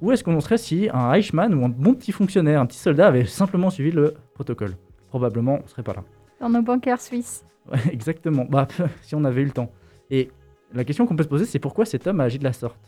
Où 0.00 0.12
est-ce 0.12 0.22
qu'on 0.22 0.36
en 0.36 0.40
serait 0.40 0.58
si 0.58 0.88
un 0.92 1.12
Eichmann 1.12 1.52
ou 1.54 1.64
un 1.64 1.68
bon 1.68 1.94
petit 1.94 2.12
fonctionnaire, 2.12 2.60
un 2.60 2.66
petit 2.66 2.78
soldat 2.78 3.08
avait 3.08 3.24
simplement 3.24 3.70
suivi 3.70 3.90
le 3.90 4.14
protocole? 4.34 4.76
Probablement, 5.08 5.58
on 5.64 5.66
serait 5.66 5.82
pas 5.82 5.94
là. 5.94 6.04
Dans 6.40 6.48
nos 6.48 6.62
bunkers 6.62 7.00
suisses. 7.00 7.44
Ouais, 7.70 7.78
exactement. 7.92 8.44
Bah, 8.44 8.68
si 9.02 9.14
on 9.14 9.24
avait 9.24 9.42
eu 9.42 9.46
le 9.46 9.50
temps. 9.50 9.72
Et 10.10 10.30
la 10.72 10.84
question 10.84 11.06
qu'on 11.06 11.16
peut 11.16 11.24
se 11.24 11.28
poser, 11.28 11.44
c'est 11.44 11.58
pourquoi 11.58 11.84
cet 11.84 12.06
homme 12.06 12.20
a 12.20 12.24
agi 12.24 12.38
de 12.38 12.44
la 12.44 12.52
sorte? 12.52 12.78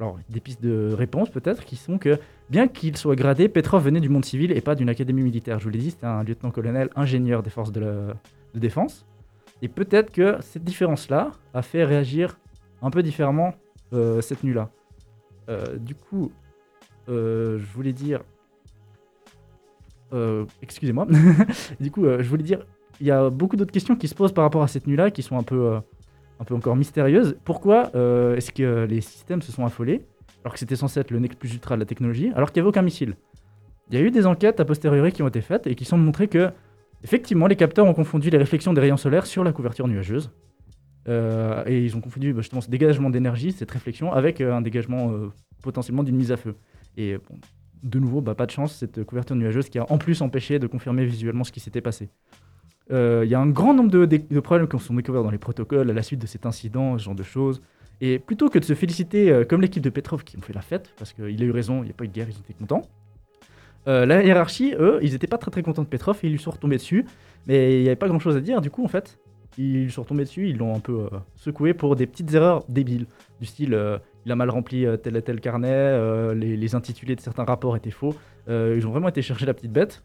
Alors, 0.00 0.18
des 0.28 0.40
pistes 0.40 0.62
de 0.62 0.92
réponse 0.92 1.30
peut-être 1.30 1.64
qui 1.64 1.76
sont 1.76 1.98
que, 1.98 2.18
bien 2.52 2.68
qu'il 2.68 2.98
soit 2.98 3.16
gradé, 3.16 3.48
Petrov 3.48 3.82
venait 3.82 4.00
du 4.00 4.10
monde 4.10 4.26
civil 4.26 4.52
et 4.52 4.60
pas 4.60 4.74
d'une 4.74 4.90
académie 4.90 5.22
militaire. 5.22 5.58
Je 5.58 5.64
vous 5.64 5.70
l'ai 5.70 5.78
dit, 5.78 5.90
c'était 5.90 6.06
un 6.06 6.22
lieutenant-colonel 6.22 6.90
ingénieur 6.94 7.42
des 7.42 7.48
forces 7.48 7.72
de, 7.72 8.14
défense. 8.54 9.06
Et 9.62 9.68
peut-être 9.68 10.12
que 10.12 10.36
cette 10.40 10.62
différence-là 10.62 11.30
a 11.54 11.62
fait 11.62 11.82
réagir 11.82 12.38
un 12.82 12.90
peu 12.90 13.02
différemment 13.02 13.54
euh, 13.94 14.20
cette 14.20 14.44
nuit-là. 14.44 14.68
Euh, 15.48 15.78
du 15.78 15.94
coup, 15.94 16.30
euh, 17.08 17.58
je 17.58 17.64
voulais 17.72 17.94
dire. 17.94 18.20
Excusez-moi. 20.60 21.06
du 21.80 21.90
coup, 21.90 22.04
je 22.04 22.28
voulais 22.28 22.42
dire 22.42 22.66
il 23.00 23.06
y 23.06 23.10
a 23.10 23.30
beaucoup 23.30 23.56
d'autres 23.56 23.72
questions 23.72 23.96
qui 23.96 24.08
se 24.08 24.14
posent 24.14 24.34
par 24.34 24.44
rapport 24.44 24.62
à 24.62 24.68
cette 24.68 24.86
nuit-là, 24.86 25.10
qui 25.10 25.22
sont 25.22 25.38
un 25.38 25.42
peu, 25.42 25.80
encore 26.50 26.76
mystérieuses. 26.76 27.34
Pourquoi 27.44 27.86
est-ce 28.36 28.52
que 28.52 28.84
les 28.84 29.00
systèmes 29.00 29.40
se 29.40 29.50
sont 29.50 29.64
affolés, 29.64 30.04
alors 30.44 30.52
que 30.52 30.58
c'était 30.58 30.76
censé 30.76 31.00
être 31.00 31.10
le 31.10 31.18
nec 31.18 31.38
plus 31.38 31.54
ultra 31.54 31.76
de 31.76 31.80
la 31.80 31.86
technologie, 31.86 32.30
alors 32.34 32.50
qu'il 32.50 32.60
n'y 32.60 32.66
avait 32.66 32.70
aucun 32.70 32.82
missile 32.82 33.16
Il 33.90 33.98
y 33.98 34.02
a 34.02 34.04
eu 34.04 34.10
des 34.10 34.26
enquêtes 34.26 34.60
a 34.60 34.64
posteriori 34.64 35.12
qui 35.12 35.22
ont 35.22 35.28
été 35.28 35.40
faites 35.40 35.66
et 35.66 35.74
qui 35.74 35.84
semblent 35.84 36.04
montrer 36.04 36.28
que, 36.28 36.50
effectivement, 37.04 37.46
les 37.46 37.56
capteurs 37.56 37.86
ont 37.86 37.94
confondu 37.94 38.30
les 38.30 38.38
réflexions 38.38 38.72
des 38.72 38.80
rayons 38.80 38.96
solaires 38.96 39.26
sur 39.26 39.44
la 39.44 39.52
couverture 39.52 39.86
nuageuse. 39.88 40.30
Euh, 41.08 41.64
et 41.66 41.84
ils 41.84 41.96
ont 41.96 42.00
confondu 42.00 42.32
bah, 42.32 42.42
justement 42.42 42.60
ce 42.60 42.70
dégagement 42.70 43.10
d'énergie, 43.10 43.52
cette 43.52 43.70
réflexion, 43.70 44.12
avec 44.12 44.40
euh, 44.40 44.54
un 44.54 44.62
dégagement 44.62 45.10
euh, 45.10 45.32
potentiellement 45.62 46.02
d'une 46.02 46.16
mise 46.16 46.32
à 46.32 46.36
feu. 46.36 46.54
Et 46.96 47.16
de 47.82 47.98
nouveau, 47.98 48.20
bah, 48.20 48.34
pas 48.34 48.46
de 48.46 48.50
chance, 48.50 48.74
cette 48.74 49.04
couverture 49.04 49.36
nuageuse 49.36 49.68
qui 49.68 49.78
a 49.78 49.90
en 49.90 49.98
plus 49.98 50.22
empêché 50.22 50.58
de 50.58 50.66
confirmer 50.66 51.04
visuellement 51.04 51.44
ce 51.44 51.52
qui 51.52 51.60
s'était 51.60 51.80
passé. 51.80 52.10
Il 52.90 53.24
y 53.24 53.34
a 53.34 53.40
un 53.40 53.48
grand 53.48 53.72
nombre 53.72 53.90
de, 53.90 54.04
de 54.04 54.40
problèmes 54.40 54.68
qui 54.68 54.78
sont 54.78 54.92
découverts 54.92 55.22
dans 55.22 55.30
les 55.30 55.38
protocoles 55.38 55.88
à 55.88 55.94
la 55.94 56.02
suite 56.02 56.20
de 56.20 56.26
cet 56.26 56.44
incident, 56.44 56.98
ce 56.98 57.04
genre 57.04 57.14
de 57.14 57.22
choses. 57.22 57.62
Et 58.04 58.18
plutôt 58.18 58.48
que 58.48 58.58
de 58.58 58.64
se 58.64 58.74
féliciter, 58.74 59.30
euh, 59.30 59.44
comme 59.44 59.60
l'équipe 59.60 59.82
de 59.82 59.88
Petrov 59.88 60.24
qui 60.24 60.36
ont 60.36 60.40
fait 60.40 60.52
la 60.52 60.60
fête, 60.60 60.90
parce 60.98 61.12
qu'il 61.12 61.40
a 61.40 61.44
eu 61.44 61.50
raison, 61.52 61.82
il 61.82 61.84
n'y 61.84 61.90
a 61.90 61.94
pas 61.94 62.02
eu 62.02 62.08
de 62.08 62.12
guerre, 62.12 62.26
ils 62.28 62.36
étaient 62.36 62.52
contents. 62.52 62.82
euh, 63.86 64.04
la 64.06 64.24
hiérarchie, 64.24 64.74
eux, 64.76 64.98
ils 65.02 65.12
n'étaient 65.12 65.28
pas 65.28 65.38
très 65.38 65.52
très 65.52 65.62
contents 65.62 65.82
de 65.82 65.86
Petrov 65.86 66.18
et 66.22 66.26
ils 66.26 66.32
lui 66.32 66.38
sont 66.40 66.50
retombés 66.50 66.76
dessus. 66.76 67.06
Mais 67.46 67.78
il 67.78 67.82
n'y 67.82 67.86
avait 67.86 67.96
pas 67.96 68.08
grand 68.08 68.18
chose 68.18 68.36
à 68.36 68.40
dire, 68.40 68.60
du 68.60 68.70
coup, 68.70 68.84
en 68.84 68.88
fait, 68.88 69.20
ils 69.56 69.84
lui 69.84 69.90
sont 69.92 70.02
retombés 70.02 70.24
dessus, 70.24 70.48
ils 70.48 70.58
l'ont 70.58 70.74
un 70.74 70.80
peu 70.80 71.08
euh, 71.12 71.18
secoué 71.36 71.74
pour 71.74 71.94
des 71.94 72.06
petites 72.08 72.34
erreurs 72.34 72.64
débiles. 72.68 73.06
Du 73.38 73.46
style, 73.46 73.78
il 74.26 74.32
a 74.32 74.36
mal 74.36 74.50
rempli 74.50 74.84
tel 75.02 75.16
et 75.16 75.22
tel 75.22 75.40
carnet, 75.40 76.34
les, 76.34 76.56
les 76.56 76.74
intitulés 76.74 77.16
de 77.16 77.20
certains 77.20 77.44
rapports 77.44 77.76
étaient 77.76 77.90
faux. 77.90 78.14
Ils 78.48 78.86
ont 78.86 78.90
vraiment 78.90 79.08
été 79.08 79.20
chercher 79.20 79.46
la 79.46 79.54
petite 79.54 79.72
bête. 79.72 80.02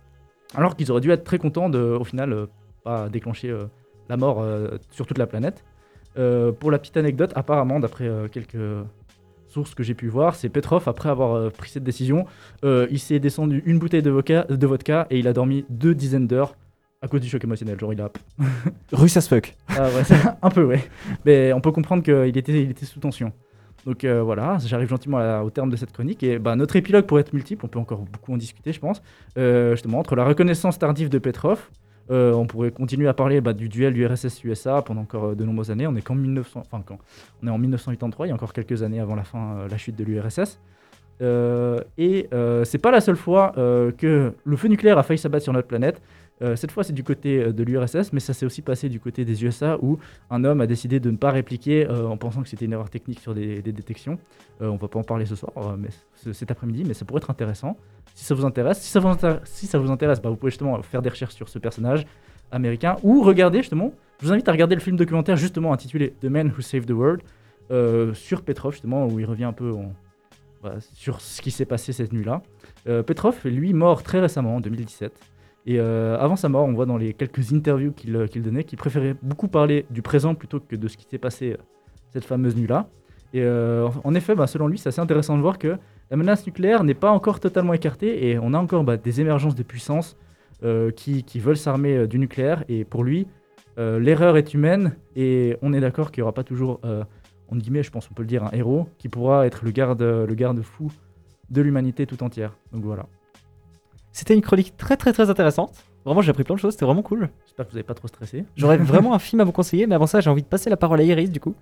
Alors 0.55 0.75
qu'ils 0.75 0.91
auraient 0.91 1.01
dû 1.01 1.11
être 1.11 1.23
très 1.23 1.37
contents 1.37 1.69
de, 1.69 1.79
au 1.79 2.03
final, 2.03 2.47
pas 2.83 3.09
déclencher 3.09 3.55
la 4.09 4.17
mort 4.17 4.43
sur 4.89 5.05
toute 5.05 5.19
la 5.19 5.27
planète. 5.27 5.63
Euh, 6.17 6.51
pour 6.51 6.71
la 6.71 6.79
petite 6.79 6.97
anecdote, 6.97 7.31
apparemment, 7.35 7.79
d'après 7.79 8.07
euh, 8.07 8.27
quelques 8.27 8.57
sources 9.47 9.75
que 9.75 9.83
j'ai 9.83 9.93
pu 9.93 10.07
voir, 10.07 10.35
c'est 10.35 10.49
Petrov, 10.49 10.83
après 10.87 11.09
avoir 11.09 11.35
euh, 11.35 11.49
pris 11.49 11.69
cette 11.69 11.83
décision, 11.83 12.25
il 12.63 12.99
s'est 12.99 13.19
descendu 13.19 13.63
une 13.65 13.79
bouteille 13.79 14.01
de 14.01 14.11
vodka, 14.11 14.43
de 14.49 14.67
vodka 14.67 15.07
et 15.09 15.19
il 15.19 15.27
a 15.27 15.33
dormi 15.33 15.65
deux 15.69 15.95
dizaines 15.95 16.27
d'heures 16.27 16.55
à 17.01 17.07
cause 17.07 17.21
du 17.21 17.29
choc 17.29 17.43
émotionnel. 17.43 17.79
Genre, 17.79 17.93
il 17.93 18.01
a. 18.01 18.11
Russe 18.91 19.17
as 19.17 19.27
fuck. 19.27 19.55
Ah 19.69 19.87
ouais, 19.89 20.17
un 20.41 20.49
peu, 20.49 20.63
ouais. 20.63 20.83
Mais 21.25 21.53
on 21.53 21.61
peut 21.61 21.71
comprendre 21.71 22.03
qu'il 22.03 22.37
était, 22.37 22.63
il 22.63 22.71
était 22.71 22.85
sous 22.85 22.99
tension. 22.99 23.31
Donc 23.85 24.03
euh, 24.03 24.21
voilà, 24.21 24.57
j'arrive 24.65 24.89
gentiment 24.89 25.17
à- 25.17 25.43
au 25.43 25.49
terme 25.49 25.69
de 25.69 25.77
cette 25.77 25.93
chronique. 25.93 26.21
Et 26.23 26.39
bah, 26.39 26.55
notre 26.55 26.75
épilogue 26.75 27.05
pourrait 27.05 27.21
être 27.21 27.31
multiple, 27.33 27.63
on 27.65 27.69
peut 27.69 27.79
encore 27.79 27.99
beaucoup 27.99 28.33
en 28.33 28.37
discuter, 28.37 28.73
je 28.73 28.79
pense. 28.79 29.01
Euh, 29.37 29.71
justement, 29.71 29.99
entre 29.99 30.15
la 30.15 30.25
reconnaissance 30.25 30.77
tardive 30.77 31.07
de 31.09 31.19
Petrov, 31.19 31.69
euh, 32.09 32.33
on 32.33 32.45
pourrait 32.45 32.71
continuer 32.71 33.07
à 33.07 33.13
parler 33.13 33.41
bah, 33.41 33.53
du 33.53 33.69
duel 33.69 33.97
URSS-USA 33.97 34.81
pendant 34.81 35.01
encore 35.01 35.25
euh, 35.25 35.35
de 35.35 35.43
nombreuses 35.43 35.71
années. 35.71 35.87
On 35.87 35.95
est 35.95 36.01
qu'en 36.01 36.15
1900, 36.15 36.63
enfin 36.65 36.83
quand 36.85 36.99
en 37.45 37.57
1983, 37.57 38.27
il 38.27 38.29
y 38.29 38.31
a 38.31 38.35
encore 38.35 38.53
quelques 38.53 38.83
années 38.83 38.99
avant 38.99 39.15
la 39.15 39.23
fin, 39.23 39.57
euh, 39.57 39.67
la 39.67 39.77
chute 39.77 39.95
de 39.95 40.03
l'URSS. 40.03 40.59
Euh, 41.21 41.79
et 41.97 42.29
c'est 42.63 42.77
pas 42.77 42.91
la 42.91 43.01
seule 43.01 43.15
fois 43.15 43.53
que 43.55 44.33
le 44.43 44.57
feu 44.57 44.67
nucléaire 44.67 44.97
a 44.97 45.03
failli 45.03 45.17
s'abattre 45.17 45.43
sur 45.43 45.53
notre 45.53 45.67
planète. 45.67 46.01
Euh, 46.41 46.55
cette 46.55 46.71
fois, 46.71 46.83
c'est 46.83 46.93
du 46.93 47.03
côté 47.03 47.39
euh, 47.39 47.51
de 47.51 47.63
l'URSS, 47.63 48.13
mais 48.13 48.19
ça 48.19 48.33
s'est 48.33 48.45
aussi 48.45 48.61
passé 48.61 48.89
du 48.89 48.99
côté 48.99 49.25
des 49.25 49.43
USA 49.43 49.77
où 49.81 49.97
un 50.29 50.43
homme 50.43 50.61
a 50.61 50.67
décidé 50.67 50.99
de 50.99 51.09
ne 51.09 51.17
pas 51.17 51.31
répliquer 51.31 51.87
euh, 51.87 52.07
en 52.07 52.17
pensant 52.17 52.43
que 52.43 52.49
c'était 52.49 52.65
une 52.65 52.73
erreur 52.73 52.89
technique 52.89 53.19
sur 53.19 53.33
des, 53.33 53.61
détections. 53.61 54.19
Euh, 54.61 54.67
on 54.67 54.75
va 54.75 54.87
pas 54.87 54.99
en 54.99 55.03
parler 55.03 55.25
ce 55.25 55.35
soir, 55.35 55.51
mais 55.77 55.89
cet 56.33 56.51
après-midi, 56.51 56.83
mais 56.85 56.93
ça 56.93 57.05
pourrait 57.05 57.19
être 57.19 57.31
intéressant. 57.31 57.77
Si 58.13 58.23
ça 58.23 58.35
vous 58.35 58.45
intéresse, 58.45 58.79
si 58.79 58.89
ça 58.89 58.99
vous, 58.99 59.91
intéresse, 59.91 60.21
bah, 60.21 60.29
vous 60.29 60.35
pouvez 60.35 60.51
justement 60.51 60.81
faire 60.81 61.01
des 61.01 61.09
recherches 61.09 61.35
sur 61.35 61.49
ce 61.49 61.59
personnage 61.59 62.05
américain 62.51 62.95
ou 63.03 63.23
regarder 63.23 63.59
justement. 63.59 63.93
Je 64.21 64.25
vous 64.25 64.31
invite 64.31 64.47
à 64.47 64.51
regarder 64.51 64.75
le 64.75 64.81
film 64.81 64.95
documentaire 64.95 65.35
justement 65.35 65.73
intitulé 65.73 66.15
The 66.21 66.25
Man 66.25 66.51
Who 66.55 66.61
Saved 66.61 66.87
the 66.87 66.91
World 66.91 67.21
sur 68.15 68.41
Petrov 68.41 68.71
justement 68.71 69.05
où 69.05 69.19
il 69.19 69.25
revient 69.25 69.43
un 69.43 69.53
peu 69.53 69.73
sur 70.93 71.21
ce 71.21 71.41
qui 71.41 71.51
s'est 71.51 71.65
passé 71.65 71.93
cette 71.93 72.13
nuit-là. 72.13 72.41
Petrov, 73.03 73.35
lui, 73.45 73.73
mort 73.73 74.01
très 74.01 74.19
récemment 74.19 74.55
en 74.55 74.61
2017. 74.61 75.36
Et 75.65 75.79
euh, 75.79 76.17
avant 76.17 76.35
sa 76.35 76.47
mort, 76.47 76.65
on 76.65 76.73
voit 76.73 76.85
dans 76.85 76.97
les 76.97 77.13
quelques 77.13 77.51
interviews 77.53 77.91
qu'il 77.91 78.15
euh, 78.15 78.27
qu'il 78.27 78.41
donnait 78.41 78.63
qu'il 78.63 78.77
préférait 78.77 79.15
beaucoup 79.21 79.49
parler 79.49 79.85
du 79.89 80.01
présent 80.01 80.33
plutôt 80.33 80.59
que 80.61 80.75
de 80.75 80.87
ce 80.87 80.95
qui 80.95 81.05
s'est 81.09 81.17
passé 81.17 81.53
euh, 81.53 81.57
cette 82.13 82.23
fameuse 82.23 82.55
nuit-là. 82.55 82.87
Et 83.33 83.45
en- 83.45 83.91
en 84.05 84.15
effet, 84.15 84.35
bah, 84.35 84.47
selon 84.47 84.67
lui, 84.67 84.77
c'est 84.77 84.87
assez 84.87 85.01
intéressant 85.01 85.35
de 85.35 85.41
voir 85.41 85.59
que 85.59 85.77
la 86.09 86.15
menace 86.17 86.45
nucléaire 86.45 86.85
n'est 86.85 86.93
pas 86.93 87.11
encore 87.11 87.41
totalement 87.41 87.73
écartée 87.73 88.29
et 88.29 88.39
on 88.39 88.53
a 88.53 88.57
encore 88.57 88.85
bah, 88.85 88.95
des 88.95 89.19
émergences 89.19 89.53
de 89.53 89.63
puissances 89.63 90.15
qui, 90.95 91.39
veulent 91.39 91.57
s'armer 91.57 92.07
du 92.07 92.17
nucléaire. 92.17 92.63
Et 92.69 92.85
pour 92.85 93.03
lui, 93.03 93.27
l'erreur 93.77 94.37
est 94.37 94.53
humaine 94.53 94.95
et 95.17 95.57
on 95.61 95.73
est 95.73 95.81
d'accord 95.81 96.11
qu'il 96.11 96.21
n'y 96.21 96.23
aura 96.23 96.33
pas 96.33 96.45
toujours, 96.45 96.79
entre 97.51 97.61
guillemets, 97.61 97.83
je 97.83 97.91
pense 97.91 98.09
on 98.09 98.13
peut 98.13 98.23
le 98.23 98.29
dire, 98.29 98.45
un 98.45 98.51
héros 98.53 98.87
qui 98.97 99.09
pourra 99.09 99.45
être 99.45 99.65
le 99.65 99.71
garde, 99.71 100.01
le 100.01 100.33
garde-fou 100.33 100.89
de 101.49 101.61
l'humanité 101.61 102.07
tout 102.07 102.23
entière. 102.23 102.57
Donc 102.71 102.85
voilà. 102.85 103.07
C'était 104.17 104.33
une 104.33 104.41
chronique 104.41 104.75
très 104.77 104.97
très 104.97 105.13
très 105.13 105.29
intéressante. 105.29 105.75
Vraiment, 106.03 106.21
j'ai 106.23 106.31
appris 106.31 106.43
plein 106.43 106.55
de 106.55 106.59
choses, 106.59 106.73
c'était 106.73 106.85
vraiment 106.85 107.03
cool. 107.03 107.29
J'espère 107.45 107.67
que 107.67 107.71
vous 107.71 107.75
n'avez 107.77 107.85
pas 107.85 107.93
trop 107.93 108.07
stressé. 108.07 108.45
J'aurais 108.55 108.77
vraiment 108.93 109.13
un 109.13 109.19
film 109.19 109.41
à 109.41 109.43
vous 109.43 109.51
conseiller, 109.51 109.85
mais 109.85 109.93
avant 109.93 110.07
ça, 110.07 110.21
j'ai 110.21 110.29
envie 110.31 110.41
de 110.41 110.47
passer 110.47 110.71
la 110.71 110.75
parole 110.77 110.99
à 111.01 111.03
Iris 111.03 111.29
du 111.29 111.39
coup. 111.39 111.53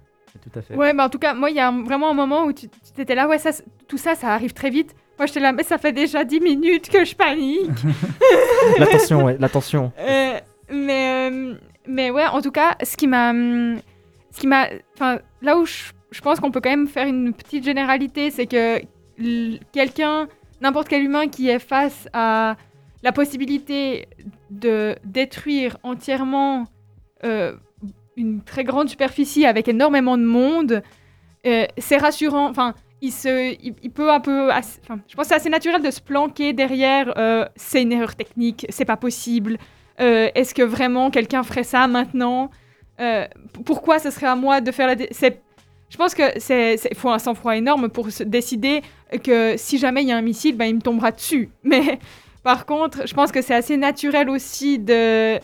Tout 0.42 0.58
à 0.60 0.62
fait. 0.62 0.74
Ouais, 0.74 0.94
bah 0.94 1.04
en 1.06 1.10
tout 1.10 1.20
cas, 1.20 1.34
moi, 1.34 1.50
il 1.50 1.58
y 1.58 1.60
a 1.60 1.68
un- 1.68 1.84
vraiment 1.84 2.10
un 2.10 2.14
moment 2.14 2.46
où 2.46 2.54
tu 2.54 2.70
tu 2.70 3.02
étais 3.02 3.14
là, 3.14 3.28
ouais, 3.28 3.40
ça, 3.40 3.50
tout 3.90 3.98
ça, 3.98 4.16
ça 4.16 4.30
arrive 4.34 4.54
très 4.54 4.70
vite. 4.70 4.96
Moi, 5.20 5.26
j'étais 5.26 5.42
là, 5.42 5.52
mais 5.52 5.64
ça 5.64 5.78
fait 5.78 5.92
déjà 5.92 6.24
10 6.24 6.40
minutes 6.40 6.88
que 6.90 7.04
je 7.04 7.14
panique. 7.14 7.70
L'attention, 8.80 9.26
ouais, 9.26 9.36
l'attention. 9.38 9.92
Euh, 10.00 10.40
mais, 10.72 11.30
euh, 11.32 11.56
mais 11.88 12.10
ouais, 12.10 12.26
en 12.26 12.42
tout 12.42 12.52
cas, 12.52 12.78
ce 12.84 12.96
qui 12.96 13.08
m'a. 13.08 13.34
Ce 14.32 14.40
qui 14.40 14.48
m'a. 14.48 14.68
Enfin, 14.94 15.20
là 15.42 15.58
où 15.58 15.66
je, 15.66 15.92
je 16.12 16.22
pense 16.22 16.40
qu'on 16.40 16.52
peut 16.52 16.62
quand 16.62 16.70
même 16.70 16.88
faire 16.88 17.06
une 17.08 17.34
petite 17.34 17.66
généralité, 17.66 18.32
c'est 18.32 18.46
que 18.46 18.80
quelqu'un, 19.74 20.28
n'importe 20.66 20.88
quel 20.88 21.04
humain 21.04 21.28
qui 21.28 21.48
est 21.48 21.60
face 21.60 22.10
à 22.12 22.58
la 23.04 23.12
possibilité 23.12 24.08
de 24.50 24.96
détruire 25.06 25.78
entièrement 25.84 26.66
euh, 27.24 27.56
une 28.18 28.42
très 28.42 28.64
grande 28.64 28.90
superficie 28.90 29.46
avec 29.46 29.68
énormément 29.68 30.18
de 30.18 30.24
monde, 30.24 30.82
euh, 31.46 31.66
c'est 31.78 31.98
rassurant. 31.98 32.50
Enfin, 32.50 32.74
il, 33.02 33.12
se, 33.12 33.56
il, 33.62 33.92
peut 33.92 34.12
un 34.12 34.20
peu. 34.20 34.50
Enfin, 34.50 35.00
je 35.08 35.16
pense 35.16 35.26
que 35.26 35.30
c'est 35.30 35.36
assez 35.36 35.50
naturel 35.50 35.84
de 35.84 35.92
se 35.92 36.02
planquer 36.02 36.54
derrière. 36.54 37.14
euh, 37.18 37.46
c'est 37.56 37.84
une 37.84 37.92
erreur 37.92 38.16
technique, 38.16 38.66
c'est 38.70 38.86
pas 38.86 38.98
possible. 38.98 39.58
Est-ce 39.98 40.54
que 40.54 40.64
vraiment 40.64 41.10
quelqu'un 41.10 41.44
ferait 41.44 41.64
ça 41.64 41.88
maintenant 41.88 42.50
Pourquoi 43.66 44.00
ce 44.00 44.10
serait 44.10 44.28
à 44.28 44.36
moi 44.36 44.62
de 44.62 44.72
faire 44.72 44.88
la. 44.88 44.96
Je 45.90 45.98
pense 45.98 46.16
que 46.16 46.24
c'est 46.38 46.78
faut 46.96 47.10
un 47.10 47.20
sang-froid 47.20 47.56
énorme 47.56 47.90
pour 47.90 48.10
se 48.12 48.24
décider 48.24 48.82
que 49.24 49.56
si 49.58 49.78
jamais 49.78 50.02
il 50.02 50.10
y 50.10 50.12
a 50.12 50.18
un 50.18 50.22
missile, 50.22 50.58
ben, 50.58 50.66
il 50.66 50.76
me 50.76 50.82
tombera 50.82 51.12
dessus. 51.12 51.50
Mais 51.64 52.00
par 52.44 52.66
contre, 52.66 53.08
je 53.08 53.14
pense 53.14 53.32
que 53.32 53.42
c'est 53.42 53.56
assez 53.56 53.78
naturel 53.78 54.30
aussi 54.30 54.80
de 54.80 55.40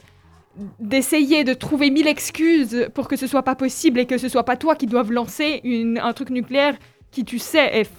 d'essayer 0.79 1.45
de 1.45 1.53
trouver 1.53 1.89
mille 1.89 2.07
excuses 2.07 2.89
pour 2.93 3.07
que 3.07 3.15
ce 3.15 3.25
soit 3.25 3.43
pas 3.43 3.55
possible 3.55 3.99
et 3.99 4.05
que 4.05 4.17
ce 4.17 4.27
soit 4.27 4.43
pas 4.43 4.57
toi 4.57 4.75
qui 4.75 4.85
doive 4.85 5.11
lancer 5.11 5.61
une, 5.63 5.97
un 5.97 6.11
truc 6.11 6.29
nucléaire 6.29 6.75
qui 7.09 7.23
tu 7.23 7.39
sais 7.39 7.79
est 7.79 7.89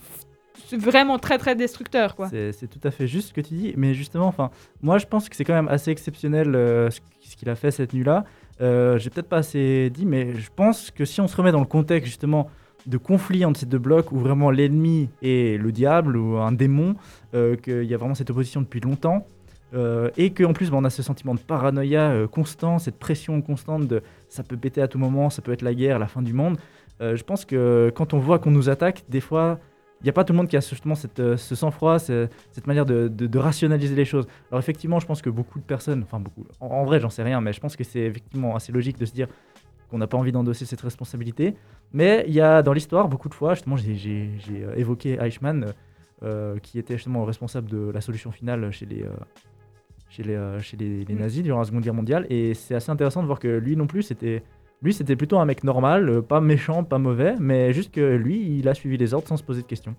vraiment 0.76 1.18
très 1.18 1.38
très 1.38 1.54
destructeur. 1.54 2.14
C'est 2.30 2.68
tout 2.68 2.86
à 2.86 2.90
fait 2.90 3.06
juste 3.06 3.28
ce 3.28 3.32
que 3.32 3.40
tu 3.40 3.54
dis, 3.54 3.74
mais 3.76 3.94
justement, 3.94 4.26
enfin, 4.26 4.50
moi 4.82 4.98
je 4.98 5.06
pense 5.06 5.28
que 5.28 5.36
c'est 5.36 5.44
quand 5.44 5.54
même 5.54 5.68
assez 5.68 5.90
exceptionnel 5.90 6.54
euh, 6.54 6.90
ce 6.90 7.36
qu'il 7.36 7.48
a 7.48 7.54
fait 7.54 7.70
cette 7.70 7.92
nuit-là. 7.92 8.24
Euh, 8.60 8.98
J'ai 8.98 9.10
peut-être 9.10 9.28
pas 9.28 9.38
assez 9.38 9.90
dit, 9.90 10.06
mais 10.06 10.34
je 10.34 10.50
pense 10.54 10.90
que 10.90 11.04
si 11.04 11.20
on 11.20 11.28
se 11.28 11.36
remet 11.36 11.52
dans 11.52 11.60
le 11.60 11.66
contexte 11.66 12.06
justement 12.06 12.50
de 12.86 12.96
conflit 12.96 13.44
entre 13.44 13.60
ces 13.60 13.66
deux 13.66 13.78
blocs 13.78 14.10
où 14.12 14.18
vraiment 14.18 14.50
l'ennemi 14.50 15.08
est 15.22 15.60
le 15.60 15.70
diable 15.72 16.16
ou 16.16 16.38
un 16.38 16.52
démon, 16.52 16.96
euh, 17.34 17.56
qu'il 17.56 17.84
y 17.84 17.94
a 17.94 17.96
vraiment 17.96 18.14
cette 18.14 18.30
opposition 18.30 18.60
depuis 18.60 18.80
longtemps, 18.80 19.26
euh, 19.74 20.10
et 20.16 20.30
qu'en 20.30 20.52
plus 20.52 20.70
bah, 20.70 20.76
on 20.80 20.84
a 20.84 20.90
ce 20.90 21.02
sentiment 21.02 21.34
de 21.34 21.40
paranoïa 21.40 22.26
constant, 22.30 22.78
cette 22.78 22.98
pression 22.98 23.40
constante 23.40 23.86
de 23.86 24.02
ça 24.28 24.42
peut 24.42 24.56
péter 24.56 24.82
à 24.82 24.88
tout 24.88 24.98
moment, 24.98 25.30
ça 25.30 25.42
peut 25.42 25.52
être 25.52 25.62
la 25.62 25.74
guerre, 25.74 25.98
la 25.98 26.08
fin 26.08 26.22
du 26.22 26.32
monde. 26.32 26.58
Je 27.00 27.22
pense 27.24 27.44
que 27.44 27.90
quand 27.96 28.14
on 28.14 28.20
voit 28.20 28.38
qu'on 28.38 28.52
nous 28.52 28.68
attaque, 28.68 29.02
des 29.08 29.20
fois, 29.20 29.58
il 30.02 30.06
n'y 30.06 30.10
a 30.10 30.12
pas 30.12 30.24
tout 30.24 30.32
le 30.32 30.36
monde 30.38 30.48
qui 30.48 30.56
a 30.56 30.60
justement 30.60 30.96
cette, 30.96 31.20
euh, 31.20 31.36
ce 31.36 31.54
sang-froid, 31.54 31.98
ce- 32.00 32.28
cette 32.50 32.66
manière 32.66 32.84
de, 32.84 33.06
de- 33.08 33.26
de 33.28 33.38
rationaliser 33.38 33.94
les 33.94 34.04
choses. 34.04 34.26
Alors 34.50 34.58
effectivement, 34.58 34.98
je 35.00 35.06
pense 35.06 35.22
que 35.22 35.30
beaucoup 35.30 35.58
de 35.60 35.64
personnes, 35.64 36.02
enfin 36.02 36.18
beaucoup, 36.18 36.44
en, 36.60 36.66
en 36.66 36.84
vrai 36.84 36.98
j'en 37.00 37.08
sais 37.10 37.22
rien, 37.22 37.40
mais 37.40 37.52
je 37.52 37.60
pense 37.60 37.76
que 37.76 37.84
c'est 37.84 38.00
effectivement 38.00 38.56
assez 38.56 38.72
logique 38.72 38.98
de 38.98 39.06
se 39.06 39.12
dire 39.12 39.28
qu'on 39.88 39.98
n'a 39.98 40.06
pas 40.08 40.18
envie 40.18 40.32
d'endosser 40.32 40.64
cette 40.66 40.80
responsabilité. 40.80 41.54
Mais 41.92 42.24
il 42.26 42.34
y 42.34 42.40
a 42.40 42.62
dans 42.62 42.72
l'histoire 42.72 43.08
beaucoup 43.08 43.28
de 43.28 43.34
fois, 43.34 43.54
justement 43.54 43.76
j'ai 43.76 44.30
euh, 44.50 44.74
évoqué 44.76 45.18
Eichmann, 45.20 45.72
euh, 46.24 46.58
qui 46.58 46.78
était 46.80 46.94
justement 46.96 47.24
responsable 47.24 47.68
de 47.70 47.90
la 47.90 48.00
solution 48.00 48.32
finale 48.32 48.70
chez 48.72 48.86
les, 48.86 49.02
euh, 49.02 49.10
chez 50.08 50.22
les, 50.24 50.36
chez 50.60 50.76
les, 50.76 51.04
les 51.04 51.14
Mm. 51.14 51.18
nazis 51.18 51.42
durant 51.42 51.60
la 51.60 51.64
Seconde 51.64 51.82
Guerre 51.84 51.94
mondiale. 51.94 52.26
Et 52.28 52.54
c'est 52.54 52.74
assez 52.74 52.90
intéressant 52.90 53.22
de 53.22 53.26
voir 53.26 53.38
que 53.38 53.48
lui 53.48 53.76
non 53.76 53.86
plus, 53.86 54.02
c'était... 54.02 54.42
Lui, 54.82 54.92
c'était 54.92 55.16
plutôt 55.16 55.38
un 55.38 55.44
mec 55.44 55.62
normal, 55.62 56.08
euh, 56.08 56.22
pas 56.22 56.40
méchant, 56.40 56.82
pas 56.82 56.98
mauvais, 56.98 57.34
mais 57.38 57.72
juste 57.72 57.92
que 57.92 58.16
lui, 58.16 58.58
il 58.58 58.68
a 58.68 58.74
suivi 58.74 58.96
les 58.96 59.14
ordres 59.14 59.28
sans 59.28 59.36
se 59.36 59.44
poser 59.44 59.62
de 59.62 59.66
questions. 59.66 59.94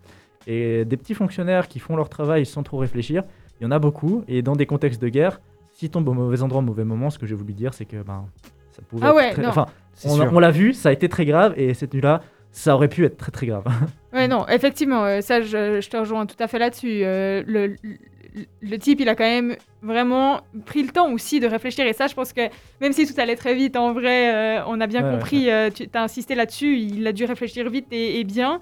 Et 0.46 0.84
des 0.84 0.98
petits 0.98 1.14
fonctionnaires 1.14 1.70
qui 1.70 1.80
font 1.80 1.96
leur 1.96 2.10
travail 2.10 2.46
sans 2.46 2.64
trop 2.64 2.78
réfléchir, 2.78 3.24
il 3.60 3.64
y 3.64 3.66
en 3.66 3.72
a 3.72 3.80
beaucoup. 3.80 4.24
Et 4.28 4.42
dans 4.42 4.56
des 4.56 4.66
contextes 4.66 5.02
de 5.02 5.08
guerre, 5.08 5.40
s'ils 5.72 5.90
tombent 5.90 6.10
au 6.10 6.14
mauvais 6.14 6.42
endroit 6.42 6.60
au 6.60 6.66
mauvais 6.66 6.84
moment, 6.84 7.10
ce 7.10 7.18
que 7.18 7.26
j'ai 7.26 7.36
voulu 7.36 7.54
dire, 7.54 7.74
c'est 7.74 7.86
que 7.86 8.04
ben, 8.04 8.26
ça 8.72 8.82
pouvait 8.82 9.06
Ah 9.06 9.10
être 9.10 9.16
ouais, 9.16 9.32
très... 9.32 9.42
non. 9.42 9.50
Enfin, 9.50 9.68
on, 10.06 10.40
l'a 10.40 10.52
vu, 10.52 10.74
ça 10.74 10.90
a 10.90 10.92
été 10.92 11.08
très 11.08 11.26
grave. 11.26 11.54
Et 11.56 11.74
cette 11.74 11.94
nuit-là, 11.94 12.22
ça 12.52 12.76
aurait 12.76 12.90
pu 12.90 13.06
être 13.06 13.18
très 13.18 13.32
très 13.32 13.48
grave. 13.48 13.64
Ouais, 14.14 14.28
non, 14.28 14.46
effectivement, 14.48 15.06
euh, 15.06 15.22
ça, 15.22 15.42
je, 15.42 15.82
je 15.82 15.90
te 15.90 15.98
rejoins 15.98 16.28
tout 16.28 16.36
à 16.40 16.48
fait 16.48 16.60
là-dessus. 16.60 17.04
Euh, 17.04 17.42
le, 17.48 17.76
le, 18.62 18.78
type, 18.78 19.00
il 19.00 19.10
a 19.10 19.16
quand 19.16 19.24
même 19.24 19.56
vraiment 19.82 20.42
pris 20.66 20.82
le 20.84 20.90
temps 20.90 21.12
aussi 21.12 21.40
de 21.40 21.48
réfléchir. 21.48 21.86
Et 21.86 21.94
ça, 21.94 22.08
je 22.08 22.14
pense 22.16 22.34
que 22.34 22.42
même 22.82 22.92
si 22.94 23.06
tout 23.12 23.20
allait 23.20 23.36
très 23.36 23.54
vite, 23.54 23.76
en 23.76 23.94
vrai, 23.94 24.34
euh, 24.34 24.62
on 24.68 24.80
a 24.82 24.88
bien 24.88 25.04
Ouais, 25.06 25.12
compris, 25.14 25.50
euh, 25.50 25.70
tu 25.70 25.88
as 25.94 26.02
insisté 26.04 26.36
là-dessus, 26.36 26.78
il 26.78 27.06
a 27.08 27.12
dû 27.14 27.26
réfléchir 27.26 27.70
vite 27.70 27.88
et, 27.92 28.20
et 28.20 28.24
bien. 28.24 28.60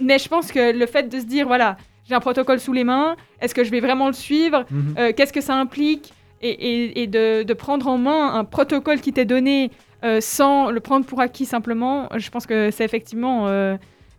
Mais 0.00 0.18
je 0.18 0.28
pense 0.28 0.50
que 0.52 0.72
le 0.76 0.86
fait 0.86 1.08
de 1.08 1.18
se 1.18 1.24
dire, 1.26 1.46
voilà, 1.46 1.76
j'ai 2.08 2.14
un 2.14 2.20
protocole 2.20 2.60
sous 2.60 2.72
les 2.72 2.84
mains, 2.84 3.16
est-ce 3.40 3.54
que 3.54 3.64
je 3.64 3.70
vais 3.70 3.80
vraiment 3.80 4.06
le 4.06 4.12
suivre 4.14 4.64
Mhm. 4.70 4.94
Euh, 4.98 5.12
Qu'est-ce 5.16 5.32
que 5.32 5.40
ça 5.40 5.54
implique 5.54 6.12
et, 6.40 6.50
et- 6.50 7.02
et 7.02 7.06
de, 7.06 7.42
de 7.42 7.54
prendre 7.54 7.86
en 7.88 7.96
main 7.98 8.34
un 8.34 8.44
protocole 8.44 9.00
qui 9.00 9.12
t'est 9.12 9.24
donné 9.24 9.70
sans 10.20 10.70
le 10.70 10.80
prendre 10.80 11.06
pour 11.06 11.18
acquis 11.22 11.46
simplement, 11.46 12.10
je 12.16 12.28
pense 12.28 12.44
que 12.44 12.70
c'est 12.70 12.84
effectivement 12.84 13.46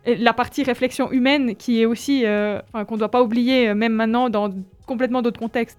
la 0.06 0.32
partie 0.32 0.62
réflexion 0.62 1.10
humaine 1.12 1.56
qui 1.56 1.82
est 1.82 1.86
aussi, 1.86 2.24
euh, 2.24 2.60
enfin, 2.72 2.84
qu'on 2.84 2.94
ne 2.94 3.00
doit 3.00 3.10
pas 3.10 3.22
oublier, 3.22 3.68
euh, 3.70 3.74
même 3.74 3.92
maintenant, 3.92 4.30
dans 4.30 4.50
complètement 4.86 5.22
d'autres 5.22 5.40
contextes. 5.40 5.78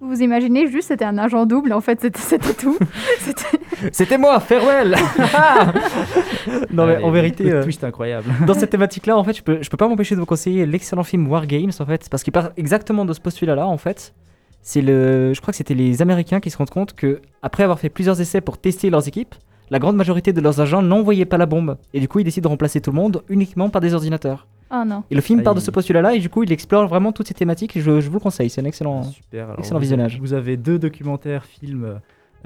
Vous 0.00 0.08
vous 0.08 0.22
imaginez 0.22 0.66
juste, 0.68 0.88
c'était 0.88 1.04
un 1.04 1.16
agent 1.16 1.46
double, 1.46 1.72
en 1.72 1.80
fait, 1.80 2.00
c'était- 2.00 2.38
tout. 2.54 2.76
C'était- 3.20 3.58
C'était 3.92 4.18
moi, 4.18 4.40
farewell 4.40 4.96
Non 6.72 6.86
mais 6.86 6.94
Allez, 6.96 7.04
en 7.04 7.10
vérité, 7.10 7.44
le 7.44 7.54
euh, 7.56 7.62
twist 7.62 7.84
incroyable. 7.84 8.28
dans 8.46 8.54
cette 8.54 8.70
thématique-là, 8.70 9.16
en 9.16 9.22
fait, 9.24 9.34
je 9.36 9.42
peux, 9.42 9.62
je 9.62 9.70
peux 9.70 9.76
pas 9.76 9.86
m'empêcher 9.88 10.14
de 10.14 10.20
vous 10.20 10.26
conseiller 10.26 10.66
l'excellent 10.66 11.04
film 11.04 11.28
War 11.28 11.46
Games, 11.46 11.70
en 11.78 11.86
fait, 11.86 12.08
parce 12.10 12.22
qu'il 12.24 12.32
part 12.32 12.50
exactement 12.56 13.04
de 13.04 13.12
ce 13.12 13.20
postulat-là, 13.20 13.66
en 13.66 13.78
fait. 13.78 14.12
C'est 14.60 14.82
le, 14.82 15.34
je 15.34 15.40
crois 15.40 15.52
que 15.52 15.56
c'était 15.56 15.74
les 15.74 16.02
Américains 16.02 16.40
qui 16.40 16.50
se 16.50 16.56
rendent 16.56 16.70
compte 16.70 16.94
que 16.94 17.20
après 17.42 17.62
avoir 17.64 17.78
fait 17.80 17.88
plusieurs 17.88 18.20
essais 18.20 18.40
pour 18.40 18.58
tester 18.58 18.90
leurs 18.90 19.06
équipes, 19.08 19.34
la 19.72 19.78
grande 19.78 19.96
majorité 19.96 20.32
de 20.32 20.40
leurs 20.40 20.60
agents 20.60 20.82
n'envoyaient 20.82 21.24
pas 21.24 21.38
la 21.38 21.46
bombe, 21.46 21.76
et 21.94 21.98
du 22.00 22.06
coup, 22.06 22.18
ils 22.20 22.24
décident 22.24 22.48
de 22.48 22.52
remplacer 22.52 22.80
tout 22.80 22.90
le 22.90 22.96
monde 22.96 23.22
uniquement 23.28 23.70
par 23.70 23.80
des 23.80 23.94
ordinateurs. 23.94 24.46
Oh 24.70 24.84
non. 24.86 25.02
Et 25.10 25.14
le 25.14 25.20
film 25.20 25.42
part 25.42 25.54
de 25.54 25.60
ce 25.60 25.70
postulat-là, 25.70 26.14
et 26.14 26.18
du 26.18 26.28
coup, 26.28 26.42
il 26.44 26.52
explore 26.52 26.86
vraiment 26.88 27.12
toutes 27.12 27.28
ces 27.28 27.34
thématiques. 27.34 27.76
Et 27.76 27.80
je, 27.80 28.00
je 28.00 28.08
vous 28.08 28.14
le 28.14 28.20
conseille, 28.20 28.48
c'est 28.50 28.60
un 28.60 28.64
excellent. 28.66 29.02
Super. 29.04 29.44
alors 29.44 29.58
excellent 29.58 29.78
vous- 29.78 29.82
visionnage. 29.82 30.18
Vous 30.20 30.32
avez 30.34 30.56
deux 30.56 30.78
documentaires, 30.78 31.44
films 31.44 31.84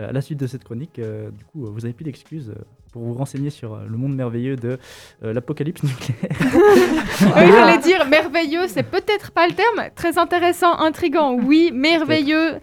euh, 0.01 0.09
à 0.09 0.13
la 0.13 0.21
suite 0.21 0.39
de 0.41 0.47
cette 0.47 0.65
chronique. 0.65 0.99
euh, 0.99 1.31
du 1.31 1.45
coup, 1.45 1.67
vous 1.73 1.85
avez 1.85 1.93
plus 1.95 2.05
d'excuses 2.05 2.51
euh, 2.51 2.63
pour 2.93 3.03
vous 3.03 3.15
renseigner 3.15 3.51
sur 3.51 3.77
le 3.77 3.97
monde 3.97 4.15
merveilleux 4.17 4.57
de 4.57 4.79
euh, 5.25 5.33
l'apocalypse 5.33 5.83
nucléaire. 5.83 6.31
Oui, 7.21 7.53
j'allais 7.53 7.79
dire 7.79 8.07
merveilleux, 8.07 8.67
c'est 8.69 8.83
peut-être 8.83 9.31
pas 9.33 9.47
le 9.47 9.55
terme. 9.55 9.89
Très 9.95 10.19
intéressant, 10.19 10.73
intrigant, 10.79 11.35
oui. 11.35 11.71
Merveilleux, 11.73 12.55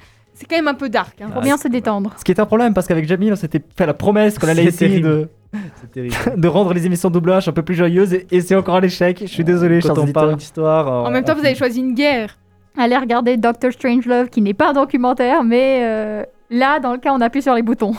c'est 0.44 0.50
quand 0.50 0.58
même 0.64 0.68
un 0.68 0.74
peu 0.74 0.90
dark. 0.90 1.20
hein. 1.22 1.30
Pour 1.32 1.42
bien 1.42 1.58
se 1.58 1.68
détendre. 1.68 2.12
Ce 2.18 2.24
qui 2.24 2.32
est 2.32 2.40
un 2.40 2.46
problème, 2.46 2.74
parce 2.74 2.88
qu'avec 2.88 3.08
Jamil, 3.08 3.34
on 3.34 3.36
s'était 3.36 3.62
fait 3.76 3.86
la 3.86 3.94
promesse 3.94 4.38
qu'on 4.38 4.48
allait 4.48 4.66
essayer 4.66 5.00
de, 5.00 5.30
de 6.36 6.48
rendre 6.48 6.74
les 6.74 6.86
émissions 6.86 7.10
double 7.10 7.32
H 7.32 7.50
un 7.50 7.54
peu 7.54 7.62
plus 7.64 7.76
joyeuses, 7.76 8.14
et, 8.14 8.28
et 8.32 8.42
c'est 8.42 8.56
encore 8.56 8.76
un 8.76 8.82
échec. 8.82 9.20
Je 9.22 9.26
suis 9.28 9.44
désolé, 9.44 9.80
Quand 9.82 9.96
chers 9.96 10.04
on 10.04 10.08
parle 10.12 10.36
d'histoire. 10.36 11.06
En 11.06 11.12
même 11.12 11.24
temps, 11.24 11.34
vous 11.36 11.46
avez 11.46 11.56
choisi 11.56 11.80
une 11.80 11.94
guerre. 11.96 12.38
Allez 12.78 12.98
regarder 12.98 13.38
Doctor 13.38 13.72
Strangelove, 13.72 14.30
qui 14.30 14.42
n'est 14.42 14.54
pas 14.56 14.70
un 14.70 14.74
documentaire, 14.74 15.44
mais 15.44 15.82
euh, 15.84 16.24
là, 16.50 16.80
dans 16.80 16.92
le 16.92 16.98
cas, 16.98 17.12
on 17.14 17.22
appuie 17.22 17.42
sur 17.42 17.54
les 17.54 17.62
boutons. 17.62 17.94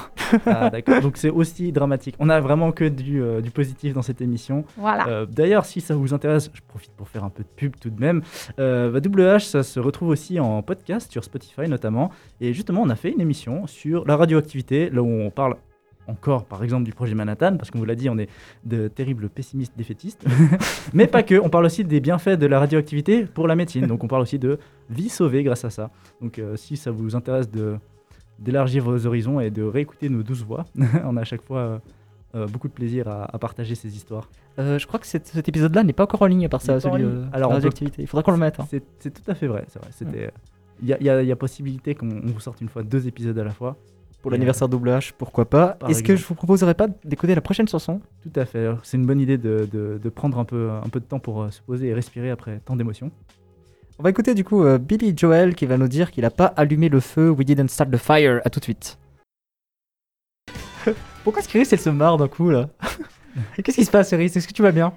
Ah, 0.46 0.70
d'accord. 0.70 1.00
Donc 1.00 1.16
c'est 1.16 1.30
aussi 1.30 1.72
dramatique. 1.72 2.14
On 2.18 2.28
a 2.28 2.40
vraiment 2.40 2.72
que 2.72 2.84
du, 2.84 3.22
euh, 3.22 3.40
du 3.40 3.50
positif 3.50 3.94
dans 3.94 4.02
cette 4.02 4.20
émission. 4.20 4.64
Voilà. 4.76 5.08
Euh, 5.08 5.26
D'ailleurs, 5.26 5.64
si 5.64 5.80
ça 5.80 5.94
vous 5.94 6.14
intéresse, 6.14 6.50
je 6.52 6.60
profite 6.66 6.92
pour 6.92 7.08
faire 7.08 7.24
un 7.24 7.30
peu 7.30 7.42
de 7.42 7.48
pub 7.56 7.74
tout 7.80 7.90
de 7.90 8.00
même. 8.00 8.22
Euh, 8.58 8.90
bah, 8.90 9.00
WH, 9.00 9.40
ça 9.40 9.62
se 9.62 9.80
retrouve 9.80 10.08
aussi 10.08 10.40
en 10.40 10.62
podcast 10.62 11.10
sur 11.10 11.24
Spotify 11.24 11.68
notamment. 11.68 12.10
Et 12.40 12.52
justement, 12.52 12.82
on 12.82 12.90
a 12.90 12.96
fait 12.96 13.10
une 13.10 13.20
émission 13.20 13.66
sur 13.66 14.04
la 14.06 14.16
radioactivité, 14.16 14.90
là 14.90 15.02
où 15.02 15.08
on 15.08 15.30
parle 15.30 15.56
encore, 16.06 16.44
par 16.44 16.62
exemple, 16.62 16.84
du 16.84 16.92
projet 16.92 17.14
Manhattan, 17.14 17.56
parce 17.56 17.70
qu'on 17.70 17.78
vous 17.78 17.84
l'a 17.84 17.94
dit, 17.94 18.08
on 18.08 18.18
est 18.18 18.28
de 18.64 18.88
terribles 18.88 19.28
pessimistes 19.28 19.72
défaitistes. 19.76 20.24
Mais 20.92 21.06
pas 21.06 21.22
que, 21.22 21.36
on 21.36 21.48
parle 21.48 21.64
aussi 21.64 21.84
des 21.84 22.00
bienfaits 22.00 22.36
de 22.38 22.46
la 22.46 22.58
radioactivité 22.58 23.24
pour 23.24 23.48
la 23.48 23.56
médecine. 23.56 23.86
Donc 23.86 24.04
on 24.04 24.08
parle 24.08 24.22
aussi 24.22 24.38
de 24.38 24.58
vie 24.90 25.08
sauvée 25.08 25.42
grâce 25.42 25.64
à 25.64 25.70
ça. 25.70 25.90
Donc 26.20 26.38
euh, 26.38 26.56
si 26.56 26.76
ça 26.76 26.90
vous 26.90 27.16
intéresse 27.16 27.50
de 27.50 27.76
d'élargir 28.38 28.82
vos 28.84 29.06
horizons 29.06 29.40
et 29.40 29.50
de 29.50 29.62
réécouter 29.62 30.08
nos 30.08 30.22
douze 30.22 30.44
voix, 30.44 30.64
on 31.04 31.16
a 31.16 31.20
à 31.20 31.24
chaque 31.24 31.42
fois 31.42 31.58
euh, 31.58 31.78
euh, 32.34 32.46
beaucoup 32.46 32.68
de 32.68 32.72
plaisir 32.72 33.06
à, 33.08 33.24
à 33.34 33.38
partager 33.38 33.74
ces 33.74 33.94
histoires. 33.96 34.28
Euh, 34.58 34.78
je 34.78 34.86
crois 34.86 34.98
que 35.00 35.06
cet, 35.06 35.26
cet 35.28 35.48
épisode-là 35.48 35.82
n'est 35.84 35.92
pas 35.92 36.04
encore 36.04 36.22
en 36.22 36.26
ligne 36.26 36.44
à 36.46 36.48
part 36.48 36.60
ça, 36.62 36.78
celui 36.80 37.02
de 37.02 37.24
Alors, 37.32 37.50
on 37.50 37.60
peut-. 37.60 37.68
Il 37.98 38.06
faudra 38.06 38.22
qu'on 38.22 38.32
le 38.32 38.38
mette. 38.38 38.58
hein. 38.60 38.66
C'est 38.98 39.12
tout 39.12 39.30
à 39.30 39.34
fait 39.34 39.46
vrai, 39.46 39.64
c'est 39.68 39.78
vrai. 39.80 39.88
C'était, 39.92 40.30
il 40.82 40.88
y, 40.88 40.92
a, 40.92 40.96
il 41.00 41.06
y 41.06 41.22
il 41.24 41.28
y 41.28 41.32
a 41.32 41.36
possibilité 41.36 41.94
qu'on 41.94 42.08
on 42.10 42.26
vous 42.26 42.40
sorte 42.40 42.60
une 42.60 42.68
fois 42.68 42.82
deux 42.82 43.06
épisodes 43.06 43.38
à 43.38 43.44
la 43.44 43.50
fois. 43.50 43.76
Pour 44.22 44.30
l'anniversaire 44.30 44.68
double 44.68 44.88
H, 44.88 45.12
pourquoi 45.18 45.44
pas. 45.44 45.76
Est-ce 45.86 46.02
que 46.02 46.16
je 46.16 46.24
vous 46.24 46.34
proposerais 46.34 46.72
pas 46.74 46.86
d'écouter 47.04 47.34
la 47.34 47.42
prochaine 47.42 47.68
chanson? 47.68 48.00
Tout 48.22 48.40
à 48.40 48.46
fait. 48.46 48.68
C'est 48.82 48.96
une 48.96 49.04
bonne 49.06 49.20
idée 49.20 49.36
de, 49.36 49.68
de- 49.70 50.00
de 50.02 50.08
prendre 50.08 50.38
un 50.38 50.44
peu, 50.46 50.70
un 50.70 50.88
peu 50.88 50.98
de 50.98 51.04
temps 51.04 51.18
pour 51.18 51.52
se 51.52 51.60
poser 51.60 51.88
et 51.88 51.94
respirer 51.94 52.30
après 52.30 52.58
tant 52.64 52.74
d'émotions. 52.74 53.10
On 53.98 54.02
va 54.02 54.10
écouter 54.10 54.34
du 54.34 54.42
coup 54.44 54.64
euh, 54.64 54.78
Billy 54.78 55.14
Joel 55.16 55.54
qui 55.54 55.66
va 55.66 55.76
nous 55.76 55.88
dire 55.88 56.10
qu'il 56.10 56.24
a 56.24 56.30
pas 56.30 56.46
allumé 56.46 56.88
le 56.88 57.00
feu. 57.00 57.30
We 57.30 57.46
didn't 57.46 57.68
start 57.68 57.90
the 57.90 57.96
fire. 57.96 58.40
À 58.44 58.50
tout 58.50 58.58
de 58.58 58.64
suite. 58.64 58.98
Pourquoi 61.24 61.40
est-ce 61.40 61.48
qu'Iris 61.48 61.68
elle 61.72 61.78
se 61.80 61.90
marre 61.90 62.16
d'un 62.16 62.28
coup 62.28 62.50
là 62.50 62.68
Qu'est-ce 63.62 63.76
qui 63.76 63.84
se 63.84 63.90
passe, 63.90 64.10
Iris 64.12 64.36
Est-ce 64.36 64.48
que 64.48 64.52
tu 64.52 64.62
vas 64.62 64.72
bien? 64.72 64.92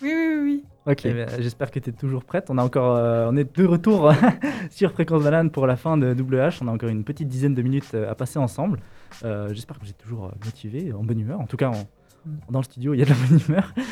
Oui, 0.00 0.10
oui, 0.12 0.26
oui, 0.28 0.40
oui. 0.44 0.64
Ok. 0.86 1.04
Eh 1.06 1.26
J'espère 1.42 1.70
que 1.70 1.78
tu 1.78 1.90
es 1.90 1.92
toujours 1.92 2.24
prête. 2.24 2.46
On, 2.48 2.58
a 2.58 2.64
encore, 2.64 2.96
euh, 2.96 3.28
on 3.30 3.36
est 3.36 3.56
de 3.56 3.64
retour 3.66 4.12
sur 4.70 4.92
Fréquence 4.92 5.22
Banane 5.22 5.50
pour 5.50 5.66
la 5.66 5.76
fin 5.76 5.96
de 5.96 6.12
WH. 6.12 6.62
On 6.62 6.68
a 6.68 6.72
encore 6.72 6.88
une 6.88 7.04
petite 7.04 7.28
dizaine 7.28 7.54
de 7.54 7.62
minutes 7.62 7.90
euh, 7.94 8.10
à 8.10 8.14
passer 8.14 8.38
ensemble. 8.38 8.80
Euh, 9.24 9.52
J'espère 9.52 9.78
que 9.78 9.84
vous 9.84 9.90
êtes 9.90 9.98
toujours 9.98 10.32
motivé, 10.44 10.92
en 10.92 11.04
bonne 11.04 11.20
humeur. 11.20 11.40
En 11.40 11.46
tout 11.46 11.56
cas, 11.56 11.68
en- 11.70 11.86
dans 12.50 12.60
le 12.60 12.64
studio, 12.64 12.94
il 12.94 13.00
y 13.00 13.02
a 13.02 13.04
de 13.04 13.10
la 13.10 13.16
bonne 13.16 13.40
humeur. 13.48 13.74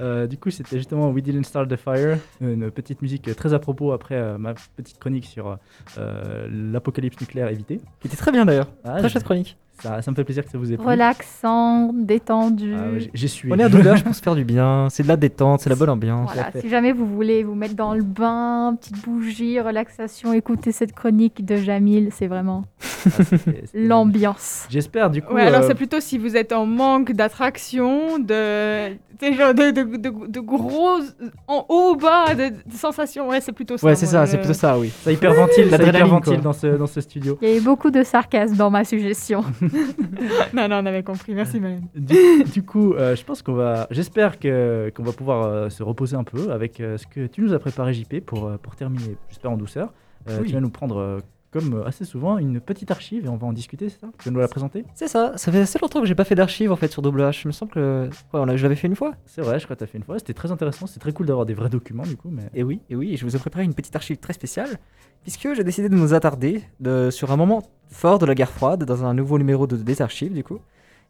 Euh, 0.00 0.26
du 0.26 0.36
coup, 0.36 0.50
c'était 0.50 0.78
justement 0.78 1.10
We 1.10 1.22
Didn't 1.22 1.44
Start 1.44 1.68
the 1.68 1.76
Fire, 1.76 2.18
une 2.40 2.72
petite 2.72 3.02
musique 3.02 3.36
très 3.36 3.54
à 3.54 3.60
propos 3.60 3.92
après 3.92 4.16
euh, 4.16 4.36
ma 4.36 4.54
petite 4.54 4.98
chronique 4.98 5.26
sur 5.26 5.58
euh, 5.96 6.48
l'apocalypse 6.50 7.20
nucléaire 7.20 7.48
évité. 7.48 7.80
Qui 8.00 8.08
était 8.08 8.16
très 8.16 8.32
bien 8.32 8.44
d'ailleurs. 8.44 8.68
Ah, 8.82 8.98
très 8.98 9.08
chouette 9.08 9.22
chronique. 9.22 9.56
Ça, 9.80 10.00
ça 10.02 10.10
me 10.10 10.16
fait 10.16 10.24
plaisir 10.24 10.44
que 10.44 10.50
ça 10.50 10.58
vous 10.58 10.72
ait 10.72 10.76
plu. 10.76 10.86
Relaxant, 10.86 11.92
détendu. 11.92 12.74
Ah 12.76 12.90
ouais, 12.92 13.00
j'ai- 13.00 13.10
J'ai 13.14 13.28
sué. 13.28 13.48
On 13.52 13.58
est 13.58 13.64
à 13.64 13.68
double 13.68 13.82
H 13.88 14.02
pour 14.02 14.14
se 14.14 14.22
faire 14.22 14.34
du 14.34 14.44
bien. 14.44 14.88
C'est 14.90 15.02
de 15.02 15.08
la 15.08 15.16
détente, 15.16 15.60
c'est 15.60 15.70
la 15.70 15.76
bonne 15.76 15.90
ambiance. 15.90 16.30
Voilà, 16.32 16.50
si 16.60 16.68
jamais 16.68 16.92
vous 16.92 17.06
voulez 17.06 17.42
vous 17.42 17.54
mettre 17.54 17.74
dans 17.74 17.94
le 17.94 18.02
bain, 18.02 18.76
petite 18.80 19.02
bougie, 19.04 19.58
relaxation, 19.60 20.32
écoutez 20.32 20.70
cette 20.72 20.92
chronique 20.92 21.44
de 21.44 21.56
Jamil, 21.56 22.10
c'est 22.12 22.26
vraiment 22.28 22.64
Ah, 23.06 23.08
l'ambiance. 23.74 24.66
J'espère 24.70 25.10
du 25.10 25.22
coup. 25.22 25.34
Ouais, 25.34 25.42
alors 25.42 25.62
euh, 25.62 25.66
c'est 25.66 25.74
plutôt 25.74 26.00
si 26.00 26.18
vous 26.18 26.36
êtes 26.36 26.52
en 26.52 26.66
manque 26.66 27.12
d'attraction, 27.12 28.18
de, 28.18 28.90
de, 29.20 29.72
de, 29.72 29.96
de, 29.96 30.26
de 30.28 30.40
gros 30.40 30.98
en 31.48 31.66
haut 31.68 31.96
bas 31.96 32.34
de, 32.34 32.50
de 32.50 32.76
sensations. 32.76 33.28
Ouais, 33.28 33.40
c'est 33.40 33.52
plutôt 33.52 33.76
ça. 33.76 33.86
Ouais, 33.86 33.94
c'est 33.94 34.06
ça, 34.06 34.24
je- 34.24 34.30
c'est 34.32 34.38
plutôt 34.38 34.52
ça, 34.54 34.78
oui. 34.78 34.90
Ça 35.02 35.10
hyperventile, 35.12 35.68
ça 35.70 35.82
hyperventile 35.82 36.40
dans 36.40 36.52
ce, 36.52 36.66
dans 36.68 36.86
ce 36.86 37.00
studio. 37.00 37.38
Il 37.42 37.48
y 37.48 37.52
a 37.52 37.56
eu 37.56 37.60
beaucoup 37.60 37.90
de 37.90 38.02
sarcasme 38.02 38.56
dans 38.56 38.70
ma 38.70 38.84
suggestion. 38.84 39.44
Non, 40.54 40.68
non, 40.68 40.76
on 40.76 40.86
avait 40.86 41.02
compris. 41.02 41.34
Merci, 41.34 41.58
Malène. 41.60 41.86
Du, 41.94 42.16
du 42.52 42.62
coup, 42.62 42.94
euh, 42.94 43.16
je 43.16 43.24
pense 43.24 43.42
qu'on 43.42 43.54
va. 43.54 43.86
J'espère 43.90 44.38
que 44.38 44.92
qu'on 44.94 45.02
va 45.02 45.12
pouvoir 45.12 45.44
euh, 45.44 45.68
se 45.70 45.82
reposer 45.82 46.16
un 46.16 46.24
peu 46.24 46.52
avec 46.52 46.80
euh, 46.80 46.96
ce 46.98 47.06
que 47.06 47.26
tu 47.26 47.40
nous 47.42 47.52
as 47.54 47.58
préparé, 47.58 47.92
JP, 47.94 48.20
pour, 48.24 48.46
euh, 48.46 48.56
pour 48.58 48.76
terminer, 48.76 49.16
j'espère 49.28 49.50
en 49.50 49.56
douceur. 49.56 49.92
Euh, 50.28 50.38
Oui. 50.40 50.48
Tu 50.48 50.52
vas 50.54 50.60
nous 50.60 50.70
prendre, 50.70 50.98
euh, 50.98 51.18
comme 51.52 51.74
euh, 51.74 51.86
assez 51.86 52.04
souvent, 52.04 52.38
une 52.38 52.60
petite 52.60 52.90
archive 52.90 53.26
et 53.26 53.28
on 53.28 53.36
va 53.36 53.46
en 53.46 53.52
discuter, 53.52 53.88
c'est 53.88 54.00
ça? 54.00 54.08
Tu 54.18 54.24
vas 54.28 54.30
nous 54.32 54.40
la 54.40 54.48
présenter? 54.48 54.84
C'est 54.94 55.08
ça. 55.08 55.34
Ça 55.36 55.52
fait 55.52 55.60
assez 55.60 55.78
longtemps 55.78 56.00
que 56.00 56.06
j'ai 56.06 56.14
pas 56.14 56.24
fait 56.24 56.34
d'archives 56.34 56.72
en 56.72 56.76
fait 56.76 56.88
sur 56.88 57.02
double 57.02 57.20
H. 57.22 57.42
Il 57.44 57.48
me 57.48 57.52
semble 57.52 57.70
que 57.70 58.08
ouais, 58.08 58.40
on 58.40 58.56
je 58.56 58.62
l'avais 58.62 58.74
fait 58.76 58.88
une 58.88 58.96
fois. 58.96 59.14
C'est 59.26 59.42
vrai, 59.42 59.58
je 59.58 59.64
crois 59.64 59.76
que 59.76 59.80
tu 59.80 59.84
as 59.84 59.86
fait 59.86 59.98
une 59.98 60.04
fois. 60.04 60.18
C'était 60.18 60.34
très 60.34 60.50
intéressant. 60.50 60.86
C'est 60.86 61.00
très 61.00 61.12
cool 61.12 61.26
d'avoir 61.26 61.46
des 61.46 61.54
vrais 61.54 61.68
documents, 61.68 62.04
du 62.04 62.16
coup. 62.16 62.30
Mais... 62.30 62.48
Et 62.54 62.62
oui, 62.62 62.80
et 62.90 62.96
oui, 62.96 63.16
je 63.16 63.24
vous 63.24 63.36
ai 63.36 63.38
préparé 63.38 63.64
une 63.64 63.74
petite 63.74 63.94
archive 63.94 64.16
très 64.16 64.32
spéciale, 64.32 64.78
puisque 65.22 65.52
j'ai 65.54 65.64
décidé 65.64 65.88
de 65.88 65.94
nous 65.94 66.14
attarder 66.14 66.62
de- 66.80 67.10
sur 67.10 67.30
un 67.30 67.36
moment 67.36 67.62
fort 67.88 68.18
de 68.18 68.26
la 68.26 68.34
guerre 68.34 68.50
froide 68.50 68.84
dans 68.84 69.04
un 69.04 69.12
nouveau 69.14 69.38
numéro 69.38 69.66
de, 69.66 69.76
des 69.76 70.00
archives, 70.00 70.32
du 70.32 70.42
coup. 70.42 70.58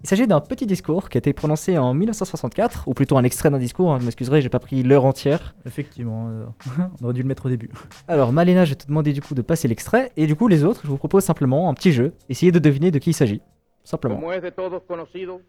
Il 0.05 0.09
s'agit 0.09 0.27
d'un 0.27 0.41
petit 0.41 0.67
discours 0.67 1.09
qui 1.09 1.17
a 1.17 1.21
été 1.21 1.33
prononcé 1.33 1.79
en 1.79 1.95
1964, 1.95 2.89
ou 2.89 2.95
plutôt 2.95 3.17
un 3.19 3.23
extrait 3.23 3.51
d'un 3.51 3.59
discours, 3.59 3.93
hein, 3.93 3.99
vous 3.99 4.05
m'excuserez, 4.05 4.41
j'ai 4.43 4.49
pas 4.49 4.59
pris 4.59 4.83
l'heure 4.83 5.05
entière. 5.05 5.55
Effectivement, 5.65 6.29
euh, 6.29 6.45
on 7.01 7.05
aurait 7.05 7.15
dû 7.15 7.23
le 7.23 7.29
mettre 7.29 7.47
au 7.47 7.49
début. 7.49 7.71
Alors, 8.09 8.33
Malena, 8.33 8.65
je 8.65 8.71
vais 8.71 8.77
te 8.77 8.87
demander 8.89 9.13
du 9.13 9.23
coup 9.23 9.35
de 9.35 9.43
passer 9.43 9.69
l'extrait, 9.69 10.11
et 10.17 10.27
du 10.27 10.35
coup, 10.35 10.49
les 10.49 10.65
autres, 10.65 10.81
je 10.83 10.89
vous 10.89 10.99
propose 10.99 11.23
simplement 11.25 11.69
un 11.69 11.75
petit 11.75 11.93
jeu, 11.93 12.15
essayez 12.29 12.51
de 12.51 12.59
deviner 12.59 12.91
de 12.91 12.99
qui 12.99 13.11
il 13.11 13.15
s'agit. 13.15 13.43
Simplement. 13.85 14.17
Como 14.17 14.33
es 14.33 14.41
de 14.43 14.51
todos 14.51 14.83
conocido, 14.89 15.41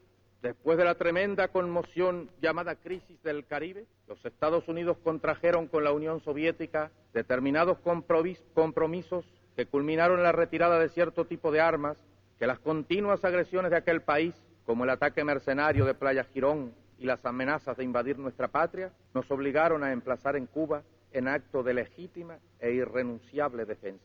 después 0.43 0.77
de 0.77 0.83
la 0.83 0.93
tremenda 0.95 1.47
conmoción 1.47 2.29
llamada 2.41 2.75
crisis 2.75 3.17
del 3.23 3.45
Caribe, 3.47 3.85
los 4.07 4.23
Estados 4.23 4.67
Unidos 4.67 4.97
contrajeron 5.03 5.67
con 5.67 5.83
la 5.83 5.93
Unión 5.93 6.21
Soviética 6.23 6.91
determinados 7.13 7.77
compromis- 7.83 8.39
compromisos 8.53 9.25
que 9.55 9.65
culminaron 9.65 10.17
en 10.17 10.23
la 10.23 10.31
retirada 10.31 10.77
de 10.79 10.89
cierto 10.89 11.25
tipo 11.25 11.51
de 11.51 11.59
armas, 11.59 11.95
que 12.43 12.47
las 12.47 12.59
continuas 12.59 13.23
agresiones 13.23 13.71
de 13.71 13.77
aquel 13.77 14.01
país, 14.01 14.33
como 14.65 14.83
el 14.83 14.89
ataque 14.89 15.23
mercenario 15.23 15.85
de 15.85 15.93
Playa 15.93 16.25
Girón 16.25 16.73
y 16.99 17.05
las 17.05 17.25
amenazas 17.25 17.77
de 17.77 17.85
invadir 17.85 18.19
nuestra 18.19 18.49
patria, 18.49 18.91
nos 19.13 19.31
obligaron 19.31 19.81
a 19.81 19.93
emplazar 19.93 20.35
en 20.35 20.45
Cuba 20.47 20.81
en 21.13 21.29
acto 21.29 21.63
de 21.63 21.73
legítima 21.73 22.35
e 22.59 22.73
irrenunciable 22.73 23.65
defensa. 23.65 24.03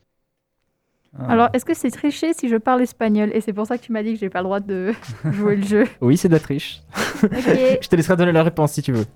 Ah. 1.19 1.33
Alors, 1.33 1.49
est-ce 1.53 1.65
que 1.65 1.75
c'est 1.75 1.91
triché 1.91 2.33
si 2.33 2.49
je 2.49 2.59
parle 2.59 2.83
espagnol? 2.83 3.33
Et 3.35 3.41
c'est 3.41 3.53
pour 3.53 3.67
ça 3.67 3.77
que 3.77 3.83
tu 3.83 3.91
m'as 3.91 4.05
dit 4.05 4.13
que 4.15 4.21
j'ai 4.21 4.31
pas 4.31 4.39
le 4.39 4.45
droit 4.45 4.61
de 4.61 4.93
jouer 5.33 5.57
le 5.57 5.63
jeu. 5.65 5.85
Oui, 6.01 6.17
c'est 6.17 6.29
de 6.29 6.35
la 6.35 6.39
triche. 6.39 6.81
Ok, 7.25 7.31
Je 7.83 7.89
te 7.89 7.97
laisserai 7.97 8.15
donner 8.15 8.31
la 8.31 8.45
réponse 8.45 8.71
si 8.71 8.83
tu 8.83 8.93
veux. 8.93 9.07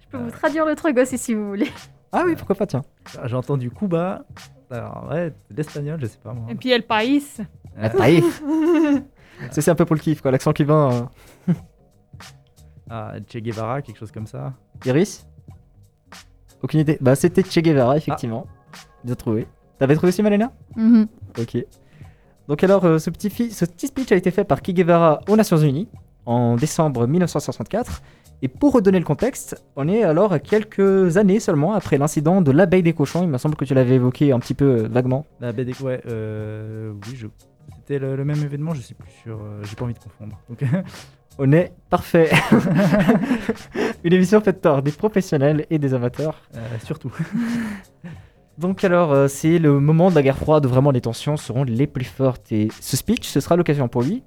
je 0.00 0.08
peux 0.08 0.18
vous 0.18 0.32
traduire 0.32 0.66
le 0.66 0.74
truc 0.74 0.98
aussi 0.98 1.16
si 1.16 1.32
vous 1.32 1.46
voulez. 1.46 1.70
Ah 2.10 2.24
oui, 2.26 2.34
pourquoi 2.34 2.56
pas, 2.56 2.66
tiens. 2.66 2.82
Ah, 3.16 3.28
J'ai 3.28 3.36
entendu 3.36 3.70
Cuba. 3.70 4.24
Alors, 4.68 5.06
ouais, 5.10 5.32
l'espagnol, 5.48 6.00
je 6.00 6.06
sais 6.06 6.18
pas 6.18 6.32
moi. 6.32 6.50
Et 6.50 6.56
puis 6.56 6.72
El 6.72 6.82
País. 6.82 7.40
Ah. 7.80 7.90
Ça, 9.50 9.60
c'est 9.62 9.70
un 9.70 9.74
peu 9.74 9.84
pour 9.84 9.94
le 9.96 10.00
kiff, 10.00 10.20
quoi. 10.20 10.30
L'accent 10.30 10.52
cubain. 10.52 11.08
euh. 11.48 11.52
Ah, 12.90 13.14
Che 13.30 13.38
Guevara, 13.38 13.82
quelque 13.82 13.98
chose 13.98 14.10
comme 14.10 14.26
ça. 14.26 14.54
Iris? 14.86 15.26
Aucune 16.62 16.80
idée. 16.80 16.96
Bah, 17.00 17.14
c'était 17.14 17.42
Che 17.42 17.60
Guevara, 17.60 17.96
effectivement. 17.98 18.46
Bien 19.04 19.14
trouvé. 19.14 19.46
T'avais 19.78 19.94
trouvé 19.94 20.08
aussi, 20.08 20.22
Malena? 20.22 20.52
Mhm. 20.74 21.06
Ok. 21.38 21.64
Donc 22.48 22.64
alors, 22.64 22.84
euh, 22.86 22.98
ce, 22.98 23.10
petit 23.10 23.28
fi- 23.28 23.50
ce 23.50 23.66
petit 23.66 23.88
speech 23.88 24.10
a 24.10 24.16
été 24.16 24.30
fait 24.30 24.44
par 24.44 24.58
Che 24.64 24.70
Guevara 24.72 25.20
aux 25.28 25.36
Nations 25.36 25.58
Unies 25.58 25.86
en 26.24 26.56
décembre 26.56 27.06
1964. 27.06 28.02
Et 28.40 28.48
pour 28.48 28.72
redonner 28.72 28.98
le 29.00 29.04
contexte, 29.04 29.62
on 29.76 29.86
est 29.88 30.02
alors 30.04 30.32
à 30.32 30.38
quelques 30.38 31.16
années 31.18 31.40
seulement 31.40 31.74
après 31.74 31.98
l'incident 31.98 32.40
de 32.40 32.52
l'abeille 32.52 32.82
des 32.84 32.94
cochons. 32.94 33.22
Il 33.22 33.28
me 33.28 33.36
semble 33.36 33.54
que 33.56 33.64
tu 33.66 33.74
l'avais 33.74 33.96
évoqué 33.96 34.32
un 34.32 34.38
petit 34.38 34.54
peu 34.54 34.84
euh, 34.84 34.88
vaguement. 34.88 35.26
La 35.40 35.52
BD, 35.52 35.72
ouais, 35.82 36.00
euh, 36.06 36.92
oui, 37.06 37.16
je... 37.16 37.26
c'était 37.88 38.04
le, 38.04 38.16
le 38.16 38.24
même 38.24 38.42
événement, 38.42 38.74
je 38.74 38.82
sais 38.82 38.92
plus 38.94 39.10
sûr, 39.22 39.38
euh, 39.40 39.62
j'ai 39.64 39.74
pas 39.74 39.84
envie 39.84 39.94
de 39.94 39.98
confondre. 39.98 40.38
Donc, 40.48 40.62
On 41.38 41.50
est 41.52 41.72
parfait. 41.88 42.28
Une 44.04 44.12
émission 44.12 44.40
faite 44.40 44.60
par 44.60 44.82
des 44.82 44.90
professionnels 44.90 45.64
et 45.70 45.78
des 45.78 45.94
amateurs. 45.94 46.42
euh, 46.54 46.58
surtout. 46.84 47.12
Donc 48.58 48.82
alors, 48.84 49.12
euh, 49.12 49.28
c'est 49.28 49.58
le 49.58 49.78
moment 49.78 50.10
de 50.10 50.16
la 50.16 50.22
guerre 50.22 50.36
froide 50.36 50.66
où 50.66 50.68
vraiment 50.68 50.90
les 50.90 51.00
tensions 51.00 51.36
seront 51.36 51.62
les 51.62 51.86
plus 51.86 52.04
fortes. 52.04 52.50
Et 52.50 52.68
ce 52.80 52.96
speech, 52.96 53.26
ce 53.28 53.40
sera 53.40 53.56
l'occasion 53.56 53.88
pour 53.88 54.02
lui 54.02 54.22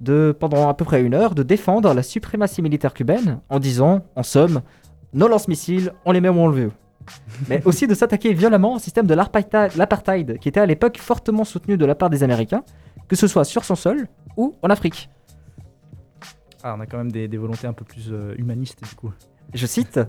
de, 0.00 0.34
pendant 0.38 0.68
à 0.68 0.74
peu 0.74 0.84
près 0.84 1.02
une 1.02 1.14
heure, 1.14 1.34
de 1.34 1.42
défendre 1.42 1.92
la 1.92 2.02
suprématie 2.04 2.62
militaire 2.62 2.94
cubaine 2.94 3.40
en 3.50 3.58
disant, 3.58 4.06
en 4.14 4.22
somme, 4.22 4.62
nos 5.12 5.28
lance-missiles, 5.28 5.92
on 6.04 6.12
les 6.12 6.20
met 6.20 6.28
où 6.28 6.38
on 6.38 6.46
le 6.46 6.54
veut. 6.54 6.72
Mais 7.48 7.60
aussi 7.64 7.86
de 7.88 7.94
s'attaquer 7.94 8.32
violemment 8.32 8.74
au 8.74 8.78
système 8.78 9.06
de 9.06 9.14
l'apartheid, 9.14 10.38
qui 10.38 10.48
était 10.48 10.60
à 10.60 10.66
l'époque 10.66 10.98
fortement 10.98 11.44
soutenu 11.44 11.76
de 11.76 11.84
la 11.84 11.96
part 11.96 12.08
des 12.08 12.22
Américains, 12.22 12.62
que 13.08 13.16
ce 13.16 13.26
soit 13.26 13.44
sur 13.44 13.64
son 13.64 13.74
sol 13.76 14.06
ou 14.36 14.54
en 14.62 14.70
Afrique. 14.70 15.08
Ah, 16.62 16.74
on 16.76 16.80
a 16.80 16.86
quand 16.86 16.98
même 16.98 17.10
des, 17.12 17.28
des 17.28 17.36
volontés 17.38 17.66
un 17.66 17.72
peu 17.72 17.84
plus 17.84 18.08
euh, 18.10 18.34
humanistes 18.38 18.82
du 18.82 18.94
coup. 18.94 19.12
Je 19.54 19.66
cite 19.66 20.00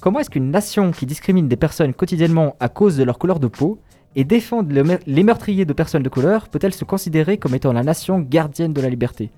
Comment 0.00 0.18
est-ce 0.20 0.30
qu'une 0.30 0.50
nation 0.50 0.92
qui 0.92 1.04
discrimine 1.06 1.46
des 1.46 1.56
personnes 1.56 1.92
quotidiennement 1.94 2.56
à 2.58 2.68
cause 2.70 2.96
de 2.96 3.04
leur 3.04 3.18
couleur 3.18 3.38
de 3.38 3.46
peau 3.48 3.80
et 4.16 4.24
défend 4.24 4.62
le 4.62 4.82
me- 4.82 4.98
les 5.06 5.22
meurtriers 5.22 5.64
de 5.66 5.72
personnes 5.72 6.02
de 6.02 6.08
couleur 6.08 6.48
peut-elle 6.48 6.72
se 6.74 6.84
considérer 6.84 7.36
comme 7.38 7.54
étant 7.54 7.72
la 7.72 7.82
nation 7.82 8.18
gardienne 8.18 8.72
de 8.72 8.80
la 8.80 8.88
liberté? 8.88 9.30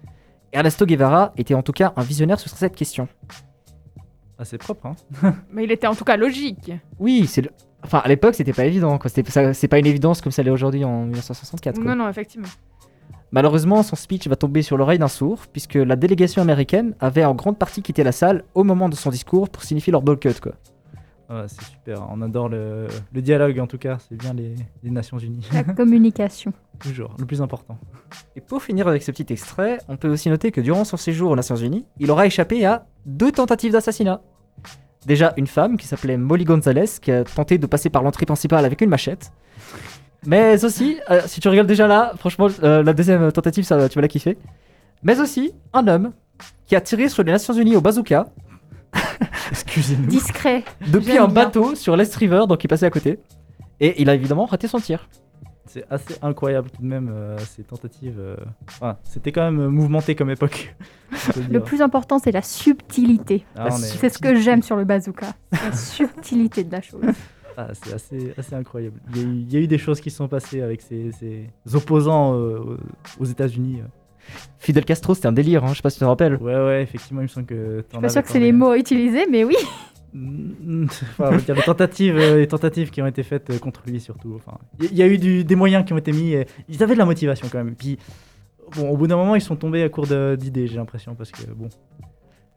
Ernesto 0.53 0.87
Guevara 0.87 1.33
était 1.37 1.55
en 1.55 1.63
tout 1.63 1.73
cas 1.73 1.93
un 1.97 2.03
visionnaire 2.03 2.39
sur 2.41 2.51
cette 2.51 2.77
question. 2.77 3.09
Ah, 4.39 4.45
c'est 4.45 4.59
propre, 4.59 4.87
hein 4.87 4.97
Mais 5.53 5.65
il 5.65 5.73
était 5.73 5.87
en 5.89 5.95
tout 5.95 6.05
cas 6.05 6.17
logique. 6.17 6.73
Oui, 6.99 7.27
c'est 7.27 7.43
le... 7.43 7.51
Enfin, 7.85 7.99
à 8.05 8.09
l'époque, 8.09 8.35
c'était 8.37 8.53
pas 8.53 8.65
évident. 8.65 8.97
quoi. 8.99 9.11
C'était- 9.11 9.31
ça- 9.31 9.53
C'est 9.55 9.69
pas 9.69 9.79
une 9.79 9.87
évidence 9.87 10.21
comme 10.23 10.33
ça 10.33 10.43
l'est 10.43 10.51
aujourd'hui 10.51 10.85
en 10.85 11.03
1964. 11.07 11.81
quoi. 11.81 11.85
Non, 11.95 12.05
non, 12.05 12.09
effectivement. 12.09 12.49
Malheureusement, 13.33 13.83
son 13.83 13.97
speech 13.97 14.29
va 14.29 14.37
tomber 14.37 14.61
sur 14.61 14.77
l'oreille 14.77 14.99
d'un 14.99 15.09
sourd, 15.09 15.47
puisque 15.51 15.75
la 15.75 15.97
délégation 15.97 16.43
américaine 16.43 16.95
avait 17.01 17.25
en 17.25 17.35
grande 17.35 17.59
partie 17.59 17.81
quitté 17.81 18.05
la 18.05 18.13
salle 18.13 18.45
au 18.55 18.63
moment 18.63 18.91
de 18.91 18.95
son 18.95 19.09
discours 19.09 19.49
pour 19.49 19.63
signifier 19.63 19.91
leur 19.91 20.03
boycott. 20.03 20.39
Quoi. 20.39 20.53
Ah, 21.31 21.45
C'est 21.49 21.65
super, 21.65 22.07
on 22.11 22.21
adore 22.21 22.51
le, 22.51 22.89
le 23.11 23.23
dialogue 23.23 23.59
en 23.59 23.67
tout 23.67 23.79
cas, 23.79 23.97
c'est 24.07 24.17
bien 24.17 24.35
les, 24.35 24.55
les 24.83 24.91
Nations 24.91 25.17
Unies. 25.17 25.49
La 25.51 25.65
communication. 25.65 26.53
Toujours, 26.79 27.15
le 27.19 27.25
plus 27.25 27.41
important. 27.41 27.79
Et 28.37 28.43
pour 28.43 28.63
finir 28.63 28.87
avec 28.87 29.03
ce 29.03 29.11
petit 29.11 29.33
extrait, 29.33 29.79
on 29.89 29.97
peut 29.97 30.11
aussi 30.11 30.29
noter 30.29 30.53
que 30.53 30.61
durant 30.61 30.85
son 30.85 30.99
séjour 30.99 31.31
aux 31.31 31.37
Nations 31.37 31.57
Unies, 31.57 31.87
il 31.99 32.11
aura 32.11 32.27
échappé 32.27 32.67
à 32.67 32.85
deux 33.07 33.33
tentatives 33.33 33.73
d'assassinat. 33.73 34.21
Déjà 35.07 35.33
une 35.39 35.47
femme 35.47 35.79
qui 35.79 35.87
s'appelait 35.87 36.19
Molly 36.19 36.45
Gonzalez 36.45 36.85
qui 37.01 37.11
a 37.11 37.25
tenté 37.25 37.57
de 37.57 37.67
passer 37.67 37.89
par 37.89 38.03
l'entrée 38.03 38.27
principale 38.27 38.67
avec 38.67 38.83
une 38.83 38.91
machette. 38.91 39.33
Mais 40.27 40.65
aussi, 40.65 40.99
euh, 41.11 41.21
si 41.27 41.41
tu 41.41 41.49
regardes 41.49 41.67
déjà 41.69 41.87
là, 41.87 42.13
franchement, 42.17 42.49
euh, 42.63 42.83
la 42.83 42.93
deuxième 42.93 43.33
tentative, 43.33 43.65
ça, 43.65 43.89
tu 43.89 43.97
vas 43.97 44.03
la 44.03 44.09
kiffer. 44.09 44.39
Mais 45.03 45.19
aussi 45.21 45.53
un 45.73 45.87
homme 45.89 46.13
qui 46.67 46.77
a 46.77 46.81
tiré 46.81 47.09
sur 47.09 47.23
les 47.25 47.33
Nations 47.33 47.55
Unies 47.55 47.75
au 47.77 47.81
bazooka 47.81 48.27
Excusez-nous. 49.51 50.07
Discret. 50.07 50.65
depuis 50.87 51.13
J'aime 51.13 51.23
un 51.23 51.27
bien. 51.27 51.35
bateau 51.45 51.75
sur 51.75 51.97
l'Est 51.97 52.15
River, 52.15 52.45
donc 52.49 52.63
il 52.65 52.69
passait 52.69 52.87
à 52.87 52.91
côté. 52.91 53.19
Et 53.81 54.01
il 54.01 54.09
a 54.09 54.15
évidemment 54.15 54.47
raté 54.47 54.69
son 54.69 54.79
tir. 54.79 55.09
C'est 55.67 55.85
assez 55.91 56.17
incroyable 56.23 56.71
tout 56.71 56.83
de 56.83 56.87
même 56.87 57.11
euh, 57.13 57.39
ces 57.39 57.63
tentatives. 57.63 58.17
euh, 58.19 58.37
enfin, 58.69 58.97
C'était 59.05 59.33
quand 59.33 59.43
même 59.51 59.67
mouvementé 59.69 60.15
comme 60.15 60.31
époque. 60.31 60.75
on 61.13 61.33
peut 61.33 61.41
Le 61.51 61.61
plus 61.61 61.81
important, 61.83 62.19
c'est 62.19 62.33
la 62.33 62.43
subtilité. 62.43 63.45
Ah, 63.57 63.69
on 63.71 63.77
est- 63.77 63.81
C'est 63.81 64.09
ce 64.11 64.19
que 64.19 64.35
j'aime 64.37 64.63
sur 64.63 64.77
le 64.77 64.85
bazooka. 64.85 65.29
La 65.53 65.73
subtilité 65.73 66.63
de 66.65 66.73
la 66.73 66.81
chose. 66.83 67.01
Ah, 67.57 67.69
c'est 67.73 67.93
assez, 67.93 68.33
assez 68.37 68.55
incroyable. 68.55 69.01
Il 69.15 69.19
y, 69.19 69.21
a 69.21 69.25
eu, 69.25 69.33
il 69.33 69.53
y 69.53 69.57
a 69.57 69.61
eu 69.61 69.67
des 69.67 69.79
choses 69.79 70.01
qui 70.01 70.11
se 70.11 70.17
sont 70.17 70.29
passées 70.29 70.63
avec 70.63 70.81
ces, 70.83 71.11
ces 71.13 71.47
opposants 71.75 72.35
euh, 72.39 72.77
aux 73.21 73.25
États-Unis. 73.25 73.81
Fidel 74.59 74.85
Castro, 74.85 75.15
c'était 75.15 75.27
un 75.27 75.33
délire, 75.33 75.65
hein, 75.65 75.69
je 75.71 75.77
sais 75.77 75.83
pas 75.83 75.91
si 75.91 75.97
tu 75.97 76.01
te 76.01 76.05
rappelles. 76.05 76.37
Ouais, 76.37 76.55
ouais, 76.55 76.83
effectivement, 76.83 77.21
il 77.21 77.25
me 77.25 77.29
semble 77.29 77.47
que. 77.47 77.85
Je 77.89 77.93
suis 77.93 78.01
pas 78.01 78.09
sûre 78.09 78.23
que 78.23 78.31
c'est 78.31 78.39
les 78.41 78.53
mots 78.53 78.71
à 78.71 78.79
utiliser, 78.79 79.27
mais 79.31 79.45
oui. 79.45 79.57
Enfin, 80.15 81.29
on 81.29 81.31
va 81.31 81.37
dire 81.39 81.55
les 81.55 81.63
tentatives, 81.63 82.17
euh, 82.19 82.37
les 82.39 82.47
tentatives 82.47 82.91
qui 82.91 83.01
ont 83.01 83.07
été 83.07 83.23
faites 83.23 83.49
euh, 83.51 83.59
contre 83.59 83.83
lui 83.87 83.99
surtout. 83.99 84.35
Enfin, 84.37 84.59
il 84.79 84.85
y, 84.87 84.89
il 84.91 84.97
y 84.99 85.03
a 85.03 85.07
eu 85.07 85.17
du- 85.19 85.43
des 85.45 85.57
moyens 85.57 85.85
qui 85.87 85.93
ont 85.95 85.99
été 85.99 86.13
mis. 86.13 86.33
et 86.33 86.47
ils 86.69 86.83
avaient 86.83 86.93
de 86.95 86.99
la 86.99 87.07
motivation 87.07 87.49
quand 87.51 87.65
même. 87.65 87.75
Puis, 87.75 87.99
bon, 88.77 88.91
au 88.91 88.97
bout 88.97 89.07
d'un 89.07 89.17
moment, 89.17 89.35
ils 89.37 89.41
sont 89.41 89.57
tombés 89.57 89.83
à 89.83 89.89
court 89.89 90.07
d'idées, 90.07 90.67
j'ai 90.67 90.77
l'impression, 90.77 91.15
parce 91.15 91.31
que 91.33 91.51
bon, 91.53 91.69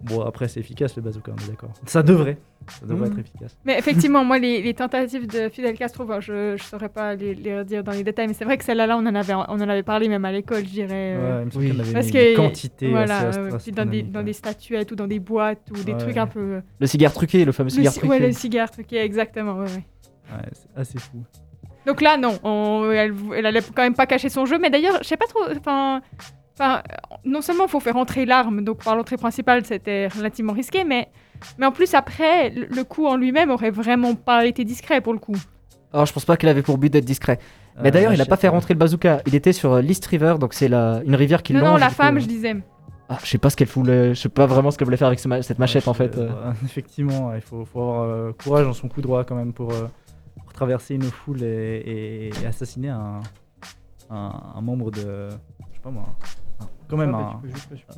bon 0.06 0.22
après 0.22 0.48
c'est 0.48 0.60
efficace 0.60 0.96
le 0.96 1.02
bazooka, 1.02 1.32
on 1.32 1.44
est 1.44 1.50
d'accord. 1.50 1.72
Ça 1.86 2.02
devrait, 2.04 2.38
ça 2.70 2.86
devrait 2.86 3.10
Mhm. 3.10 3.14
être 3.14 3.20
efficace. 3.20 3.58
Mais 3.66 3.78
effectivement, 3.78 4.24
moi, 4.24 4.40
les, 4.40 4.62
les 4.62 4.74
tentatives 4.74 5.28
de 5.28 5.50
Fidel 5.50 5.76
Castro, 5.78 6.06
bon, 6.06 6.20
je 6.22 6.54
ne 6.54 6.58
saurais 6.58 6.90
pas 6.90 7.16
les, 7.16 7.34
les 7.36 7.58
redire 7.60 7.84
dans 7.84 7.92
les 7.92 8.04
détails, 8.04 8.28
mais 8.28 8.34
c'est 8.34 8.46
vrai 8.46 8.58
que 8.58 8.64
celle-là, 8.64 8.96
on, 8.98 9.06
en 9.06 9.16
avait, 9.16 9.34
on 9.34 9.42
en 9.44 9.60
avait 9.70 9.84
parlé 9.84 10.08
même 10.08 10.26
à 10.26 10.32
l'école, 10.32 10.60
je 10.66 10.70
dirais. 10.72 11.16
euh, 11.18 11.38
Ouais, 11.38 11.42
il 11.44 11.46
me 11.48 11.52
semble 11.52 11.64
oui. 11.66 11.70
qu'il 11.72 11.78
y 11.78 11.82
en 11.82 11.84
avait 11.84 11.94
Parce 11.94 12.12
que, 12.12 12.36
quantité 12.36 12.90
voilà, 12.90 13.18
assez 13.28 13.40
euh, 13.72 13.74
dans, 13.74 13.86
des, 13.86 14.04
dans 14.04 14.24
des 14.24 14.34
statuettes 14.34 14.92
ou 14.92 14.96
dans 14.96 15.08
des 15.08 15.20
boîtes 15.20 15.70
ou 15.72 15.84
des 15.84 15.92
Ouais. 15.94 15.98
trucs 15.98 16.18
un 16.18 16.28
peu. 16.28 16.40
euh, 16.40 16.62
Le 16.80 16.88
cigare 16.88 17.14
truqué, 17.14 17.44
le 17.46 17.52
fameux 17.52 17.70
Le, 17.70 17.74
cigare 17.76 17.94
ci- 17.94 18.00
truqué. 18.00 18.14
ouais, 18.14 18.20
le 18.28 18.32
cigare 18.32 18.72
truqué, 18.72 18.98
exactement. 19.02 19.56
ouais, 19.60 19.66
ouais. 19.68 19.84
Ouais, 20.32 20.50
c'est 20.54 20.80
assez 20.80 21.00
fou. 21.00 21.24
Donc 21.86 22.02
là, 22.02 22.18
non, 22.18 22.40
on- 22.44 22.90
elle, 22.92 23.14
elle 23.36 23.46
allait 23.46 23.62
quand 23.62 23.84
même 23.84 23.94
pas 23.94 24.08
cacher 24.08 24.30
son 24.30 24.46
jeu, 24.46 24.58
mais 24.58 24.72
d'ailleurs, 24.72 24.98
je 25.04 25.08
sais 25.08 25.18
pas 25.18 25.28
trop. 25.28 25.42
Enfin, 25.56 26.02
enfin, 26.58 26.82
non 27.26 27.42
seulement 27.42 27.66
il 27.66 27.70
faut 27.70 27.80
faire 27.80 27.98
entrer 27.98 28.26
l'arme, 28.26 28.64
donc 28.64 28.84
par 28.84 28.96
l'entrée 28.96 29.18
principale, 29.18 29.66
c'était 29.66 30.08
relativement 30.08 30.54
risqué, 30.54 30.84
mais, 30.84 31.10
mais 31.58 31.66
en 31.66 31.72
plus, 31.72 31.94
après, 31.94 32.50
le, 32.50 32.66
le 32.66 32.84
coup 32.84 33.06
en 33.08 33.18
lui-même 33.18 33.52
aurait 33.52 33.72
vraiment 33.72 34.16
pas 34.16 34.46
été 34.46 34.64
discret 34.64 35.02
pour 35.02 35.14
le 35.14 35.20
coup. 35.20 35.36
Alors, 35.94 36.06
je 36.06 36.14
pense 36.14 36.26
pas 36.26 36.36
qu'il 36.38 36.50
avait 36.50 36.62
pour 36.64 36.78
but 36.78 36.92
d'être 36.92 37.06
discret. 37.06 37.40
Mais 37.82 37.88
Euh, 37.90 37.92
d'ailleurs, 37.92 38.14
il 38.14 38.22
a 38.22 38.26
pas 38.26 38.38
fait 38.38 38.48
rentrer 38.48 38.74
le 38.74 38.78
bazooka. 38.80 39.22
Il 39.28 39.36
était 39.36 39.54
sur 39.54 39.74
euh, 39.74 39.82
l'East 39.82 40.06
River, 40.08 40.36
donc 40.40 40.54
c'est 40.54 40.68
la... 40.70 41.02
une 41.06 41.16
rivière 41.16 41.42
qui 41.44 41.54
non, 41.54 41.60
longe. 41.62 41.70
non, 41.72 41.78
la 41.78 41.88
coup, 41.88 41.94
femme, 41.96 42.18
euh, 42.18 42.20
je 42.22 42.26
disais. 42.28 42.56
Ah, 43.08 43.18
je 43.24 43.30
sais 43.30 43.38
pas 43.38 43.50
ce 43.50 43.56
qu'elle 43.56 43.68
voulait. 43.68 44.14
Je 44.14 44.20
sais 44.22 44.30
pas 44.30 44.46
vraiment 44.46 44.72
ce 44.72 44.78
qu'elle 44.78 44.86
voulait 44.88 44.98
faire 44.98 45.08
avec 45.08 45.20
ce 45.20 45.28
ma- 45.28 45.42
cette 45.42 45.60
machette 45.60 45.84
Ouais, 45.84 45.90
en 45.90 45.94
fait. 45.94 46.18
euh. 46.18 46.30
effectivement, 46.66 47.34
il 47.34 47.42
faut, 47.42 47.64
faut 47.66 47.80
avoir 47.82 48.02
euh, 48.04 48.32
courage 48.44 48.66
dans 48.66 48.74
son 48.74 48.88
coup 48.90 49.02
droit 49.02 49.24
quand 49.26 49.36
même 49.36 49.54
pour, 49.54 49.72
euh, 49.74 49.88
pour 50.44 50.54
traverser 50.54 50.96
une 50.96 51.04
foule 51.04 51.44
et, 51.44 51.48
et- 51.48 52.30
et 52.44 52.46
assassiner 52.48 52.90
un, 52.90 53.20
un, 54.10 54.32
un 54.56 54.62
membre 54.62 54.92
de. 54.92 55.30
Je 55.30 55.76
sais 55.76 55.82
pas 55.84 55.92
moi. 55.92 56.06
Quand 56.88 56.98
même 56.98 57.16
un- 57.16 57.42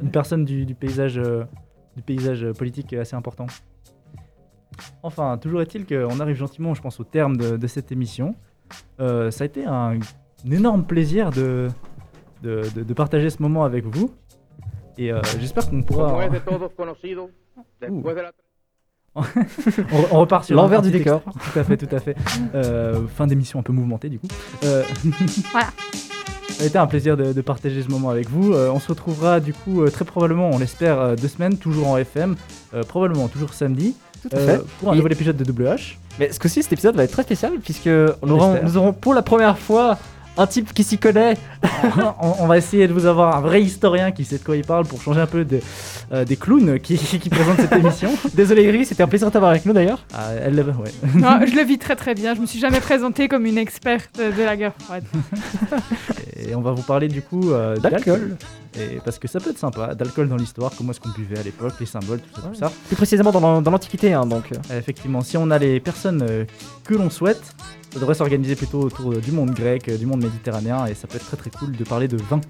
une 0.01 0.11
personne 0.11 0.45
du, 0.45 0.65
du 0.65 0.75
paysage, 0.75 1.17
euh, 1.17 1.43
du 1.95 2.03
paysage 2.03 2.43
euh, 2.43 2.53
politique 2.53 2.93
assez 2.93 3.15
important. 3.15 3.47
Enfin, 5.03 5.37
toujours 5.37 5.61
est-il 5.61 5.85
qu'on 5.85 6.19
arrive 6.19 6.35
gentiment, 6.35 6.73
je 6.73 6.81
pense, 6.81 6.99
au 6.99 7.03
terme 7.03 7.35
de, 7.37 7.57
de 7.57 7.67
cette 7.67 7.91
émission. 7.91 8.35
Euh, 8.99 9.31
ça 9.31 9.43
a 9.43 9.45
été 9.47 9.65
un, 9.65 9.97
un 10.45 10.51
énorme 10.51 10.85
plaisir 10.85 11.31
de, 11.31 11.69
de, 12.43 12.61
de- 12.75 12.83
de 12.83 12.93
partager 12.93 13.29
ce 13.29 13.41
moment 13.41 13.63
avec 13.63 13.85
vous. 13.85 14.11
Et 14.97 15.11
euh, 15.11 15.21
j'espère 15.39 15.69
qu'on 15.69 15.81
pourra. 15.83 16.07
On, 19.15 19.23
on 20.11 20.19
repart 20.19 20.43
sur 20.45 20.55
L'envers 20.55 20.79
un 20.79 20.81
du 20.83 20.91
petit 20.91 20.99
décor. 20.99 21.23
extrait. 21.25 21.51
Tout 21.53 21.59
à 21.59 21.63
fait, 21.63 21.77
tout 21.77 21.95
à 21.95 21.99
fait. 21.99 22.15
Euh, 22.53 23.07
fin 23.07 23.25
d'émission 23.25 23.59
un 23.59 23.63
peu 23.63 23.73
mouvementée 23.73 24.09
du 24.09 24.19
coup. 24.19 24.27
Euh, 24.63 24.83
Voilà. 25.51 25.67
Ça 26.49 26.63
a 26.63 26.65
été 26.65 26.77
un 26.77 26.87
plaisir 26.87 27.15
de, 27.17 27.33
de 27.33 27.41
partager 27.41 27.83
ce 27.83 27.87
moment 27.89 28.09
avec 28.09 28.29
vous. 28.29 28.53
Euh, 28.53 28.69
on 28.73 28.79
se 28.79 28.87
retrouvera 28.87 29.39
du 29.39 29.53
coup 29.53 29.83
euh, 29.83 29.89
très 29.89 30.05
probablement, 30.05 30.49
on 30.51 30.57
l'espère, 30.57 30.99
euh, 30.99 31.15
deux 31.15 31.27
semaines, 31.27 31.57
toujours 31.57 31.87
en 31.89 31.97
FM, 31.97 32.35
probablement 32.87 33.27
toujours 33.27 33.53
samedi, 33.53 33.95
Tout 34.23 34.29
à 34.35 34.39
fait. 34.39 34.61
pour 34.79 34.89
un 34.89 34.93
Et- 34.93 34.97
nouvel 34.97 35.11
épisode 35.13 35.37
de 35.37 35.43
WH. 35.51 35.97
Mais 36.19 36.31
ce 36.31 36.39
coup-ci, 36.39 36.63
cet 36.63 36.73
épisode 36.73 36.95
va 36.95 37.03
être 37.03 37.11
très 37.11 37.21
spécial 37.23 37.53
puisque 37.63 37.87
On 38.23 38.57
nous 38.63 38.77
aurons 38.77 38.91
pour 38.93 39.13
la 39.13 39.21
première 39.21 39.57
fois 39.59 39.97
un 40.37 40.47
type 40.47 40.73
qui 40.73 40.83
s'y 40.83 40.97
connaît. 40.97 41.35
on, 42.21 42.33
on 42.39 42.47
va 42.47 42.57
essayer 42.57 42.87
de 42.87 42.93
vous 42.93 43.05
avoir 43.05 43.35
un 43.35 43.41
vrai 43.41 43.61
historien 43.61 44.11
qui 44.11 44.23
sait 44.25 44.37
de 44.37 44.43
quoi 44.43 44.55
il 44.55 44.63
parle 44.63 44.85
pour 44.85 45.01
changer 45.01 45.19
un 45.21 45.25
peu 45.27 45.43
de- 45.45 45.59
euh, 46.11 46.25
des 46.25 46.35
clowns 46.35 46.79
qui, 46.79 46.97
qui 47.19 47.29
présentent 47.29 47.59
cette 47.59 47.73
émission. 47.73 48.09
Désolé 48.33 48.63
Iris, 48.63 48.89
c'était 48.89 49.03
un 49.03 49.07
plaisir 49.07 49.27
de 49.27 49.33
t'avoir 49.33 49.51
avec 49.51 49.65
nous 49.65 49.73
d'ailleurs. 49.73 49.99
Ah, 50.13 50.29
elle, 50.41 50.55
ouais. 50.59 50.91
Non, 51.15 51.39
je 51.45 51.55
le 51.55 51.63
vis 51.63 51.77
très 51.77 51.95
très 51.95 52.13
bien. 52.13 52.35
Je 52.35 52.41
me 52.41 52.45
suis 52.45 52.59
jamais 52.59 52.79
présentée 52.79 53.27
comme 53.27 53.45
une 53.45 53.57
experte 53.57 54.17
de 54.19 54.43
la 54.43 54.55
guerre 54.55 54.73
froide. 54.79 55.03
Et 56.39 56.55
on 56.55 56.61
va 56.61 56.71
vous 56.71 56.83
parler 56.83 57.07
du 57.07 57.21
coup 57.21 57.51
euh, 57.51 57.75
D'alcool. 57.77 58.37
Et 58.79 58.99
parce 59.03 59.17
que 59.17 59.27
ça 59.27 59.39
peut 59.39 59.49
être 59.49 59.57
sympa, 59.57 59.95
d'alcool 59.95 60.29
dans 60.29 60.35
l'histoire, 60.35 60.71
comment 60.77 60.91
est-ce 60.91 60.99
qu'on 60.99 61.09
buvait 61.09 61.39
à 61.39 61.41
l'époque, 61.41 61.73
les 61.79 61.87
symboles, 61.87 62.19
tout 62.19 62.39
ça, 62.39 62.47
tout 62.47 62.53
ça. 62.55 62.71
Plus 62.87 62.95
précisément 62.95 63.31
dans 63.31 63.39
l'an- 63.39 63.61
dans 63.61 63.71
l'Antiquité, 63.71 64.13
hein, 64.13 64.27
donc. 64.27 64.51
euh. 64.51 64.77
Effectivement, 64.77 65.21
si 65.21 65.35
on 65.35 65.49
a 65.49 65.57
les 65.57 65.79
personnes 65.79 66.23
euh, 66.29 66.45
que 66.83 66.93
l'on 66.93 67.09
souhaite, 67.09 67.41
ça 67.91 67.99
devrait 67.99 68.15
s'organiser 68.15 68.55
plutôt 68.55 68.81
autour 68.81 69.15
du 69.15 69.31
monde 69.31 69.51
grec, 69.51 69.87
euh, 69.89 69.97
du 69.97 70.05
monde 70.05 70.21
méditerranéen, 70.21 70.85
et 70.85 70.93
ça 70.93 71.07
peut 71.07 71.15
être 71.15 71.25
très 71.25 71.37
très 71.37 71.49
cool 71.49 71.71
de 71.71 71.83
parler 71.83 72.07
de 72.07 72.17
vin, 72.17 72.41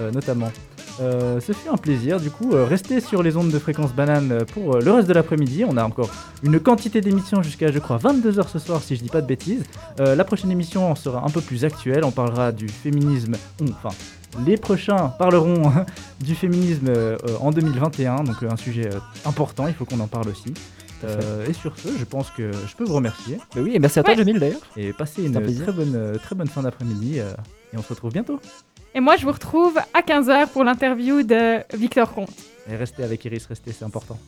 euh, 0.00 0.10
notamment. 0.10 0.50
Euh, 1.00 1.40
ce 1.40 1.52
fut 1.52 1.68
un 1.70 1.76
plaisir, 1.76 2.20
du 2.20 2.30
coup, 2.30 2.50
restez 2.52 3.00
sur 3.00 3.22
les 3.22 3.36
ondes 3.36 3.50
de 3.50 3.58
fréquence 3.58 3.94
banane 3.94 4.44
pour 4.52 4.78
le 4.78 4.90
reste 4.90 5.08
de 5.08 5.14
l'après-midi. 5.14 5.64
On 5.66 5.76
a 5.78 5.84
encore 5.84 6.10
une 6.42 6.60
quantité 6.60 7.00
d'émissions 7.00 7.42
jusqu'à, 7.42 7.72
je 7.72 7.78
crois, 7.78 7.96
22h 7.96 8.46
ce 8.48 8.58
soir, 8.58 8.82
si 8.82 8.96
je 8.96 9.02
dis 9.02 9.08
pas 9.08 9.22
de 9.22 9.26
bêtises. 9.26 9.64
La 9.98 10.24
prochaine 10.24 10.50
émission 10.50 10.94
sera 10.94 11.24
un 11.24 11.30
peu 11.30 11.40
plus 11.40 11.64
actuelle, 11.64 12.04
on 12.04 12.10
parlera 12.10 12.52
du 12.52 12.68
féminisme, 12.68 13.36
enfin, 13.62 13.94
les 14.46 14.58
prochains 14.58 15.08
parleront 15.18 15.72
du 16.20 16.34
féminisme 16.34 16.92
en 17.40 17.50
2021, 17.50 18.24
donc 18.24 18.42
un 18.42 18.56
sujet 18.56 18.90
important, 19.24 19.66
il 19.68 19.74
faut 19.74 19.86
qu'on 19.86 20.00
en 20.00 20.08
parle 20.08 20.28
aussi. 20.28 20.52
Euh, 21.04 21.46
et 21.46 21.52
sur 21.52 21.76
ce, 21.78 21.88
je 21.96 22.04
pense 22.04 22.30
que 22.30 22.50
je 22.52 22.76
peux 22.76 22.84
vous 22.84 22.94
remercier 22.94 23.36
Bah 23.54 23.60
oui, 23.62 23.72
et 23.74 23.78
merci 23.78 23.98
à 23.98 24.02
toi, 24.02 24.12
Ouais. 24.12 24.18
Jamil, 24.18 24.38
d'ailleurs. 24.38 24.60
et 24.76 24.92
passer 24.92 25.22
C'est 25.22 25.26
une 25.26 25.56
très 25.62 25.72
bonne, 25.72 25.94
euh, 25.96 26.16
très 26.16 26.34
bonne 26.34 26.48
fin 26.48 26.62
d'après-midi. 26.62 27.18
euh, 27.20 27.32
et 27.72 27.78
on 27.78 27.82
se 27.82 27.88
retrouve 27.88 28.12
bientôt. 28.12 28.38
Et 28.94 29.00
moi, 29.00 29.16
je 29.16 29.24
vous 29.24 29.32
retrouve 29.32 29.78
à 29.94 30.02
15h 30.02 30.48
pour 30.48 30.64
l'interview 30.64 31.22
de 31.22 31.60
Victor 31.76 32.12
Comte. 32.12 32.28
Et 32.70 32.76
restez 32.76 33.02
avec 33.02 33.24
Iris, 33.24 33.46
restez, 33.46 33.72
c'est 33.72 33.84
important. 33.84 34.18